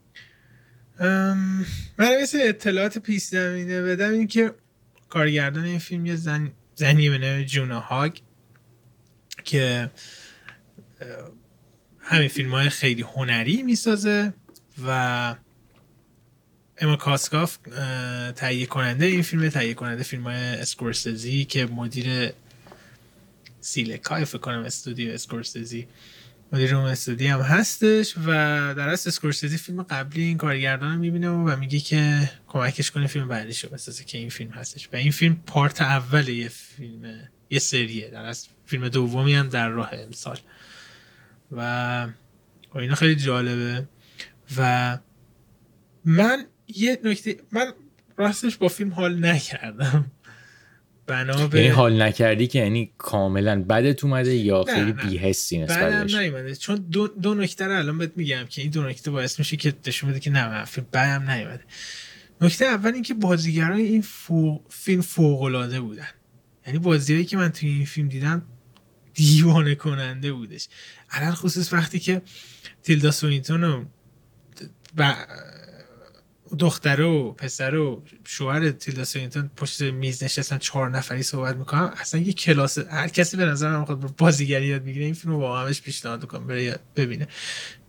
من 1.97 2.21
مثل 2.21 2.39
اطلاعات 2.41 2.97
پیش 2.97 3.23
زمینه 3.23 3.81
بدم 3.81 4.11
این 4.11 4.27
که 4.27 4.53
کارگردان 5.09 5.63
این 5.63 5.79
فیلم 5.79 6.05
یه 6.05 6.15
زن 6.15 6.51
زنی 6.75 7.09
به 7.09 7.17
نام 7.17 7.43
جونا 7.43 7.79
هاگ 7.79 8.17
که 9.43 9.91
همین 11.99 12.27
فیلم 12.27 12.51
های 12.51 12.69
خیلی 12.69 13.01
هنری 13.01 13.63
می‌سازه 13.63 14.33
و 14.87 15.35
اما 16.81 16.95
کاسکاف 16.95 17.57
تهیه 18.35 18.65
کننده 18.65 19.05
این 19.05 19.21
فیلم 19.21 19.49
تهیه 19.49 19.73
کننده 19.73 20.03
فیلم 20.03 20.23
های 20.23 20.35
اسکورسزی 20.35 21.45
که 21.45 21.65
مدیر 21.65 22.31
سیلکای 23.61 24.25
فکر 24.25 24.37
کنم 24.37 24.63
استودیو 24.63 25.13
اسکورسزی 25.13 25.87
مدیر 26.51 26.75
اون 26.75 26.85
استودیو 26.85 27.33
هم 27.33 27.41
هستش 27.41 28.17
و 28.17 28.25
در 28.73 28.89
اصل 28.89 29.09
اسکورسزی 29.09 29.57
فیلم 29.57 29.83
قبلی 29.83 30.23
این 30.23 30.37
کارگردان 30.37 30.93
رو 30.93 30.99
می‌بینه 30.99 31.29
و 31.29 31.55
میگه 31.55 31.79
که 31.79 32.31
کمکش 32.47 32.91
کنه 32.91 33.07
فیلم 33.07 33.27
بعدیش 33.27 33.63
رو 33.63 33.69
بسازه 33.69 34.03
که 34.03 34.17
این 34.17 34.29
فیلم 34.29 34.51
هستش. 34.51 34.89
و 34.93 34.95
این 34.95 35.11
فیلم 35.11 35.41
پارت 35.45 35.81
اول 35.81 36.29
یه 36.29 36.47
فیلم 36.47 37.29
یه 37.49 37.59
سریه. 37.59 38.09
در 38.09 38.25
اصل 38.25 38.49
فیلم 38.65 38.89
دومی 38.89 39.35
هم 39.35 39.49
در 39.49 39.69
راه 39.69 39.89
امسال. 39.93 40.37
و 41.51 42.07
اینا 42.75 42.95
خیلی 42.95 43.15
جالبه. 43.15 43.87
و 44.57 44.97
من 46.05 46.45
یه 46.67 46.99
نکته 47.03 47.37
من 47.51 47.73
راستش 48.17 48.57
با 48.57 48.67
فیلم 48.67 48.93
حال 48.93 49.25
نکردم. 49.25 50.11
بنا 51.07 51.47
به 51.47 51.59
یعنی 51.59 51.71
حال 51.71 52.01
نکردی 52.01 52.47
که 52.47 52.59
یعنی 52.59 52.91
کاملا 52.97 53.63
بدت 53.63 54.03
اومده 54.03 54.35
یا 54.35 54.63
خیلی 54.63 54.91
بی‌حسی 54.91 55.57
نسبتش 55.57 56.13
نیومده. 56.13 56.55
چون 56.55 56.75
دو, 56.75 57.07
دو 57.07 57.33
نکته 57.33 57.65
رو 57.65 57.77
الان 57.77 57.97
بهت 57.97 58.11
میگم 58.15 58.45
که 58.49 58.61
این 58.61 58.71
دو 58.71 58.83
نکته 58.83 59.11
باعث 59.11 59.39
میشه 59.39 59.57
که 59.57 59.73
نشون 59.87 60.09
بده 60.09 60.19
که 60.19 60.29
نه 60.29 60.49
من 60.49 60.63
فیلم 60.63 60.87
بدم 60.93 61.31
نیومده. 61.31 61.63
نکته 62.41 62.65
اول 62.65 62.93
اینکه 62.93 63.13
بازیگران 63.13 63.77
این 63.77 64.03
فیلم 64.69 65.01
فوق 65.01 65.41
العاده 65.41 65.81
بودن. 65.81 66.07
یعنی 66.67 66.79
بازیایی 66.79 67.25
که 67.25 67.37
من 67.37 67.49
توی 67.49 67.69
این 67.69 67.85
فیلم 67.85 68.07
دیدم 68.07 68.45
دیوانه 69.13 69.75
کننده 69.75 70.33
بودش. 70.33 70.67
علی 71.09 71.31
الخصوص 71.31 71.73
وقتی 71.73 71.99
که 71.99 72.21
تیلدا 72.83 73.11
سوینتون 73.11 73.87
و 74.97 75.15
دختر 76.59 77.01
و 77.01 77.31
پسر 77.31 77.75
و 77.75 78.03
شوهر 78.25 78.71
تیلدا 78.71 79.03
سوینتون 79.03 79.49
پشت 79.57 79.81
میز 79.81 80.23
نشستن 80.23 80.57
چهار 80.57 80.89
نفری 80.89 81.23
صحبت 81.23 81.55
می‌کنم 81.55 81.93
اصلا 81.97 82.21
یه 82.21 82.33
کلاس 82.33 82.77
هر 82.77 83.07
کسی 83.07 83.37
به 83.37 83.45
نظر 83.45 83.77
من 83.77 83.85
خود 83.85 84.17
بازیگری 84.17 84.65
یاد 84.65 84.83
بگیره 84.83 85.05
این 85.05 85.13
فیلم 85.13 85.33
رو 85.33 85.39
واقعا 85.39 85.65
همش 85.65 85.81
پیشنهاد 85.81 86.21
می‌کنم 86.21 86.47
بره 86.47 86.79
ببینه. 86.95 87.27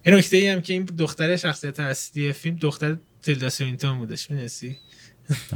این 0.02 0.14
نکته 0.14 0.36
ای 0.36 0.48
هم 0.48 0.60
که 0.60 0.72
این 0.72 0.84
دختر 0.84 1.36
شخصیت 1.36 1.80
اصلی 1.80 2.32
فیلم 2.32 2.56
دختر 2.56 2.96
تیلدا 3.22 3.48
سوینتون 3.48 3.98
بودش 3.98 4.30
می‌دونستی؟ 4.30 4.76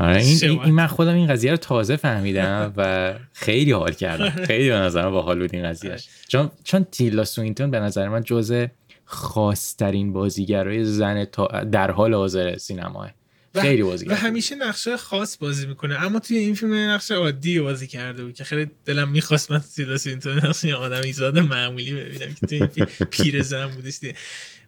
آره 0.00 0.22
این. 0.22 0.60
این 0.60 0.74
من 0.74 0.86
خودم 0.86 1.14
این 1.14 1.26
قضیه 1.26 1.50
رو 1.50 1.56
تازه 1.56 1.96
فهمیدم 1.96 2.72
و 2.76 3.14
خیلی 3.32 3.72
حال 3.72 3.92
کردم. 3.92 4.30
خیلی 4.46 4.68
به 4.68 4.74
نظر 4.74 5.04
من 5.04 5.10
باحال 5.10 5.38
بود 5.38 5.54
این 5.54 5.64
قضیهش 5.64 6.08
چون 6.28 6.50
چون 6.64 6.84
تیلدا 6.84 7.24
سوینتون 7.24 7.70
به 7.70 7.80
نظر 7.80 8.08
من 8.08 8.22
جزء 8.22 8.66
خاصترین 9.04 10.12
بازیگرای 10.12 10.84
زن 10.84 11.24
تا 11.24 11.46
در 11.64 11.90
حال 11.90 12.14
حاضر 12.14 12.58
سینماهه. 12.58 13.14
خیلی 13.54 13.82
بازیگر 13.82 14.12
و 14.12 14.14
همیشه 14.14 14.54
نقشه 14.54 14.96
خاص 14.96 15.36
بازی 15.36 15.66
می‌کنه. 15.66 16.04
اما 16.04 16.18
توی 16.18 16.36
این 16.36 16.54
فیلم 16.54 16.74
نقش 16.74 17.10
عادی 17.10 17.60
بازی 17.60 17.86
کرده 17.86 18.24
بود 18.24 18.34
که 18.34 18.44
خیلی 18.44 18.70
دلم 18.84 19.08
می‌خواست 19.08 19.50
من 19.50 19.58
تیلدا 19.76 19.98
سوینتون 19.98 20.38
نقش 20.38 20.64
یه 20.64 20.74
آدم 20.74 21.00
ایزاد 21.02 21.38
معمولی 21.38 21.92
ببینم 21.94 22.34
که 22.34 22.46
توی 22.46 22.58
این 22.58 22.66
فیلم 22.66 22.88
پیر 23.10 23.42
زن 23.42 23.66
بودش 23.66 23.98
دیگه. 23.98 24.14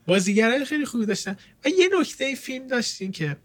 بازیگرای 0.07 0.65
خیلی 0.65 0.85
خوبی 0.85 1.07
داشتن. 1.07 1.37
و 1.65 1.69
یه 1.69 1.89
نکته 2.01 2.35
فیلم 2.35 2.67
داشتیم 2.67 3.13
که 3.13 3.37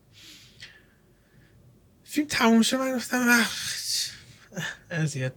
فیلم 2.04 2.28
تموم 2.28 2.62
شد 2.62 2.78
من 2.78 2.96
گفتم 2.96 3.26
"اخ، 3.30 3.52
اذیت 4.92 5.34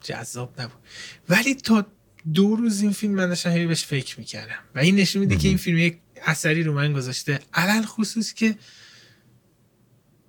جذاب 0.00 0.60
نبود. 0.60 0.80
ولی 1.28 1.54
تا 1.54 1.86
دو 2.34 2.56
روز 2.56 2.82
این 2.82 2.92
فیلم 2.92 3.14
من 3.14 3.28
داشتم 3.28 3.50
هی 3.50 3.66
بهش 3.66 3.84
فکر 3.84 4.18
می‌کردم. 4.18 4.58
و 4.74 4.78
این 4.78 4.96
نشون 4.96 5.20
میده 5.20 5.36
که 5.36 5.48
این 5.48 5.56
فیلم 5.56 5.78
یک 5.78 5.98
اثری 6.22 6.62
رو 6.62 6.72
من 6.72 6.92
گذاشته. 6.92 7.40
علل 7.54 7.82
خصوص 7.82 8.32
که 8.32 8.54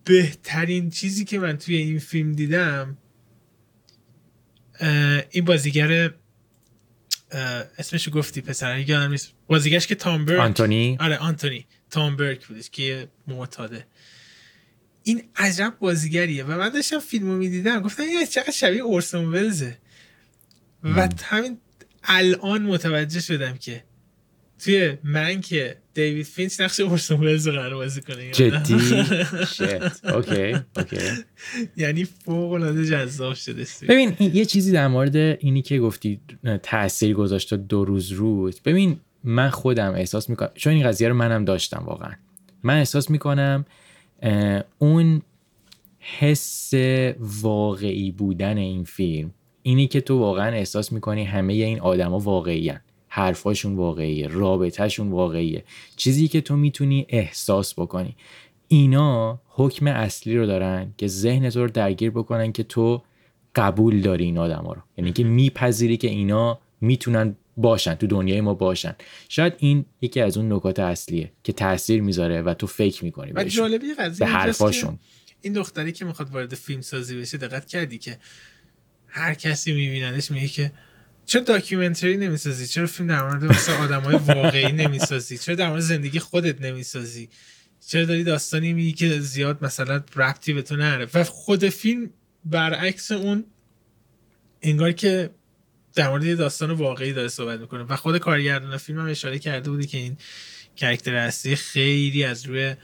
بهترین 0.06 0.90
چیزی 0.90 1.26
که 1.26 1.40
من 1.40 1.58
توی 1.58 1.76
این 1.76 2.00
فیلم 2.00 2.32
دیدم 2.32 2.98
این 5.30 5.46
بازیگر 5.46 6.14
اسمشو 7.78 8.12
گفتی 8.12 8.42
پسر 8.42 8.80
یادم 8.80 9.12
نیست. 9.12 9.34
بازیگرش 9.48 9.88
که 9.88 9.96
تام 9.96 10.26
برک 10.26 10.40
آنتونی. 10.40 10.98
آره 11.00 11.18
آنتونی. 11.18 11.66
تام 11.90 12.16
برک 12.16 12.46
بودش 12.46 12.70
که 12.70 13.08
معتاده. 13.28 13.88
این 15.04 15.24
عجب 15.36 15.74
بازیگریه. 15.80 16.44
و 16.44 16.52
من 16.58 16.70
داشتم 16.70 17.00
فیلم 17.00 17.26
رو 17.26 17.38
می‌دیدم. 17.38 17.80
گفتم 17.80 18.04
این 18.04 18.26
چقدر 18.26 18.52
شبیه 18.52 18.82
اورسون 18.82 19.26
ولزه. 19.26 19.78
و 20.84 21.10
همین 21.24 21.58
الان 22.04 22.62
متوجه 22.62 23.20
شدم 23.20 23.54
که 23.58 23.84
توی 24.60 24.98
Mank 25.04 25.42
که 25.42 25.78
دیوید 25.94 26.26
فینچر 26.26 26.62
نقش 26.62 26.80
اورسون 26.80 27.20
ولز 27.20 27.48
رو 27.48 27.54
قرار 27.54 27.76
بازی 27.76 28.02
کنه 28.02 28.32
جدی؟ 28.32 28.80
shit. 29.56 30.06
okay 30.06 30.56
okay. 30.78 30.98
یعنی 31.78 32.04
فوق 32.04 32.52
العاده 32.52 32.86
جذاب 32.86 33.34
شده 33.34 33.66
ببین 33.88 34.16
یه 34.20 34.46
چیزی 34.46 34.72
در 34.72 34.88
مورد 34.88 35.16
اینی 35.16 35.62
که 35.62 35.80
گفتی 35.80 36.20
تاثیر 36.64 37.14
گذاشته 37.14 37.58
دو 37.58 37.86
روز 37.86 38.12
روز. 38.12 38.60
ببین 38.66 39.00
من 39.24 39.50
خودم 39.50 39.94
احساس 39.94 40.30
می‌کنم 40.30 40.50
چون 40.56 40.74
این 40.74 40.88
قضیه 40.88 41.08
رو 41.08 41.16
منم 41.16 41.46
داشتم 41.46 41.84
واقعا. 41.86 42.14
من 42.64 42.78
احساس 42.78 43.10
می‌کنم 43.10 43.66
اون 44.80 45.22
حس 46.00 46.74
واقعی 47.20 48.12
بودن 48.12 48.58
این 48.58 48.84
فیلم 48.84 49.32
اینی 49.64 49.88
که 49.88 50.02
تو 50.02 50.20
واقعا 50.20 50.52
احساس 50.52 50.92
می‌کنی 50.92 51.24
همه 51.24 51.54
این 51.54 51.80
آدما 51.80 52.20
واقعی 52.20 52.74
حرفاشون 53.08 53.76
واقعیه 53.76 54.28
رابطهشون 54.28 55.12
واقعیه. 55.12 55.64
چیزی 55.96 56.28
که 56.28 56.42
تو 56.42 56.56
می‌تونی 56.56 57.06
احساس 57.10 57.74
بکنی. 57.74 58.16
اینا 58.68 59.42
حکم 59.50 59.88
اصلی 59.88 60.38
رو 60.38 60.46
دارن 60.46 60.94
که 60.98 61.08
ذهن 61.08 61.50
تو 61.50 61.62
رو 61.62 61.68
درگیر 61.68 62.12
بکنن 62.12 62.52
که 62.52 62.64
تو 62.64 63.04
قبول 63.56 64.02
داری 64.02 64.24
این 64.24 64.38
آدما 64.38 64.74
رو. 64.74 64.82
یعنی 64.98 65.12
که 65.12 65.24
میپذیری 65.24 65.98
که 65.98 66.10
اینا 66.10 66.60
می‌تونن 66.82 67.36
باشن 67.58 67.96
تو 67.96 68.08
دنیای 68.08 68.42
ما 68.42 68.54
باشن. 68.54 68.96
شاید 69.30 69.54
این 69.58 69.86
یکی 70.02 70.22
از 70.22 70.38
اون 70.38 70.54
نکات 70.54 70.80
اصلیه 70.80 71.32
که 71.44 71.54
تاثیر 71.54 72.02
می‌ذاره 72.02 72.42
و 72.42 72.54
تو 72.54 72.68
فکر 72.68 73.04
می‌کنی 73.04 73.32
و 73.36 73.44
جالبی 73.44 73.94
قضیه 73.94 74.28
به 74.28 74.32
حرفاشون. 74.32 75.00
این 75.42 75.54
دختری 75.54 75.92
که 75.92 76.06
می‌خواد 76.06 76.30
وارد 76.30 76.56
فیلم 76.56 76.82
سازی 76.82 77.18
بشه 77.18 77.38
دقت 77.38 77.68
کردی 77.68 77.98
که 77.98 78.18
هر 79.16 79.34
کسی 79.34 79.74
میبیندش 79.74 80.32
میگه 80.32 80.48
که 80.48 80.72
چرا 81.26 81.42
داکیومنتری 81.42 82.18
نمی‌سازی؟ 82.18 82.68
چرا 82.68 82.88
فیلم 82.88 83.10
در 83.10 83.24
مورد 83.24 83.44
مثل 83.44 83.72
آدمای 83.72 84.16
واقعی 84.16 84.72
نمی‌سازی؟ 84.72 85.38
چرا 85.38 85.56
در 85.56 85.70
مورد 85.70 85.82
زندگی 85.82 86.20
خودت 86.20 86.62
نمی‌سازی؟ 86.62 87.30
چرا 87.88 88.06
داری 88.06 88.24
داستانی 88.24 88.74
میگی 88.74 88.92
که 88.92 89.20
زیاد 89.20 89.66
مثلا 89.66 90.04
ربطی 90.16 90.54
به 90.54 90.62
تو 90.62 90.76
نره 90.76 91.08
و 91.14 91.24
خود 91.24 91.70
فیلم 91.70 92.10
برعکس 92.46 93.12
اون 93.12 93.46
انگار 94.62 94.92
که 94.92 95.30
در 95.96 96.10
مورد 96.10 96.24
یه 96.24 96.36
داستان 96.36 96.72
واقعی 96.72 97.14
داره 97.14 97.28
صحبت 97.28 97.60
می‌کنه. 97.60 97.84
و 97.84 97.96
خود 97.96 98.18
کارگردان 98.18 98.78
فیلم 98.78 99.00
هم 99.00 99.08
اشاره 99.08 99.40
کرده 99.40 99.70
بودی 99.70 99.88
که 99.88 99.98
این 99.98 100.18
کرکتر 100.76 101.16
اصلی 101.16 101.56
خیلی 101.56 102.24
از 102.24 102.46
روی 102.46 102.76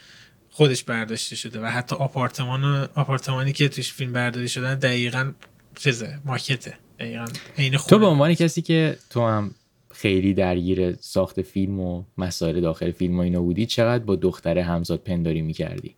خودش 0.49 0.83
برداشته 0.83 1.35
شده 1.35 1.59
و 1.59 1.65
حتی 1.65 1.95
آپارتمان 1.95 2.89
آپارتمانی 2.95 3.53
که 3.53 3.69
توش 3.69 3.93
فیلم 3.93 4.13
برداری 4.13 4.49
شدن 4.49 4.75
دقیقا 4.75 5.33
چیزه 5.79 6.19
ماکته. 6.25 6.73
دقیقا. 6.99 7.25
عین 7.57 7.77
تو. 7.77 7.99
به 7.99 8.05
عنوان 8.05 8.33
کسی 8.33 8.61
که 8.61 8.97
تو 9.09 9.27
هم 9.27 9.51
خیلی 9.91 10.33
درگیر 10.33 10.95
ساخت 10.95 11.41
فیلم 11.41 11.79
و 11.79 12.03
مسائل 12.17 12.61
داخل 12.61 12.91
فیلم 12.91 13.17
و 13.17 13.21
اینا 13.21 13.41
بودی 13.41 13.65
چقدر 13.65 14.03
با 14.03 14.15
دختر 14.15 14.57
همزاد 14.57 14.99
پنداری 14.99 15.41
می‌کردی؟ 15.41 15.95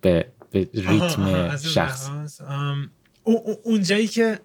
به, 0.00 0.26
به 0.50 0.68
آها، 0.78 0.90
ریتم 0.90 1.22
آها، 1.22 1.46
اون 1.46 1.56
شخص. 1.56 2.08
او- 3.24 3.56
اونجایی 3.64 4.06
که 4.06 4.38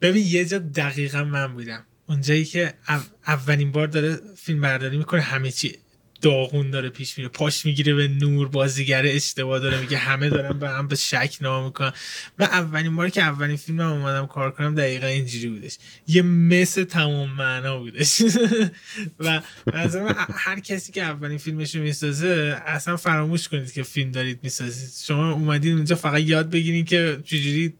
ببین 0.00 0.26
یه 0.26 0.44
جا 0.44 0.58
دقیقا 0.58 1.24
من 1.24 1.54
بودم. 1.54 1.84
اونجایی 2.08 2.44
که 2.44 2.74
او- 2.88 3.00
اولین 3.26 3.72
بار 3.72 3.86
داره 3.86 4.16
فیلم 4.36 4.60
برداری 4.60 4.98
می‌کنه 4.98 5.20
همه 5.20 5.50
چی. 5.50 5.78
داغون 6.20 6.70
داره 6.70 6.88
پیش 6.88 7.18
میره 7.18 7.28
پاش 7.28 7.66
می‌گیره 7.66 7.94
به 7.94 8.08
نور 8.08 8.48
بازیگر 8.48 9.02
اشتباه 9.06 9.58
داره 9.58 9.80
میگه 9.80 9.96
همه 9.96 10.28
دارن 10.28 10.58
به 10.58 10.68
هم 10.68 10.88
به 10.88 10.96
شک 10.96 11.36
نام 11.40 11.64
می‌کنن. 11.64 11.92
من 12.38 12.46
اولین 12.46 12.96
بار 12.96 13.08
که 13.10 13.22
اولین 13.22 13.56
فیلمم 13.56 13.92
اومدم 13.92 14.26
کار 14.26 14.50
کنم 14.50 14.74
دقیقا 14.74 15.06
اینجوری 15.06 15.48
بودش. 15.48 15.78
یه 16.08 16.22
مثل 16.22 16.84
تمام 16.84 17.30
معنا 17.30 17.78
بودش. 17.78 18.22
و 19.20 19.42
از 19.72 19.96
هر 20.34 20.60
کسی 20.60 20.92
که 20.92 21.02
اولین 21.02 21.38
فیلمش 21.38 21.74
رو 21.74 21.82
می‌سازه 21.82 22.62
اصلا 22.66 22.96
فراموش 22.96 23.48
کنید 23.48 23.72
که 23.72 23.82
فیلم 23.82 24.10
دارید 24.10 24.40
می‌سازید. 24.42 24.90
شما 25.06 25.32
اومدید 25.32 25.74
اونجا 25.74 25.96
فقط 25.96 26.20
یاد 26.20 26.50
بگیرید 26.50 26.86
که 26.86 27.18
چجوری 27.24 27.74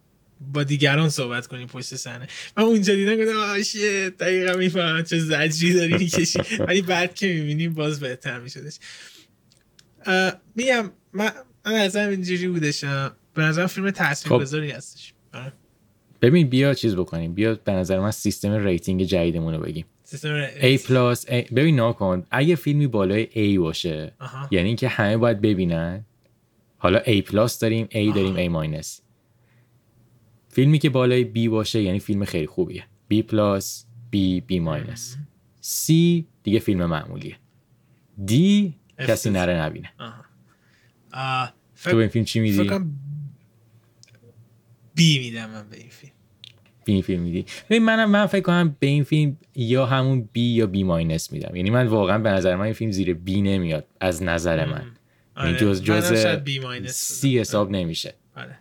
با 0.52 0.64
دیگران 0.64 1.08
صحبت 1.08 1.46
کنیم 1.46 1.66
پشت 1.66 1.96
صحنه. 1.96 2.26
من 2.56 2.64
اونجا 2.64 2.94
دیدم 2.94 3.16
گفتم 3.16 3.62
shit 3.62 4.16
دقیقا 4.16 4.56
می‌فهمم 4.58 5.02
چه 5.02 5.18
زجری 5.18 5.74
داری 5.74 5.98
می‌کشی. 5.98 6.38
ولی 6.68 6.82
بعد 6.82 7.14
که 7.14 7.26
می‌بینیم 7.26 7.74
باز 7.74 8.00
بهتر 8.00 8.40
میشدش. 8.40 8.78
میگم 10.54 10.90
من 11.12 11.30
من 11.66 11.74
از 11.74 11.96
اینجوری 11.96 12.48
بودش 12.48 12.84
به 13.34 13.42
نظرم 13.42 13.66
فیلم 13.66 13.90
تاثیرگذاری 13.90 14.70
هستش. 14.70 15.14
آره. 15.34 15.52
ببین 16.22 16.48
بیا 16.48 16.74
چیز 16.74 16.96
بکنیم. 16.96 17.34
بیا 17.34 17.54
به 17.64 17.72
نظر 17.72 18.00
من 18.00 18.10
سیستم 18.10 18.64
rating 18.64 19.04
جدیدمون 19.04 19.54
رو 19.54 19.60
بگیم. 19.60 19.84
سیستم 20.04 20.46
A 20.46 20.78
plus 20.86 21.26
ببین 21.26 21.76
ناکن 21.76 22.26
اگه 22.30 22.54
فیلمی 22.54 22.86
بالای 22.86 23.26
A 23.26 23.58
باشه 23.58 24.12
آها. 24.18 24.48
یعنی 24.50 24.76
که 24.76 24.88
همه 24.88 25.16
باید 25.16 25.40
ببینن 25.40 26.04
حالا 26.78 26.98
A 26.98 27.20
plus 27.22 27.58
داریم 27.58 27.86
A 27.86 28.14
داریم 28.14 28.36
A 28.46 28.48
minus 28.48 29.00
فیلمی 30.48 30.78
که 30.78 30.90
بالای 30.90 31.32
B 31.34 31.48
باشه 31.50 31.82
یعنی 31.82 31.98
فیلم 31.98 32.24
خیلی 32.24 32.46
خوبیه. 32.46 32.84
B 33.12 33.22
plus 33.22 33.86
B 34.12 34.16
B 34.50 34.60
minus 34.60 35.16
C 35.62 35.92
دیگه 36.42 36.58
فیلم 36.58 36.86
معمولیه. 36.86 37.36
D 38.28 38.32
کسی 38.98 39.30
نره 39.30 39.54
نبینه. 39.62 39.92
آه، 41.12 41.54
تو 41.84 41.96
به 41.96 41.96
این 41.96 42.08
فیلم 42.08 42.24
چی 42.24 42.40
میدی؟ 42.40 42.56
فکر 42.56 42.68
کنم 42.68 42.92
B 44.94 45.18
میدم 45.18 45.50
من 45.50 45.68
به 45.68 45.76
این 45.76 45.88
فیلم. 45.88 46.12
به 46.84 46.92
این 46.92 47.02
فیلم 47.02 47.22
میدی. 47.22 47.44
ببین 47.70 47.84
منم 47.84 48.10
من 48.10 48.26
فکر 48.26 48.42
کنم 48.42 48.76
به 48.78 48.86
این 48.86 49.04
فیلم 49.04 49.36
یا 49.54 49.86
همون 49.86 50.28
B 50.32 50.40
یا 50.40 50.66
B 50.66 50.84
minus 50.84 51.32
میدم. 51.32 51.56
یعنی 51.56 51.70
من 51.70 51.86
واقعا 51.86 52.18
به 52.18 52.30
نظر 52.30 52.56
من 52.56 52.64
این 52.64 52.72
فیلم 52.72 52.90
زیر 52.90 53.14
B 53.14 53.42
نمیاد 53.42 53.86
از 54.00 54.22
نظر 54.22 54.64
من. 54.64 54.84
آره. 55.36 55.46
یعنی 55.46 55.60
جز 55.60 55.90
منم 55.90 56.00
جز 56.00 56.26
B 56.26 56.86
C 56.86 57.32
بدم. 57.32 57.40
حساب 57.40 57.70
نمیشه. 57.70 58.14
آره. 58.36 58.58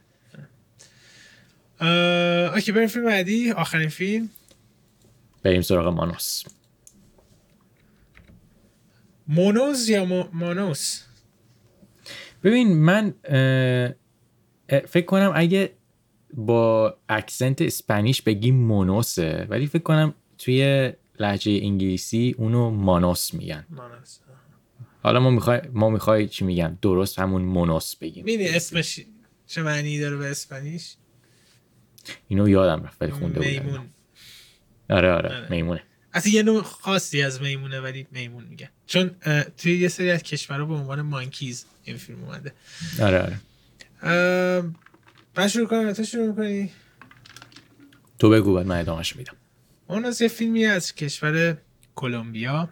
okay 1.82 2.72
بریم 2.72 2.88
فیلم 2.88 3.06
بعدی. 3.06 3.52
آخرین 3.52 3.90
فیلم. 3.90 4.30
بریم 5.44 5.62
سراغ 5.62 5.88
مونوس. 5.94 6.44
مونوز 9.28 9.90
یا 9.90 10.06
مو- 10.06 10.28
مونوس 10.34 11.02
ببین 12.44 12.78
من 12.78 13.14
فکر 14.68 15.06
کنم 15.06 15.32
اگه 15.36 15.74
با 16.34 16.98
اکسنت 17.10 17.62
اسپانیش 17.62 18.22
بگیم 18.22 18.56
مونوسه 18.56 19.46
ولی 19.50 19.68
فکر 19.68 19.84
کنم 19.84 20.14
توی 20.38 20.92
لهجه 21.20 21.52
انگلیسی 21.52 22.36
اونو 22.38 22.70
مانوس 22.70 23.34
میگن. 23.34 23.66
مونوس 23.70 24.20
حالا 25.04 25.20
ما 25.20 25.30
می‌خوای 25.30 25.62
ما 25.74 25.90
می‌خوای 25.90 26.28
چی 26.28 26.46
میگم؟ 26.46 26.78
درست 26.82 27.20
همون 27.20 27.42
مونوس 27.42 27.96
بگیم. 27.96 28.26
می‌دونی 28.26 28.50
اسمش 28.50 29.00
چه 29.48 29.62
معنی 29.64 30.00
داره 30.00 30.18
به 30.18 30.26
اسپانیش؟ 30.32 30.96
اینو 32.28 32.50
یادم 32.50 32.84
رفت 32.84 33.02
ولی 33.02 33.12
خونده 33.12 33.40
بودم. 33.40 33.50
میمون. 33.50 33.90
آره 34.90 35.12
آره 35.12 35.30
آره. 35.30 35.48
میمونه. 35.50 35.84
اصلا 36.14 36.32
یه 36.32 36.44
نوع 36.44 36.64
خاصی 36.64 37.22
از 37.22 37.42
میمونه 37.42 37.80
ولی 37.80 38.08
میمون 38.12 38.44
میگن. 38.44 38.70
چون 38.88 39.12
توی 39.58 39.78
یه 39.78 39.88
سری 39.88 40.12
از 40.12 40.24
کشورها 40.24 40.66
به 40.66 40.74
عنوان 40.74 41.02
مانکیز 41.02 41.66
این 41.84 41.98
فیلم 41.98 42.24
اومده. 42.24 42.54
آره 43.02 43.22
آره. 43.22 43.40
من 45.38 45.48
شروع 45.48 45.68
کنم 45.68 45.94
تو 45.94 46.04
شروع 46.04 46.28
می‌کنی؟ 46.28 46.72
تو 48.20 48.30
بگو 48.30 48.54
بعد 48.54 48.66
من 48.66 48.80
ادامهش 48.80 49.16
میدم. 49.16 49.34
اون 49.88 50.06
از 50.06 50.22
یه 50.22 50.28
فیلمی 50.28 50.66
از 50.66 50.96
کشور 50.96 51.58
کلمبیا 51.96 52.70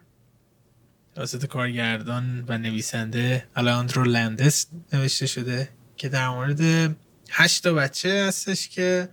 توسط 1.16 1.46
کارگردان 1.46 2.46
و 2.48 2.58
نویسنده 2.58 3.48
الاندرو 3.56 4.04
لندس 4.04 4.68
نوشته 4.94 5.26
شده 5.26 5.70
که 5.98 6.10
در 6.10 6.30
مورد 6.30 6.96
هشت 7.30 7.64
تا 7.64 7.74
بچه 7.74 8.26
هستش 8.28 8.70
که 8.70 9.10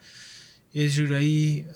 یه 0.74 0.88
جورایی 0.88 1.66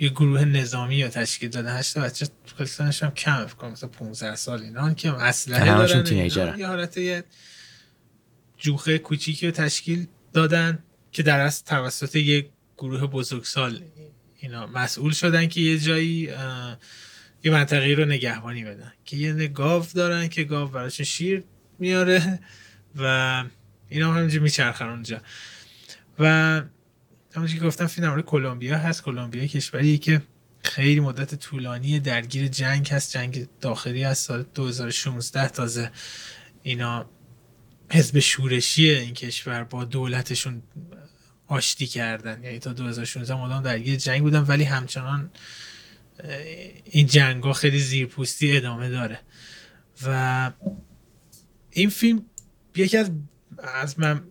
یه 0.00 0.08
گروه 0.08 0.44
نظامی 0.44 1.02
رو 1.02 1.08
تشکیل 1.08 1.50
داده 1.50 1.72
هشت 1.72 1.94
تا 1.94 2.00
بچه 2.00 2.26
کلستانش 2.58 3.02
هم 3.02 3.10
کم 3.10 3.46
کنم 3.46 3.72
مثلا 3.72 3.88
15 3.88 4.36
سال 4.36 4.62
اینا. 4.62 4.94
که 4.94 5.12
اسلحه 5.12 6.28
دارن 6.28 6.58
یه 6.58 6.66
حالت 6.66 6.96
یه 6.96 7.24
جوخه 8.58 8.98
کوچیکی 8.98 9.46
رو 9.46 9.52
تشکیل 9.52 10.06
دادن 10.32 10.78
که 11.12 11.22
در 11.22 11.40
اصل 11.40 11.64
توسط 11.66 12.16
یه 12.16 12.50
گروه 12.78 13.06
بزرگسال 13.06 13.82
اینا 14.38 14.66
مسئول 14.66 15.12
شدن 15.12 15.46
که 15.46 15.60
یه 15.60 15.78
جایی 15.78 16.32
یه 17.44 17.50
منطقه 17.52 17.94
رو 17.94 18.04
نگهبانی 18.04 18.64
بدن. 18.64 18.92
که 19.04 19.16
یه 19.16 19.48
گاو 19.48 19.86
دارن 19.94 20.28
که 20.28 20.44
گاو 20.44 20.68
براشون 20.68 21.04
شیر 21.04 21.44
میاره 21.78 22.38
و 22.96 23.44
اینا 23.92 24.12
همینجا 24.12 24.40
میچرخن 24.40 24.88
اونجا. 24.88 25.20
و 26.18 26.26
همونجا 27.34 27.54
که 27.54 27.60
گفتم 27.60 27.86
فیلم 27.86 28.08
مورد 28.08 28.24
کلمبیا 28.24 28.78
هست. 28.78 29.02
کلمبیا 29.02 29.46
کشوری 29.46 29.98
که 29.98 30.22
خیلی 30.64 31.00
مدت 31.00 31.34
طولانی 31.34 32.00
درگیر 32.00 32.48
جنگ 32.48 32.88
هست. 32.88 33.12
جنگ 33.12 33.46
داخلی 33.60 34.04
از 34.04 34.18
سال 34.18 34.44
2016 34.54 35.48
تازه 35.48 35.90
اینا 36.62 37.10
حزب 37.90 38.18
شورشی 38.18 38.90
این 38.90 39.14
کشور 39.14 39.64
با 39.64 39.84
دولتشون 39.84 40.62
آشتی 41.46 41.86
کردن. 41.86 42.42
یعنی 42.44 42.58
تا 42.58 42.72
2016 42.72 43.34
مدام 43.34 43.62
درگیر 43.62 43.96
جنگ 43.96 44.22
بودن 44.22 44.40
ولی 44.40 44.64
همچنان 44.64 45.30
این 46.84 47.06
جنگ 47.06 47.42
ها 47.42 47.52
خیلی 47.52 47.78
زیرپوستی 47.78 48.56
ادامه 48.56 48.88
داره. 48.88 49.20
و 50.06 50.52
این 51.70 51.90
فیلم 51.90 52.26
یکی 52.76 52.96
از 52.96 53.10
از 53.62 53.98
من 53.98 54.22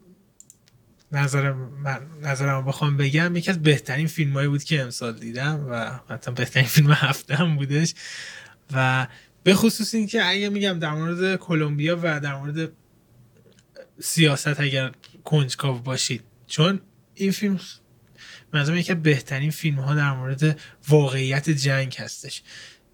نظر 1.11 1.51
من 1.53 2.01
نظرم 2.21 2.65
بخوام 2.65 2.97
بگم 2.97 3.35
یکی 3.35 3.51
از 3.51 3.61
بهترین 3.61 4.07
فیلم 4.07 4.33
هایی 4.33 4.47
بود 4.47 4.63
که 4.63 4.81
امسال 4.81 5.13
دیدم 5.13 5.67
و 5.69 5.99
حتی 6.13 6.31
بهترین 6.31 6.65
فیلم 6.65 6.91
هفته 6.91 7.35
هم 7.35 7.55
بودش. 7.55 7.93
و 8.73 9.07
به 9.43 9.53
خصوص 9.53 9.93
اینکه 9.93 10.25
اگه 10.25 10.49
میگم 10.49 10.79
در 10.79 10.91
مورد 10.91 11.35
کلمبیا 11.35 11.99
و 12.03 12.19
در 12.19 12.35
مورد 12.35 12.71
سیاست 13.99 14.59
اگر 14.59 14.91
کنجکاو 15.23 15.79
باشید. 15.79 16.23
چون 16.47 16.81
این 17.15 17.31
فیلم 17.31 17.59
منظورم 18.53 18.77
یکی 18.77 18.93
بهترین 18.93 19.51
فیلم 19.51 19.79
ها 19.79 19.95
در 19.95 20.13
مورد 20.13 20.59
واقعیت 20.87 21.49
جنگ 21.49 21.95
هستش. 21.99 22.43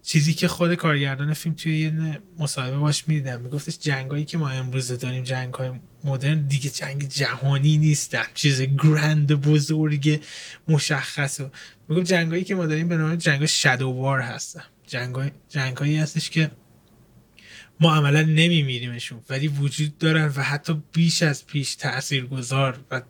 چیزی 0.08 0.34
که 0.34 0.48
خود 0.48 0.74
کارگردان 0.74 1.34
فیلم 1.34 1.54
توی 1.54 1.78
یه 1.78 2.18
مصاحبه 2.38 2.76
باش 2.76 3.08
می‌دیدم. 3.08 3.40
میگفتش 3.40 3.78
جنگایی 3.78 4.24
که 4.24 4.38
ما 4.38 4.48
امروزه 4.48 4.96
داریم 4.96 5.24
جنگ 5.24 5.54
های 5.54 5.70
مدرن 6.04 6.46
دیگه 6.46 6.70
جنگ 6.70 7.08
جهانی 7.08 7.78
نیستن 7.78 8.24
چیز 8.34 8.62
گرند 8.62 9.32
بزرگ 9.32 10.20
مشخص. 10.68 11.40
و 11.40 11.50
می‌گفت 11.88 12.06
جنگایی 12.06 12.44
که 12.44 12.54
ما 12.54 12.66
داریم 12.66 12.88
به 12.88 12.96
نام 12.96 13.16
جنگ 13.16 13.46
شادو 13.46 13.88
وار 13.88 14.20
هستن. 14.20 14.62
جنگ 14.86 15.32
جنگایی 15.48 15.96
هستش 15.96 16.30
که 16.30 16.50
ما 17.80 17.94
عملا 17.94 18.22
نمیمیریمشون 18.22 19.20
ولی 19.28 19.48
وجود 19.48 19.98
دارن 19.98 20.32
و 20.36 20.42
حتی 20.42 20.82
بیش 20.92 21.22
از 21.22 21.46
پیش 21.46 21.74
تاثیرگذار 21.74 22.78
و 22.90 23.02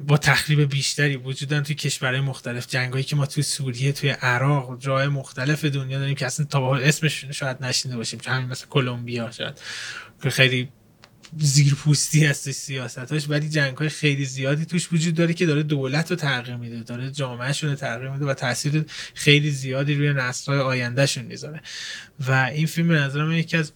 با 0.00 0.16
تخریب 0.16 0.70
بیشتری 0.70 1.16
وجودن 1.16 1.62
توی 1.62 1.74
کشورهای 1.74 2.20
مختلف. 2.20 2.66
جنگایی 2.66 3.04
که 3.04 3.16
ما 3.16 3.26
توی 3.26 3.42
سوریه 3.42 3.92
توی 3.92 4.10
عراق 4.10 4.80
جای 4.80 5.08
مختلف 5.08 5.64
دنیا 5.64 5.98
داریم 5.98 6.14
که 6.14 6.26
اصلا 6.26 6.46
تا 6.46 6.76
اسمشون 6.76 7.32
شاید 7.32 7.64
نشینده 7.64 7.96
باشیم. 7.96 8.20
چه 8.20 8.30
همین 8.30 8.48
مثل 8.48 8.66
کلمبیا 8.66 9.30
شاید. 9.30 9.60
که 10.22 10.30
خیلی 10.30 10.68
زیرپوستی 11.38 12.26
هستش 12.26 12.54
سیاستاش 12.54 13.28
ولی 13.28 13.48
جنگ 13.48 13.88
خیلی 13.88 14.24
زیادی 14.24 14.64
توش 14.64 14.92
وجود 14.92 15.14
داره 15.14 15.34
که 15.34 15.46
داره 15.46 15.62
دولت 15.62 16.10
رو 16.10 16.16
تغییر 16.16 16.56
میده 16.56 16.82
داره 16.82 17.10
جامعهشون 17.10 17.70
رو 17.70 17.76
تغییر 17.76 18.10
میده 18.10 18.24
و 18.24 18.34
تاثیر 18.34 18.84
خیلی 19.14 19.50
زیادی 19.50 19.94
روی 19.94 20.12
نسل 20.12 20.52
های 20.52 20.60
آیندهشون 20.60 21.24
می‌ذاره. 21.24 21.62
و 22.28 22.32
این 22.32 22.66
فیلم 22.66 22.92
نظرم 22.92 23.32
یکی 23.32 23.56
از 23.56 23.72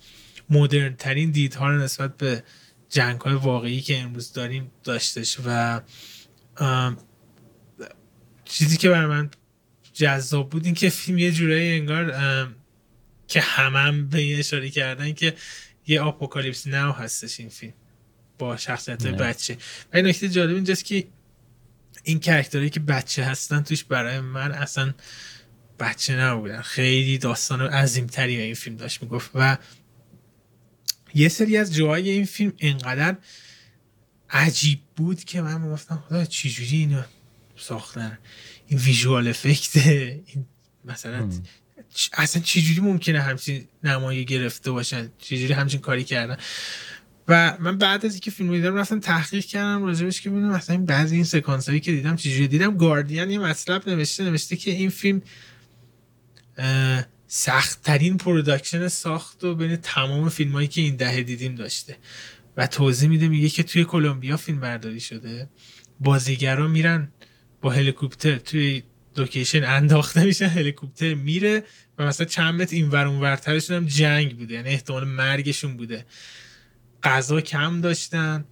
مدرن 0.50 0.96
ترین 0.96 1.30
دیدها 1.30 1.72
نسبت 1.72 2.16
به 2.16 2.42
جنگ 2.88 3.20
های 3.20 3.34
واقعی 3.34 3.80
که 3.80 3.98
امروز 3.98 4.32
داریم 4.32 4.70
داشتش. 4.84 5.38
و 5.46 5.80
چیزی 8.44 8.76
که 8.76 8.88
برای 8.88 9.06
من 9.06 9.30
جذاب 9.92 10.50
بود 10.50 10.64
این 10.64 10.74
که 10.74 10.88
فیلم 10.88 11.18
یه 11.18 11.32
جورایی 11.32 11.78
انگار 11.78 12.12
که 13.28 13.40
همم 13.40 13.86
هم 13.86 14.08
به 14.08 14.18
این 14.18 14.38
اشاره 14.38 14.70
کردن 14.70 15.12
که 15.12 15.34
یه 15.86 16.00
آپوکالیپس 16.00 16.66
ناو 16.66 16.94
هستش 16.94 17.40
این 17.40 17.48
فیلم 17.48 17.72
با 18.38 18.56
شخصیت 18.56 19.06
بچه. 19.06 19.56
و 19.92 19.96
این 19.96 20.06
نکته 20.06 20.28
جالب 20.28 20.54
اینجاست 20.54 20.84
که 20.84 21.06
این 22.02 22.20
کرکترهایی 22.20 22.70
که 22.70 22.80
بچه 22.80 23.24
هستن 23.24 23.62
توش 23.62 23.84
برای 23.84 24.20
من 24.20 24.52
اصلا 24.52 24.94
بچه 25.78 26.16
نبودن. 26.16 26.61
خیلی 26.61 27.18
داستان 27.18 27.61
عظیمتری 27.61 28.40
این 28.40 28.54
فیلم 28.54 28.76
داشت 28.76 29.02
می‌گفت. 29.02 29.30
و 29.34 29.58
یه 31.14 31.28
سری 31.28 31.56
از 31.56 31.74
جاهای 31.74 32.11
این 32.11 32.24
فیلم 32.24 32.52
انقدر 32.58 33.16
عجیب 34.30 34.80
بود 34.96 35.24
که 35.24 35.42
من 35.42 35.60
می‌گفتم 35.60 36.04
خدا 36.08 36.24
چجوری 36.24 36.76
اینو 36.76 37.02
ساختن؟ 37.56 38.18
این 38.66 38.78
ویژوال 38.78 39.28
افکت 39.28 39.76
این 39.76 40.46
مثلا 40.84 41.30
اصلا 42.12 42.42
چجوری 42.42 42.80
ممکنه 42.80 43.20
همچین 43.20 43.64
نمایی 43.84 44.24
گرفته 44.24 44.70
باشن؟ 44.70 45.10
چجوری 45.18 45.52
همچین 45.52 45.80
کاری 45.80 46.04
کردن؟ 46.04 46.36
و 47.28 47.56
من 47.60 47.78
بعد 47.78 48.06
از 48.06 48.12
اینکه 48.12 48.30
فیلم 48.30 48.52
دیدم 48.52 48.74
رفتم 48.74 49.00
تحقیق 49.00 49.44
کردم 49.44 49.84
راجبش 49.84 50.20
که 50.20 50.30
ببینم 50.30 50.50
مثلا 50.50 50.76
این 50.76 50.86
بعضی 50.86 51.14
این 51.14 51.24
سکانس 51.24 51.68
هایی 51.68 51.80
که 51.80 51.92
دیدم 51.92 52.16
چجوری. 52.16 52.48
دیدم 52.48 52.76
گاردین 52.76 53.30
یه 53.30 53.38
مطلب 53.38 53.88
نوشته 53.88 54.24
نوشته 54.24 54.56
که 54.56 54.70
این 54.70 54.90
فیلم 54.90 55.22
سخت 57.28 57.82
ترین 57.82 58.16
production 58.16 58.88
ساخت 58.88 59.44
و 59.44 59.54
بین 59.54 59.76
تمام 59.76 60.28
فیلم 60.28 60.52
هایی 60.52 60.68
که 60.68 60.80
این 60.80 60.96
دهه 60.96 61.22
دیدیم 61.22 61.54
داشته. 61.54 61.96
و 62.57 62.66
توضیح 62.66 63.09
میده 63.09 63.28
میگه 63.28 63.48
که 63.48 63.62
توی 63.62 63.84
کلمبیا 63.84 64.36
فیلم 64.36 64.61
برداری 64.61 65.01
شده. 65.01 65.48
بازیگرا 66.01 66.68
میرن 66.68 67.12
با 67.61 67.70
هلیکوپتر 67.70 68.36
توی 68.36 68.82
لوکیشن 69.16 69.64
انداخته 69.64 70.24
میشن 70.24 70.46
هلیکوپتر 70.46 71.14
میره 71.14 71.64
و 71.98 72.07
مثلا 72.07 72.26
چند 72.26 72.62
متر 72.62 72.76
این 72.76 72.88
ور 72.88 73.07
ورترشون 73.07 73.76
هم 73.76 73.86
جنگ 73.86 74.38
بوده 74.38 74.55
یعنی 74.55 74.68
احتمال 74.68 75.05
مرگشون 75.05 75.76
بوده. 75.76 76.07
غذا 77.03 77.40
کم 77.40 77.80
داشتن 77.80 78.44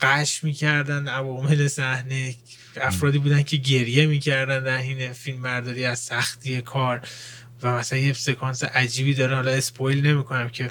قش 0.00 0.44
می‌کردن 0.44 1.08
عوامل 1.08 1.68
صحنه 1.68 2.34
افرادی 2.76 3.18
بودن 3.18 3.42
که 3.42 3.56
گریه 3.56 4.06
می‌کردن 4.06 4.64
در 4.64 4.76
حین 4.76 5.12
فیلم 5.12 5.42
برداری 5.42 5.84
از 5.84 5.98
سختی 5.98 6.60
کار. 6.60 7.00
و 7.62 7.78
مثلا 7.78 7.98
یه 7.98 8.12
سکانس 8.12 8.64
عجیبی 8.64 9.14
داره 9.14 9.34
حالا 9.34 9.50
اسپویل 9.50 10.06
نمی‌کنم 10.06 10.48
که 10.48 10.70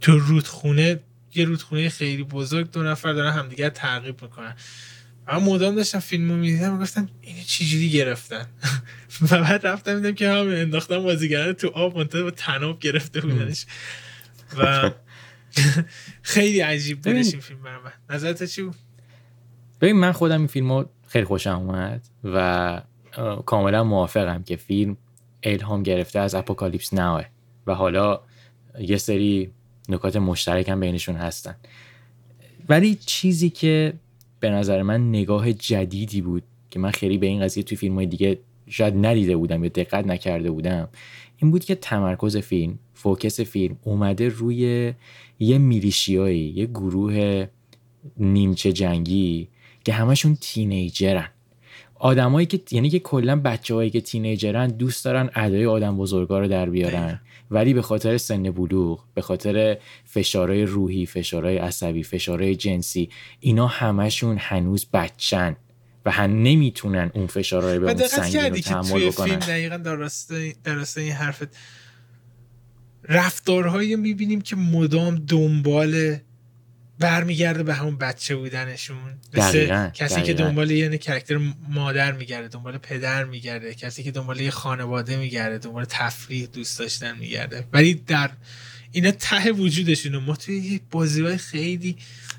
تو 0.00 0.18
رودخونه 0.18 1.00
یه 1.36 1.44
رودخونه 1.44 1.88
خیلی 1.88 2.22
بزرگ 2.22 2.70
دو 2.70 2.82
نفر 2.82 3.12
دارن 3.12 3.32
همدیگر 3.32 3.68
تعقیب 3.68 4.22
می‌کنن. 4.22 4.54
من 5.28 5.42
مدام 5.42 5.74
داشتم 5.74 5.98
فیلمو 5.98 6.36
می‌دیدم 6.36 6.74
و 6.74 6.82
گفتم 6.82 7.08
اینو 7.20 7.42
چجوری 7.46 7.90
گرفتن؟ 7.90 8.46
و 9.30 9.42
بعد 9.42 9.66
رفتم 9.66 9.94
دیدم 9.94 10.14
که 10.14 10.28
همه 10.28 10.54
انداختم 10.54 11.02
بازیگران 11.02 11.52
تو 11.52 11.68
آب 11.68 11.98
منتظر 11.98 12.22
با 12.22 12.30
تناب 12.30 12.78
گرفته 12.78 13.20
بودنش. 13.20 13.66
و 14.58 14.90
خیلی 16.22 16.60
عجیب 16.60 17.02
بودش 17.02 17.32
این 17.32 17.40
فیلم 17.40 17.62
برای 17.62 17.78
من 17.84 18.14
نظرت 18.14 18.44
چی 18.44 18.62
بود؟ 18.62 18.74
ببین 19.80 19.96
من 19.96 20.12
خودم 20.12 20.38
این 20.38 20.46
فیلمو 20.46 20.84
خیلی 21.08 21.24
خوشم 21.24 21.58
اومد 21.58 22.06
و 22.24 22.82
کاملا 23.46 23.84
موافقم 23.84 24.42
که 24.42 24.56
فیلم 24.56 24.96
الهام 25.42 25.82
گرفته 25.82 26.18
از 26.18 26.34
اپوکالیپس 26.34 26.94
ناوه 26.94 27.24
و 27.66 27.74
حالا 27.74 28.20
یه 28.78 28.96
سری 28.96 29.50
نکات 29.88 30.16
مشترک 30.16 30.68
هم 30.68 30.80
بینشون 30.80 31.16
هستن. 31.16 31.54
ولی 32.68 32.98
چیزی 33.06 33.50
که 33.50 33.92
به 34.40 34.50
نظر 34.50 34.82
من 34.82 35.08
نگاه 35.08 35.52
جدیدی 35.52 36.20
بود 36.20 36.42
که 36.70 36.78
من 36.78 36.90
خیلی 36.90 37.18
به 37.18 37.26
این 37.26 37.40
قضیه 37.40 37.62
توی 37.62 37.76
فیلم 37.76 37.94
های 37.94 38.06
دیگه 38.06 38.38
شاید 38.68 39.06
ندیده 39.06 39.36
بودم 39.36 39.64
یا 39.64 39.68
دقت 39.68 40.06
نکرده 40.06 40.50
بودم 40.50 40.88
این 41.36 41.50
بود 41.50 41.64
که 41.64 41.74
تمرکز 41.74 42.36
فیلم 42.36 42.78
فوکس 42.94 43.40
فیلم 43.40 43.76
اومده 43.82 44.28
روی 44.28 44.92
یه 45.38 45.58
میلیشیایی 45.58 46.52
یه 46.56 46.66
گروه 46.66 47.46
نیمچه 48.16 48.72
جنگی 48.72 49.48
که 49.84 49.92
همشون 49.92 50.36
تینیجرن. 50.40 51.28
آدمایی 51.94 52.46
که 52.46 52.60
یعنی 52.70 52.90
که 52.90 52.98
کلا 52.98 53.40
بچه‌هایی 53.40 53.90
که 53.90 54.00
تینیجرن 54.00 54.66
دوست 54.66 55.04
دارن 55.04 55.30
ادای 55.34 55.66
آدم 55.66 55.96
بزرگا 55.96 56.38
رو 56.38 56.48
در 56.48 56.70
بیارن. 56.70 57.20
ولی 57.50 57.74
به 57.74 57.82
خاطر 57.82 58.16
سن 58.16 58.50
بلوغ 58.50 59.04
به 59.14 59.22
خاطر 59.22 59.78
فشارهای 60.04 60.62
روحی 60.62 61.06
فشارهای 61.06 61.58
عصبی 61.58 62.02
فشارهای 62.02 62.56
جنسی 62.56 63.10
اینا 63.40 63.66
همشون 63.66 64.36
هنوز 64.40 64.86
بچن 64.92 65.56
و 66.04 66.10
هم 66.10 66.42
نمی‌تونن 66.42 67.10
اون 67.14 67.26
فشارهای 67.26 67.78
به 67.78 67.90
اون 67.90 68.06
سنگین 68.06 68.44
رو 68.44 68.56
تحمل 68.56 69.08
بکنن 69.08 69.26
فیلم 69.26 69.38
دقیقا 69.38 69.76
در 70.64 70.86
این 70.96 71.12
حرفت. 71.12 71.56
رفتارهایی 73.08 73.96
می‌بینیم 73.96 74.40
که 74.40 74.56
مدام 74.56 75.14
دنبال 75.14 76.16
برمیگرده 76.98 77.62
به 77.62 77.74
همون 77.74 77.96
بچه 77.96 78.36
بودنشون. 78.36 78.96
مثل 79.34 79.90
کسی 79.90 80.22
که 80.22 80.34
دنبال 80.34 80.70
یه 80.70 80.98
کرکتر 80.98 81.40
مادر 81.68 82.12
میگرده 82.12 82.48
دنبال 82.48 82.78
پدر 82.78 83.24
میگرده 83.24 83.74
کسی 83.74 84.02
که 84.02 84.10
دنبال 84.10 84.40
یه 84.40 84.50
خانواده 84.50 85.16
میگرده 85.16 85.58
دنبال 85.58 85.84
تفریح 85.84 86.46
دوست 86.46 86.78
داشتن 86.78 87.18
میگرده. 87.18 87.64
ولی 87.72 87.94
در 87.94 88.30
اینا 88.92 89.10
ته 89.10 89.52
وجودشون 89.52 90.16
ما 90.16 90.36
توی 90.36 90.56
یه 90.56 90.80
بازی 90.90 91.22
های 91.22 91.36
خیلی 91.36 91.96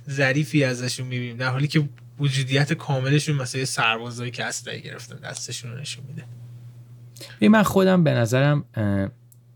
ظریفی 0.09 0.63
ازشون 0.63 1.07
می‌بینیم 1.07 1.37
در 1.37 1.49
حالی 1.49 1.67
که 1.67 1.89
وجودیت 2.19 2.73
کاملشون 2.73 3.35
مثل 3.35 3.63
سربازایی 3.63 4.31
که 4.31 4.45
اصلا 4.45 4.73
گرفتن 4.73 5.15
دستشون 5.15 5.79
نشون 5.79 6.03
میده. 6.07 6.23
من 7.49 7.63
خودم 7.63 8.03
به 8.03 8.11
نظرم 8.11 8.65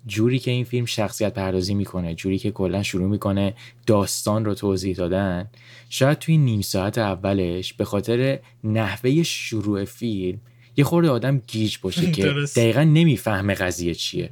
جوری 0.07 0.39
که 0.39 0.51
این 0.51 0.63
فیلم 0.63 0.85
شخصیت 0.85 1.33
پردازی 1.33 1.73
می‌کنه 1.73 2.15
جوری 2.15 2.37
که 2.37 2.51
کلا 2.51 2.83
شروع 2.83 3.09
می‌کنه 3.09 3.53
داستان 3.87 4.45
رو 4.45 4.53
توضیح 4.53 4.95
دادن 4.95 5.49
شاید 5.89 6.19
توی 6.19 6.37
نیم 6.37 6.61
ساعت 6.61 6.97
اولش 6.97 7.73
به 7.73 7.85
خاطر 7.85 8.39
نحوه 8.63 9.23
شروع 9.23 9.85
فیلم 9.85 10.39
یه 10.77 10.83
خورده 10.83 11.09
آدم 11.09 11.41
گیج 11.47 11.77
باشه 11.81 12.11
که 12.15 12.33
دقیقا 12.55 12.83
نمی‌فهمه 12.83 13.53
قضیه 13.53 13.93
چیه. 13.93 14.29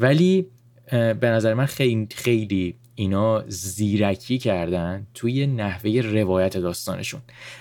ولی 0.00 0.46
به 0.90 1.18
نظر 1.22 1.54
من 1.54 1.66
خیلی, 1.66 2.08
خیلی 2.14 2.74
اینا 2.94 3.44
زیرکی 3.48 4.38
کردن 4.38 5.06
توی 5.14 5.46
نحوه 5.46 6.00
روایت 6.00 6.56
داستانشون. 6.56 7.20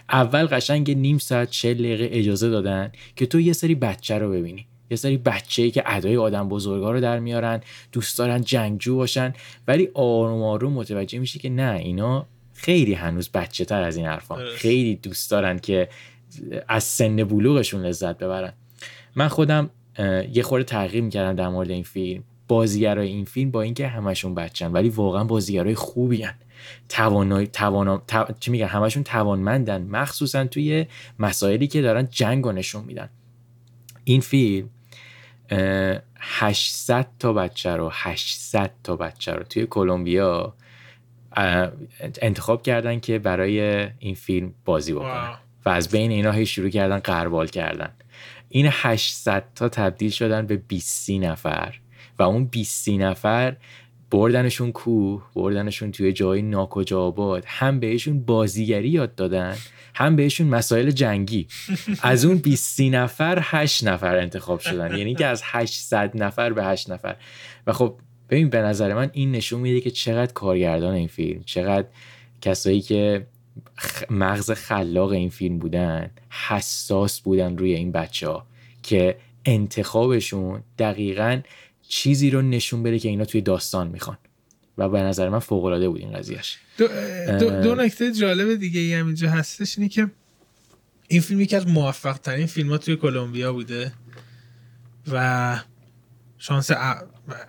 اول 0.09 0.45
قشنگ 0.45 0.91
نیم 0.91 1.17
ساعت 1.17 1.49
چه 1.49 1.73
دقیقه 1.73 2.09
اجازه 2.11 2.49
دادن 2.49 2.91
که 3.15 3.25
تو 3.25 3.39
یه 3.39 3.53
سری 3.53 3.75
بچه 3.75 4.17
رو 4.17 4.31
ببینی. 4.31 4.67
یه 4.89 4.97
سری 4.97 5.17
بچه 5.17 5.61
ای 5.61 5.71
که 5.71 5.83
ادای 5.85 6.17
آدم 6.17 6.49
بزرگا 6.49 6.91
رو 6.91 7.01
در 7.01 7.19
میارن 7.19 7.61
دوست 7.91 8.17
دارن 8.17 8.41
جنگجو 8.41 8.95
باشن 8.95 9.33
ولی 9.67 9.89
آروم 9.93 10.43
آروم 10.43 10.73
متوجه 10.73 11.19
میشه 11.19 11.39
که 11.39 11.49
نه 11.49 11.77
اینا 11.77 12.25
خیلی 12.53 12.93
هنوز 12.93 13.29
بچه 13.29 13.65
تر 13.65 13.83
از 13.83 13.97
این 13.97 14.05
حرفان 14.05 14.45
خیلی 14.55 14.95
دوست 14.95 15.31
دارن 15.31 15.59
که 15.59 15.89
از 16.67 16.83
سن 16.83 17.15
بلوغشون 17.15 17.85
لذت 17.85 18.17
ببرن. 18.17 18.53
من 19.15 19.27
خودم 19.27 19.69
یه 20.33 20.43
خورده 20.43 20.63
تغییر 20.63 21.03
می‌کردم 21.03 21.35
در 21.35 21.49
مورد 21.49 21.69
این 21.69 21.83
فیلم. 21.83 22.23
بازیگرای 22.47 23.07
این 23.07 23.25
فیلم 23.25 23.51
با 23.51 23.61
اینکه 23.61 23.87
همشون 23.87 24.35
بچن 24.35 24.71
ولی 24.71 24.89
واقعا 24.89 25.23
بازیگرای 25.23 25.75
خوبی 25.75 26.21
هن. 26.21 26.33
توانای 26.89 27.47
توان 27.47 28.01
چی 28.39 28.51
میگن 28.51 28.65
همشون 28.65 29.03
توانمندن 29.03 29.81
مخصوصا 29.81 30.45
توی 30.45 30.85
مسائلی 31.19 31.67
که 31.67 31.81
دارن 31.81 32.07
جنگ 32.11 32.47
نشون 32.47 32.83
میدن. 32.83 33.09
این 34.03 34.21
فیلم 34.21 34.69
800 36.19 37.07
تا 37.19 37.33
بچه 37.33 37.75
رو 37.75 37.89
800 37.93 38.71
تا 38.83 38.95
بچه 38.95 39.31
رو 39.31 39.43
توی 39.43 39.65
کلمبیا 39.65 40.53
انتخاب 42.21 42.61
کردن 42.61 42.99
که 42.99 43.19
برای 43.19 43.87
این 43.99 44.15
فیلم 44.15 44.53
بازی 44.65 44.93
بکنن. 44.93 45.37
و 45.65 45.69
از 45.69 45.89
بین 45.89 46.11
اینا 46.11 46.31
هی 46.31 46.45
شروع 46.45 46.69
کردن 46.69 46.99
قربال 46.99 47.47
کردن. 47.47 47.93
این 48.49 48.69
800 48.71 49.43
تا 49.55 49.69
تبدیل 49.69 50.11
شدن 50.11 50.45
به 50.45 50.55
20 50.55 51.09
نفر. 51.09 51.75
و 52.19 52.23
اون 52.23 52.45
20 52.45 52.89
نفر 52.89 53.55
بردنشون 54.11 54.71
کوه 54.71 55.23
بردنشون 55.35 55.91
توی 55.91 56.13
جای 56.13 56.41
ناکجا 56.41 57.01
آباد 57.01 57.43
هم 57.47 57.79
بهشون 57.79 58.19
بازیگری 58.19 58.89
یاد 58.89 59.15
دادن 59.15 59.55
هم 59.95 60.15
بهشون 60.15 60.47
مسائل 60.47 60.91
جنگی. 60.91 61.47
از 62.01 62.25
اون 62.25 62.37
20 62.37 62.81
نفر 62.81 63.39
8 63.41 63.87
نفر 63.87 64.17
انتخاب 64.17 64.59
شدن. 64.59 64.97
یعنی 64.97 65.15
که 65.15 65.25
از 65.25 65.41
800 65.45 66.11
نفر 66.23 66.53
به 66.53 66.63
8 66.63 66.89
نفر. 66.89 67.15
و 67.67 67.73
خب 67.73 67.95
ببین 68.29 68.49
به 68.49 68.61
نظر 68.61 68.93
من 68.93 69.09
این 69.13 69.31
نشون 69.31 69.59
میده 69.59 69.81
که 69.81 69.91
چقدر 69.91 70.33
کارگردان 70.33 70.93
این 70.93 71.07
فیلم 71.07 71.43
چقدر 71.43 71.87
کسایی 72.41 72.81
که 72.81 73.27
مغز 74.09 74.51
خلاق 74.51 75.11
این 75.11 75.29
فیلم 75.29 75.59
بودن 75.59 76.11
حساس 76.29 77.19
بودن 77.19 77.57
روی 77.57 77.73
این 77.73 77.91
بچه 77.91 78.29
ها 78.29 78.45
که 78.83 79.17
انتخابشون 79.45 80.63
دقیقا 80.79 81.41
چیزی 81.89 82.29
رو 82.29 82.41
نشون 82.41 82.83
بده 82.83 82.99
که 82.99 83.09
اینا 83.09 83.25
توی 83.25 83.41
داستان 83.41 83.87
می‌خوان. 83.87 84.17
و 84.77 84.89
به 84.89 85.01
نظر 85.01 85.29
من 85.29 85.39
فوق 85.39 85.65
العاده 85.65 85.89
بود 85.89 85.99
این 86.01 86.13
قضیهش 86.13 86.57
دو, 86.77 86.87
دو, 87.39 87.61
دو 87.61 87.75
نکته 87.75 88.11
جالب 88.11 88.55
دیگه 88.55 88.79
ای 88.79 88.93
هم 88.93 89.05
اینجا 89.05 89.29
هستش 89.29 89.77
اینه 89.77 89.89
که 89.89 90.11
این 91.07 91.21
فیلم 91.21 91.41
یکی 91.41 91.55
از 91.55 91.67
موفق 91.67 92.17
ترین 92.17 92.47
فیلم 92.47 92.69
ها 92.69 92.77
توی 92.77 92.95
کلمبیا 92.95 93.53
بوده 93.53 93.91
و 95.11 95.59
شانس 96.37 96.71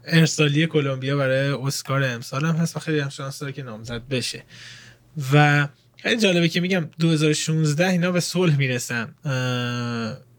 ارسالی 0.05 0.66
کلمبیا 0.66 1.16
برای 1.16 1.51
اسکار 1.51 2.03
امسال 2.05 2.45
هم 2.45 2.55
هست 2.55 2.76
و 2.76 2.80
خیلی 2.80 2.99
هم 2.99 3.09
شانس 3.09 3.39
داره 3.39 3.53
که 3.53 3.62
نامزد 3.62 4.09
بشه. 4.09 4.43
و 5.32 5.68
خیلی 5.97 6.20
جالبه 6.20 6.49
که 6.49 6.61
میگم 6.61 6.91
2016 6.99 7.89
اینا 7.89 8.12
به 8.12 8.20
صلح 8.20 8.57
می‌رسن 8.57 9.14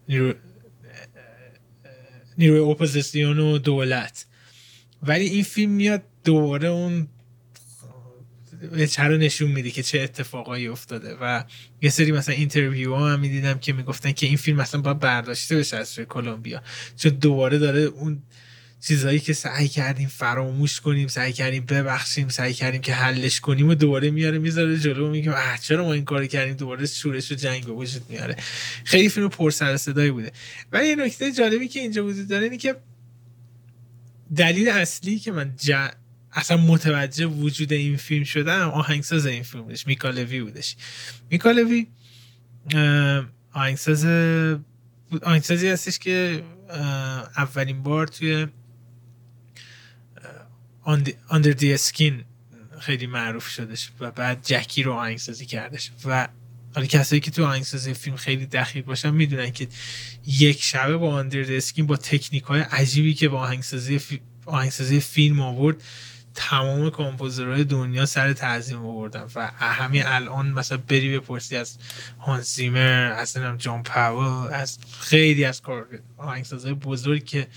نیرو... 0.10 0.34
نیروی 2.40 2.60
اپوزیسیون 2.60 3.40
و 3.40 3.58
دولت. 3.58 4.26
ولی 5.04 5.26
این 5.26 5.44
فیلم 5.44 5.72
میاد 5.72 6.04
دوباره 6.24 6.68
اون 6.68 7.08
چرا 8.92 9.18
نشون 9.18 9.52
میده 9.52 9.72
که 9.72 9.84
چه 9.84 10.00
اتفاقایی 10.00 10.68
افتاده 10.68 11.18
و 11.22 11.44
یه 11.82 11.90
سری 11.90 12.12
مثلا 12.12 12.36
اینترویو 12.36 12.96
ها 12.96 13.14
هم 13.14 13.20
می‌دیدم 13.20 13.60
که 13.60 13.74
می‌گفتن 13.74 14.12
که 14.12 14.26
این 14.26 14.38
فیلم 14.38 14.58
مثلا 14.58 14.82
باید 14.82 15.00
برداشته 15.00 15.58
بشه 15.58 15.78
از 15.78 16.00
کلمبیا. 16.00 16.62
چون 16.98 17.12
دوباره 17.12 17.58
داره 17.58 17.80
اون 17.80 18.22
چیزهایی 18.82 19.20
که 19.20 19.34
سعی 19.34 19.68
کردیم 19.68 20.08
فراموش 20.08 20.82
کنیم 20.82 21.08
سعی 21.08 21.34
کردیم 21.34 21.66
ببخشیم 21.66 22.30
سعی 22.30 22.54
کردیم 22.54 22.82
که 22.82 22.94
حلش 22.94 23.40
کنیم 23.40 23.70
و 23.70 23.76
دوباره 23.76 24.10
میاره 24.10 24.38
می‌ذاره 24.38 24.80
جلو 24.80 25.10
میگیم 25.10 25.32
اه 25.32 25.58
چرا 25.58 25.86
ما 25.86 25.94
این 25.94 26.06
کار 26.06 26.26
کردیم؟ 26.26 26.54
دوباره 26.54 26.86
شورش 26.86 27.32
و 27.32 27.36
جنگ 27.36 27.66
به 27.66 27.72
وجود 27.72 28.02
میاره. 28.10 28.36
خیلی 28.84 29.10
فیلم 29.10 29.30
پر 29.30 29.52
سر 29.52 29.78
صدایی 29.78 30.12
بوده. 30.12 30.32
ولی 30.72 30.88
یه 30.88 30.96
نکته 30.96 31.32
جالبی 31.32 31.68
که 31.68 31.80
اینجا 31.80 32.06
وجود 32.06 32.28
داره 32.28 32.44
اینه 32.44 32.58
که 32.58 32.76
دلیل 34.36 34.70
اصلی 34.70 35.20
که 35.20 35.32
من 35.32 35.54
اصلا 36.32 36.58
متوجه 36.58 37.26
وجود 37.26 37.74
این 37.74 37.98
فیلم 37.98 38.24
شدم 38.24 38.70
آهنگساز 38.70 39.26
این 39.26 39.44
فیلم 39.44 39.64
بودش 39.64 39.88
میکالوی 39.88 40.42
بودش. 40.42 40.76
میکالوی 41.30 41.88
آهنگساز 43.54 44.06
آهنگسازی 45.24 45.68
هستش 45.68 46.00
که 46.00 46.44
اولین 47.38 47.84
بار 47.84 48.08
توی 48.08 48.48
Under 50.86 51.54
the 51.54 51.78
Skin 51.78 52.14
خیلی 52.80 53.08
معروف 53.08 53.48
شدش 53.48 53.92
و 54.00 54.12
بعد 54.12 54.40
جکی 54.44 54.84
رو 54.84 54.94
آهنگسازی 54.94 55.46
کردش 55.46 55.92
و 56.06 56.28
حالا 56.76 56.88
کسایی 56.88 57.20
که 57.20 57.32
تو 57.32 57.46
آهنگسازی 57.46 57.94
فیلم 57.94 58.16
خیلی 58.16 58.46
دقیق 58.46 58.86
باشن 58.86 59.10
می‌دونن 59.10 59.52
که 59.52 59.68
یک 60.28 60.64
شبه 60.64 60.98
با 60.98 61.24
Under 61.24 61.48
the 61.48 61.66
Skin 61.66 61.82
با 61.82 61.98
تکنیک 61.98 62.44
های 62.44 62.62
عجیبی 62.62 63.14
که 63.14 63.30
با 63.30 63.40
آهنگسازی, 63.40 64.02
آهنگسازی 64.46 65.00
فیلم 65.00 65.42
آورد 65.42 65.84
تمام 66.36 66.90
کامپوزرهای 66.90 67.64
دنیا 67.64 68.06
سر 68.06 68.34
تعظیم 68.34 68.86
آوردن 68.86 69.26
و 69.36 69.48
همین 69.48 70.06
الان 70.06 70.50
مثلا 70.50 70.78
بری 70.78 71.20
بپرسی 71.20 71.56
از 71.56 71.78
هانس 72.20 72.56
زیمر 72.56 73.12
از 73.18 73.38
جان 73.58 73.84
پاول 73.84 74.54
از 74.54 74.80
خیلی 75.00 75.46
از 75.46 75.62
کار 75.62 75.88
آهنگسازهای 76.18 76.74
بزرگ 76.74 77.26
که 77.26 77.48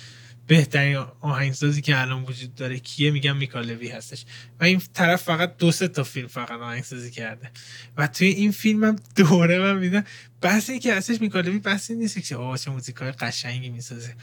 بهترین 0.46 0.96
آهنگسازی 1.20 1.80
که 1.80 2.00
الان 2.00 2.22
وجود 2.22 2.54
داره 2.54 2.78
کیه؟ 2.78 3.10
میگم 3.10 3.36
میکالوی 3.36 3.88
هستش. 3.88 4.24
و 4.60 4.64
این 4.64 4.82
طرف 4.94 5.22
فقط 5.22 5.56
دو 5.56 5.72
سه 5.72 5.88
تا 5.88 6.04
فیلم 6.04 6.28
فقط 6.28 6.60
آهنگسازی 6.60 7.10
کرده. 7.10 7.50
و 7.96 8.06
توی 8.06 8.26
این 8.26 8.50
فیلم 8.50 8.84
هم 8.84 8.96
دوره 9.16 9.58
من 9.58 9.78
میدم 9.78 10.04
بحث 10.40 10.70
این 10.70 10.80
که 10.80 10.94
هستش 10.94 11.20
میکالوی 11.20 11.58
بحثی 11.58 11.94
نیست 11.94 12.14
که 12.14 12.22
چه 12.22 12.36
موزیکای 12.70 13.12
قشنگی 13.12 13.70
می‌سازه. 13.70 14.14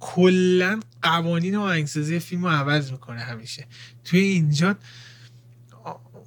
کلا 0.00 0.80
قوانین 1.02 1.56
آهنگسازی 1.56 2.18
فیلم 2.18 2.44
رو 2.44 2.50
عوض 2.50 2.92
می‌کنه 2.92 3.20
همیشه. 3.20 3.66
توی 4.04 4.20
اینجا 4.20 4.76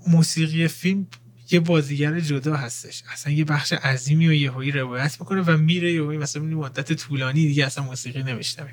موسیقی 0.08 0.68
فیلم 0.68 1.08
یه 1.54 1.60
بازیگر 1.60 2.20
جدا 2.20 2.56
هستش. 2.56 3.04
اصلا 3.14 3.34
یه 3.34 3.45
بخش 3.45 3.74
عظیمی 3.74 4.28
و 4.28 4.34
یهویی 4.34 4.72
روایت 4.72 5.18
می‌کنه 5.20 5.41
و 5.41 5.58
میره 5.58 5.93
یهویی 5.93 6.18
مثلا 6.18 6.43
مدت 6.43 6.93
طولانی 6.93 7.47
دیگه 7.47 7.66
اصلا 7.66 7.84
موسیقی 7.84 8.24
نمیشنوه. 8.24 8.70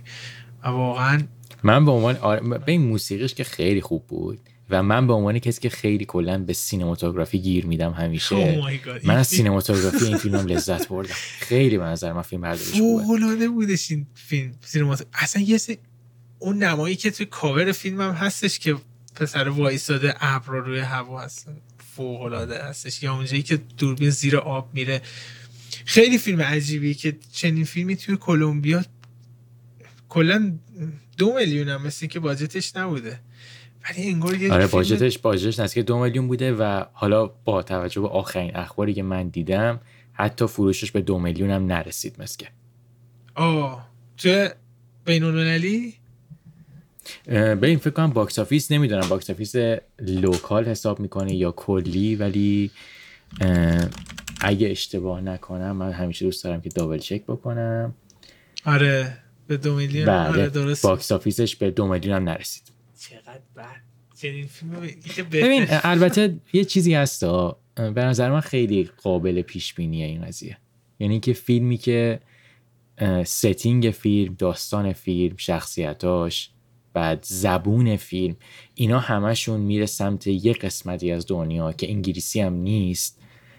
و 0.64 0.68
واقعا 0.68 1.22
من 1.62 1.84
به 1.84 1.90
عنوان 1.90 2.16
آر... 2.16 2.40
به 2.58 2.72
این 2.72 2.82
موسیقیش 2.82 3.34
که 3.34 3.44
خیلی 3.44 3.80
خوب 3.80 4.06
بود 4.06 4.40
و 4.70 4.82
من 4.82 5.06
به 5.06 5.12
عنوان 5.12 5.38
کسی 5.38 5.60
که 5.60 5.68
خیلی 5.68 6.04
کلا 6.04 6.38
به 6.38 6.52
سینماتوگرافی 6.52 7.38
گیر 7.38 7.66
میدم 7.66 7.92
همیشه. 7.92 8.62
Oh. 8.62 9.04
من 9.04 9.16
از 9.16 9.26
سینماتوگرافی 9.26 10.04
این 10.04 10.16
فیلمم 10.16 10.46
لذت 10.46 10.88
بردم. 10.88 11.14
خیلی 11.38 11.78
به 11.78 11.84
نظر 11.84 12.12
من 12.12 12.22
فیلم 12.22 12.42
برداریش 12.42 12.80
خوبه 12.80 13.02
فوق‌العاده 13.02 13.48
بودش 13.48 13.90
این 13.90 14.06
فیلم. 14.14 14.54
سینمات 14.60 15.06
اصلا 15.14 15.42
یه 15.42 15.58
سری 15.58 15.78
اون 16.38 16.58
نمایی 16.58 16.96
که 16.96 17.10
توی 17.10 17.26
کاور 17.26 17.72
فیلم 17.72 18.00
هم 18.00 18.10
هستش 18.10 18.58
که 18.58 18.76
پسر 19.14 19.48
وایساده 19.48 20.14
ابر 20.20 20.52
روی 20.52 20.80
هوا 20.80 21.20
هست 21.20 21.48
فوق 21.98 22.22
العاده 22.22 22.62
هستش 22.64 23.02
یا 23.02 23.14
اونجایی 23.14 23.42
که 23.42 23.56
دوربین 23.78 24.10
زیر 24.10 24.36
آب 24.36 24.70
میره. 24.74 25.00
خیلی 25.84 26.18
فیلم 26.18 26.42
عجیبی 26.42 26.94
که 26.94 27.16
چنین 27.32 27.64
فیلمی 27.64 27.96
توی 27.96 28.16
کلمبیا 28.16 28.82
کلا 30.08 30.58
دو 31.18 31.34
میلیون 31.34 31.68
هم 31.68 31.82
مثل 31.82 32.06
که 32.06 32.20
budgetش 32.20 32.76
نبوده. 32.76 33.20
ولی 33.84 34.08
انگار 34.08 34.34
یه 34.42 34.52
آره 34.52 34.66
فیلم- 34.66 34.70
budgetش 34.72 35.18
budgetش 35.18 35.58
نزدیک 35.60 35.84
دو 35.86 35.98
میلیون 35.98 36.26
بوده 36.28 36.52
و 36.52 36.84
حالا 36.92 37.26
با 37.26 37.62
توجه 37.62 38.00
به 38.00 38.08
آخرین 38.08 38.56
اخباری 38.56 38.94
که 38.94 39.02
من 39.02 39.28
دیدم 39.28 39.80
حتی 40.12 40.46
فروشش 40.46 40.90
به 40.90 41.00
دو 41.00 41.18
میلیون 41.18 41.50
هم 41.50 41.66
نرسید 41.66 42.22
مسکه 42.22 42.48
آه 43.34 43.88
توی 44.16 44.48
بین 45.04 45.22
المللی؟ 45.24 45.94
به 47.26 47.58
این 47.62 47.78
فکر 47.78 47.90
کنم 47.90 48.10
box 48.10 48.38
office 48.38 48.72
نمی‌دونم. 48.72 49.08
box 49.08 49.30
office 49.30 49.54
local 49.98 50.64
حساب 50.64 51.00
می‌کنه 51.00 51.34
یا 51.34 51.52
کلی 51.52 52.16
ولی 52.16 52.70
اگه 54.40 54.68
اشتباه 54.68 55.20
نکنم 55.20 55.76
من 55.76 55.92
همیشه 55.92 56.24
دوست 56.24 56.44
دارم 56.44 56.60
که 56.60 56.68
double 56.68 56.98
check 56.98 57.22
بکنم. 57.24 57.94
آره 58.64 59.18
به 59.46 59.56
دو 59.56 59.76
میلیون. 59.76 60.08
آره 60.08 60.32
بله 60.32 60.48
درست 60.48 60.82
box 60.82 61.12
officeش 61.12 61.56
به 61.56 61.70
دو 61.70 61.86
میلیون 61.86 62.16
هم 62.16 62.28
نرسید. 62.28 62.62
چقدر 63.00 63.40
بد. 63.56 63.80
چنین 64.16 64.46
فیلم 64.46 64.72
که 65.14 65.22
ببین 65.22 65.66
البته 65.68 66.36
یه 66.52 66.64
چیزی 66.64 66.94
هست 66.94 67.22
ها. 67.22 67.60
به 67.74 68.04
نظر 68.04 68.30
من 68.30 68.40
خیلی 68.40 68.90
قابل 69.02 69.42
پیش 69.42 69.74
بینیه 69.74 70.06
این 70.06 70.24
قضیه. 70.24 70.58
یعنی 70.98 71.20
که 71.20 71.32
فیلمی 71.32 71.76
که 71.76 72.20
setting 73.24 73.90
فیلم 73.90 74.34
داستان 74.34 74.92
فیلم 74.92 75.36
شخصیتاش 75.36 76.50
بعد 76.92 77.24
زبون 77.28 77.96
فیلم 77.96 78.36
اینا 78.74 78.98
همشون 78.98 79.60
میره 79.60 79.86
سمت 79.86 80.26
یه 80.26 80.52
قسمتی 80.52 81.12
از 81.12 81.26
دنیا 81.28 81.72
که 81.72 81.90
انگلیسی 81.90 82.40
هم 82.40 82.52
نیست. 82.54 83.18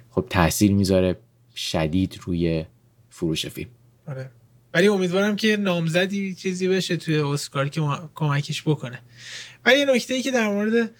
خب 0.09 0.25
تاثیر 0.30 0.71
می‌ذاره 0.71 1.17
شدید 1.55 2.19
روی 2.25 2.65
فروش 3.09 3.45
فیلم. 3.45 3.69
آره. 4.07 4.32
ولی 4.73 4.88
امیدوارم 4.88 5.36
که 5.36 5.57
نامزدی 5.57 6.36
چیزی 6.36 6.67
بشه 6.67 6.97
توی 6.97 7.17
اسکار 7.17 7.69
که 7.69 7.82
ما- 7.82 8.09
کمکش 8.15 8.63
بکنه. 8.63 9.01
ولی 9.65 9.86
نکته 9.86 10.13
ای 10.13 10.21
که 10.21 10.32
در 10.32 10.47
مورد 10.47 10.91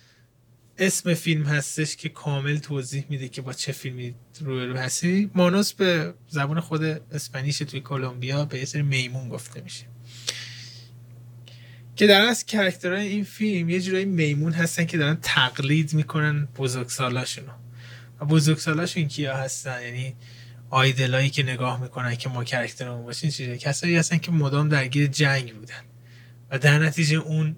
اسم 0.78 1.14
فیلم 1.14 1.44
هستش 1.44 1.96
که 1.96 2.10
کامل 2.10 2.58
توضیح 2.58 3.06
میده 3.10 3.28
که 3.28 3.42
با 3.42 3.54
چه 3.54 3.72
فیلمی 3.72 4.16
روبرو 4.42 4.78
هستی 4.78 5.32
مونوس 5.36 5.74
به 5.74 6.14
زبان 6.28 6.60
خود 6.60 6.84
Spanish 6.84 7.58
توی 7.58 7.80
کلمبیا 7.80 8.46
به 8.46 8.60
یه 8.76 8.82
میمون 8.82 9.30
گفته 9.30 9.62
میشه. 9.62 9.86
که 12.00 12.08
در 12.08 12.22
از 12.22 12.46
characterهای 12.46 13.08
این 13.08 13.24
فیلم 13.24 13.70
یه 13.70 13.82
جورایی 13.82 14.06
میمون 14.06 14.54
هستن 14.54 14.86
که 14.86 14.98
دارن 14.98 15.18
تقلید 15.22 15.94
می‌کنن 15.94 16.46
بزرگسالاشونو. 16.46 17.52
و 18.20 18.26
بزرگسالاشون 18.26 19.08
کیا 19.08 19.38
هستن؟ 19.38 19.82
یعنی 19.82 20.16
آیدلایی 20.70 21.30
که 21.30 21.44
نگاه 21.44 21.82
می‌کنن 21.82 22.16
که 22.16 22.30
ما 22.30 22.44
کرکترمون 22.44 23.04
باشین 23.04 23.30
چیزی؟ 23.30 23.58
کسایی 23.58 23.96
هستن 23.96 24.18
که 24.18 24.32
مدام 24.32 24.70
درگیر 24.70 25.08
جنگ 25.08 25.56
بودن. 25.56 25.82
و 26.52 26.60
در 26.60 26.80
نتیجه 26.80 27.18
اون 27.18 27.56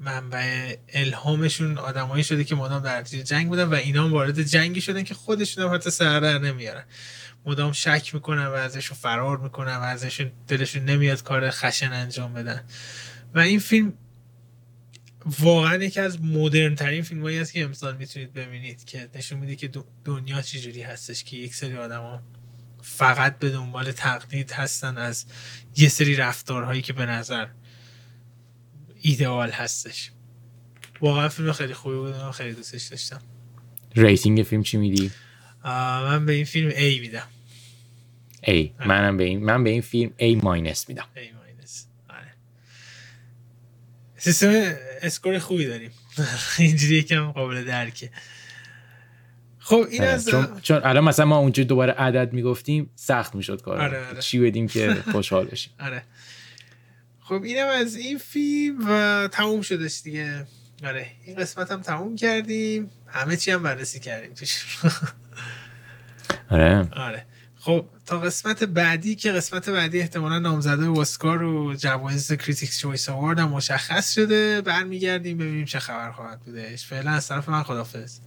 منبع 0.00 0.76
الهامشون 0.88 1.78
آدمایی 1.78 2.24
شده 2.24 2.44
که 2.44 2.54
مدام 2.54 2.82
در 2.82 3.00
نتیجه 3.00 3.22
جنگ 3.22 3.48
بودن 3.48 3.64
و 3.64 3.74
اینا 3.74 4.08
وارد 4.08 4.42
جنگی 4.42 4.80
شدن 4.80 5.02
که 5.02 5.14
خودشون 5.14 5.64
هم 5.64 5.74
حتی 5.74 5.90
سر 5.90 6.38
نمیارن. 6.38 6.84
مدام 7.46 7.72
شک 7.72 8.14
می‌کنن 8.14 8.46
و 8.46 8.52
ازشون 8.52 8.96
فرار 8.96 9.38
می‌کنن 9.38 9.76
و 9.76 9.80
ازشون 9.82 10.32
دلشون 10.48 10.84
نمیاد 10.84 11.22
کار 11.22 11.50
خشن 11.50 11.92
انجام 11.92 12.34
بدن. 12.34 12.64
و 13.34 13.38
این 13.38 13.58
فیلم 13.58 13.92
واقعا 15.40 15.76
یکی 15.76 16.00
از 16.00 16.22
مدرن 16.22 16.74
ترین 16.74 17.02
فیلم 17.02 17.22
هایی 17.22 17.38
است 17.38 17.52
که 17.52 17.64
امسال 17.64 17.96
می‌تونید 17.96 18.32
ببینید 18.32 18.84
که 18.84 19.08
نشون 19.14 19.38
میده 19.38 19.56
که 19.56 19.70
دنیا 20.04 20.42
چجوری 20.42 20.82
هستش 20.82 21.24
که 21.24 21.36
یک 21.36 21.54
سری 21.54 21.76
آدما 21.76 22.22
فقط 22.82 23.38
به 23.38 23.50
دنبال 23.50 23.92
تقلید 23.92 24.50
هستن 24.50 24.98
از 24.98 25.26
یه 25.76 25.88
سری 25.88 26.16
رفتارهایی 26.16 26.82
که 26.82 26.92
به 26.92 27.06
نظر 27.06 27.46
ایدئال 29.02 29.50
هستش. 29.50 30.10
واقعا 31.00 31.28
فیلم 31.28 31.52
خیلی 31.52 31.74
خوبی 31.74 31.96
بود 31.96 32.14
من 32.14 32.30
خیلی 32.30 32.52
دوستش 32.52 32.82
داشتم. 32.82 33.20
rating 33.96 34.42
فیلم 34.42 34.62
چی 34.62 34.76
میدی؟ 34.76 35.10
من 35.64 36.26
به 36.26 36.32
این 36.32 36.44
فیلم 36.44 36.70
A 36.70 37.00
میدم. 37.00 37.26
A 38.46 38.86
منم 38.86 39.16
به 39.16 39.24
این 39.24 39.44
من 39.44 39.64
به 39.64 39.70
این 39.70 39.80
فیلم 39.80 40.12
A 40.18 40.44
minus 40.44 40.88
میدم. 40.88 41.06
A 41.14 41.18
ماینس. 41.18 41.86
آره. 42.08 42.34
سیستم 44.16 44.74
اسکور 45.02 45.38
خوبی 45.38 45.66
داریم. 45.66 45.90
اینجوری 46.58 46.94
یکم 46.94 47.32
قابل 47.32 47.64
درکه. 47.64 48.10
خب 49.58 49.86
این 49.90 50.02
از 50.02 50.28
چون 50.28 50.60
چون 50.62 50.80
الان 50.84 51.04
مثلا 51.04 51.24
ما 51.24 51.38
اونجا 51.38 51.64
دوباره 51.64 51.92
عدد 51.92 52.32
می‌گفتیم 52.32 52.90
سخت 52.94 53.34
می‌شد 53.34 53.62
کار 53.62 53.80
آره، 53.80 54.06
آره. 54.06 54.20
چی 54.20 54.38
بدیم 54.38 54.68
که 54.68 54.94
خوشحال 55.12 55.44
بشیم. 55.44 55.72
آره. 55.80 56.02
خب 57.20 57.42
اینم 57.42 57.68
از 57.68 57.96
این 57.96 58.18
فیلم 58.18 58.78
و 58.88 59.28
تموم 59.32 59.62
شدش 59.62 60.00
دیگه. 60.02 60.46
آره 60.84 61.06
این 61.24 61.36
قسمت 61.36 61.72
هم 61.72 61.82
تموم 61.82 62.16
کردیم. 62.16 62.90
همه 63.06 63.36
چی 63.36 63.50
هم 63.50 63.62
بررسی 63.62 64.00
کردیم 64.00 64.34
توش. 64.34 64.78
آره. 66.50 66.88
آره. 66.92 67.26
خب. 67.64 67.84
تا 68.06 68.20
قسمت 68.20 68.64
بعدی 68.64 69.14
که 69.14 69.32
قسمت 69.32 69.68
بعدی 69.68 70.00
احتمالا 70.00 70.38
نامزده 70.38 70.90
اسکار 70.90 71.42
و 71.42 71.74
جوایز 71.74 72.32
Critics' 72.32 72.78
Choice 72.78 73.08
Award 73.08 73.38
هم 73.38 73.48
مشخص 73.48 74.14
شده. 74.14 74.60
برمیگردیم 74.60 75.38
ببینیم 75.38 75.64
چه 75.64 75.78
خبر 75.78 76.12
خواهد 76.12 76.40
بودش. 76.40 76.86
فعلا 76.86 77.10
از 77.10 77.28
طرف 77.28 77.48
من 77.48 77.62
خدافظ 77.62 78.18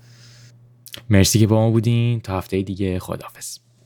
مرسی 1.10 1.40
که 1.40 1.48
با 1.48 1.56
ما 1.56 1.72
بودین. 1.72 2.22
تا 2.22 2.38
هفته 2.38 2.62
دیگه 2.62 3.00
خداحافظ. 3.00 3.58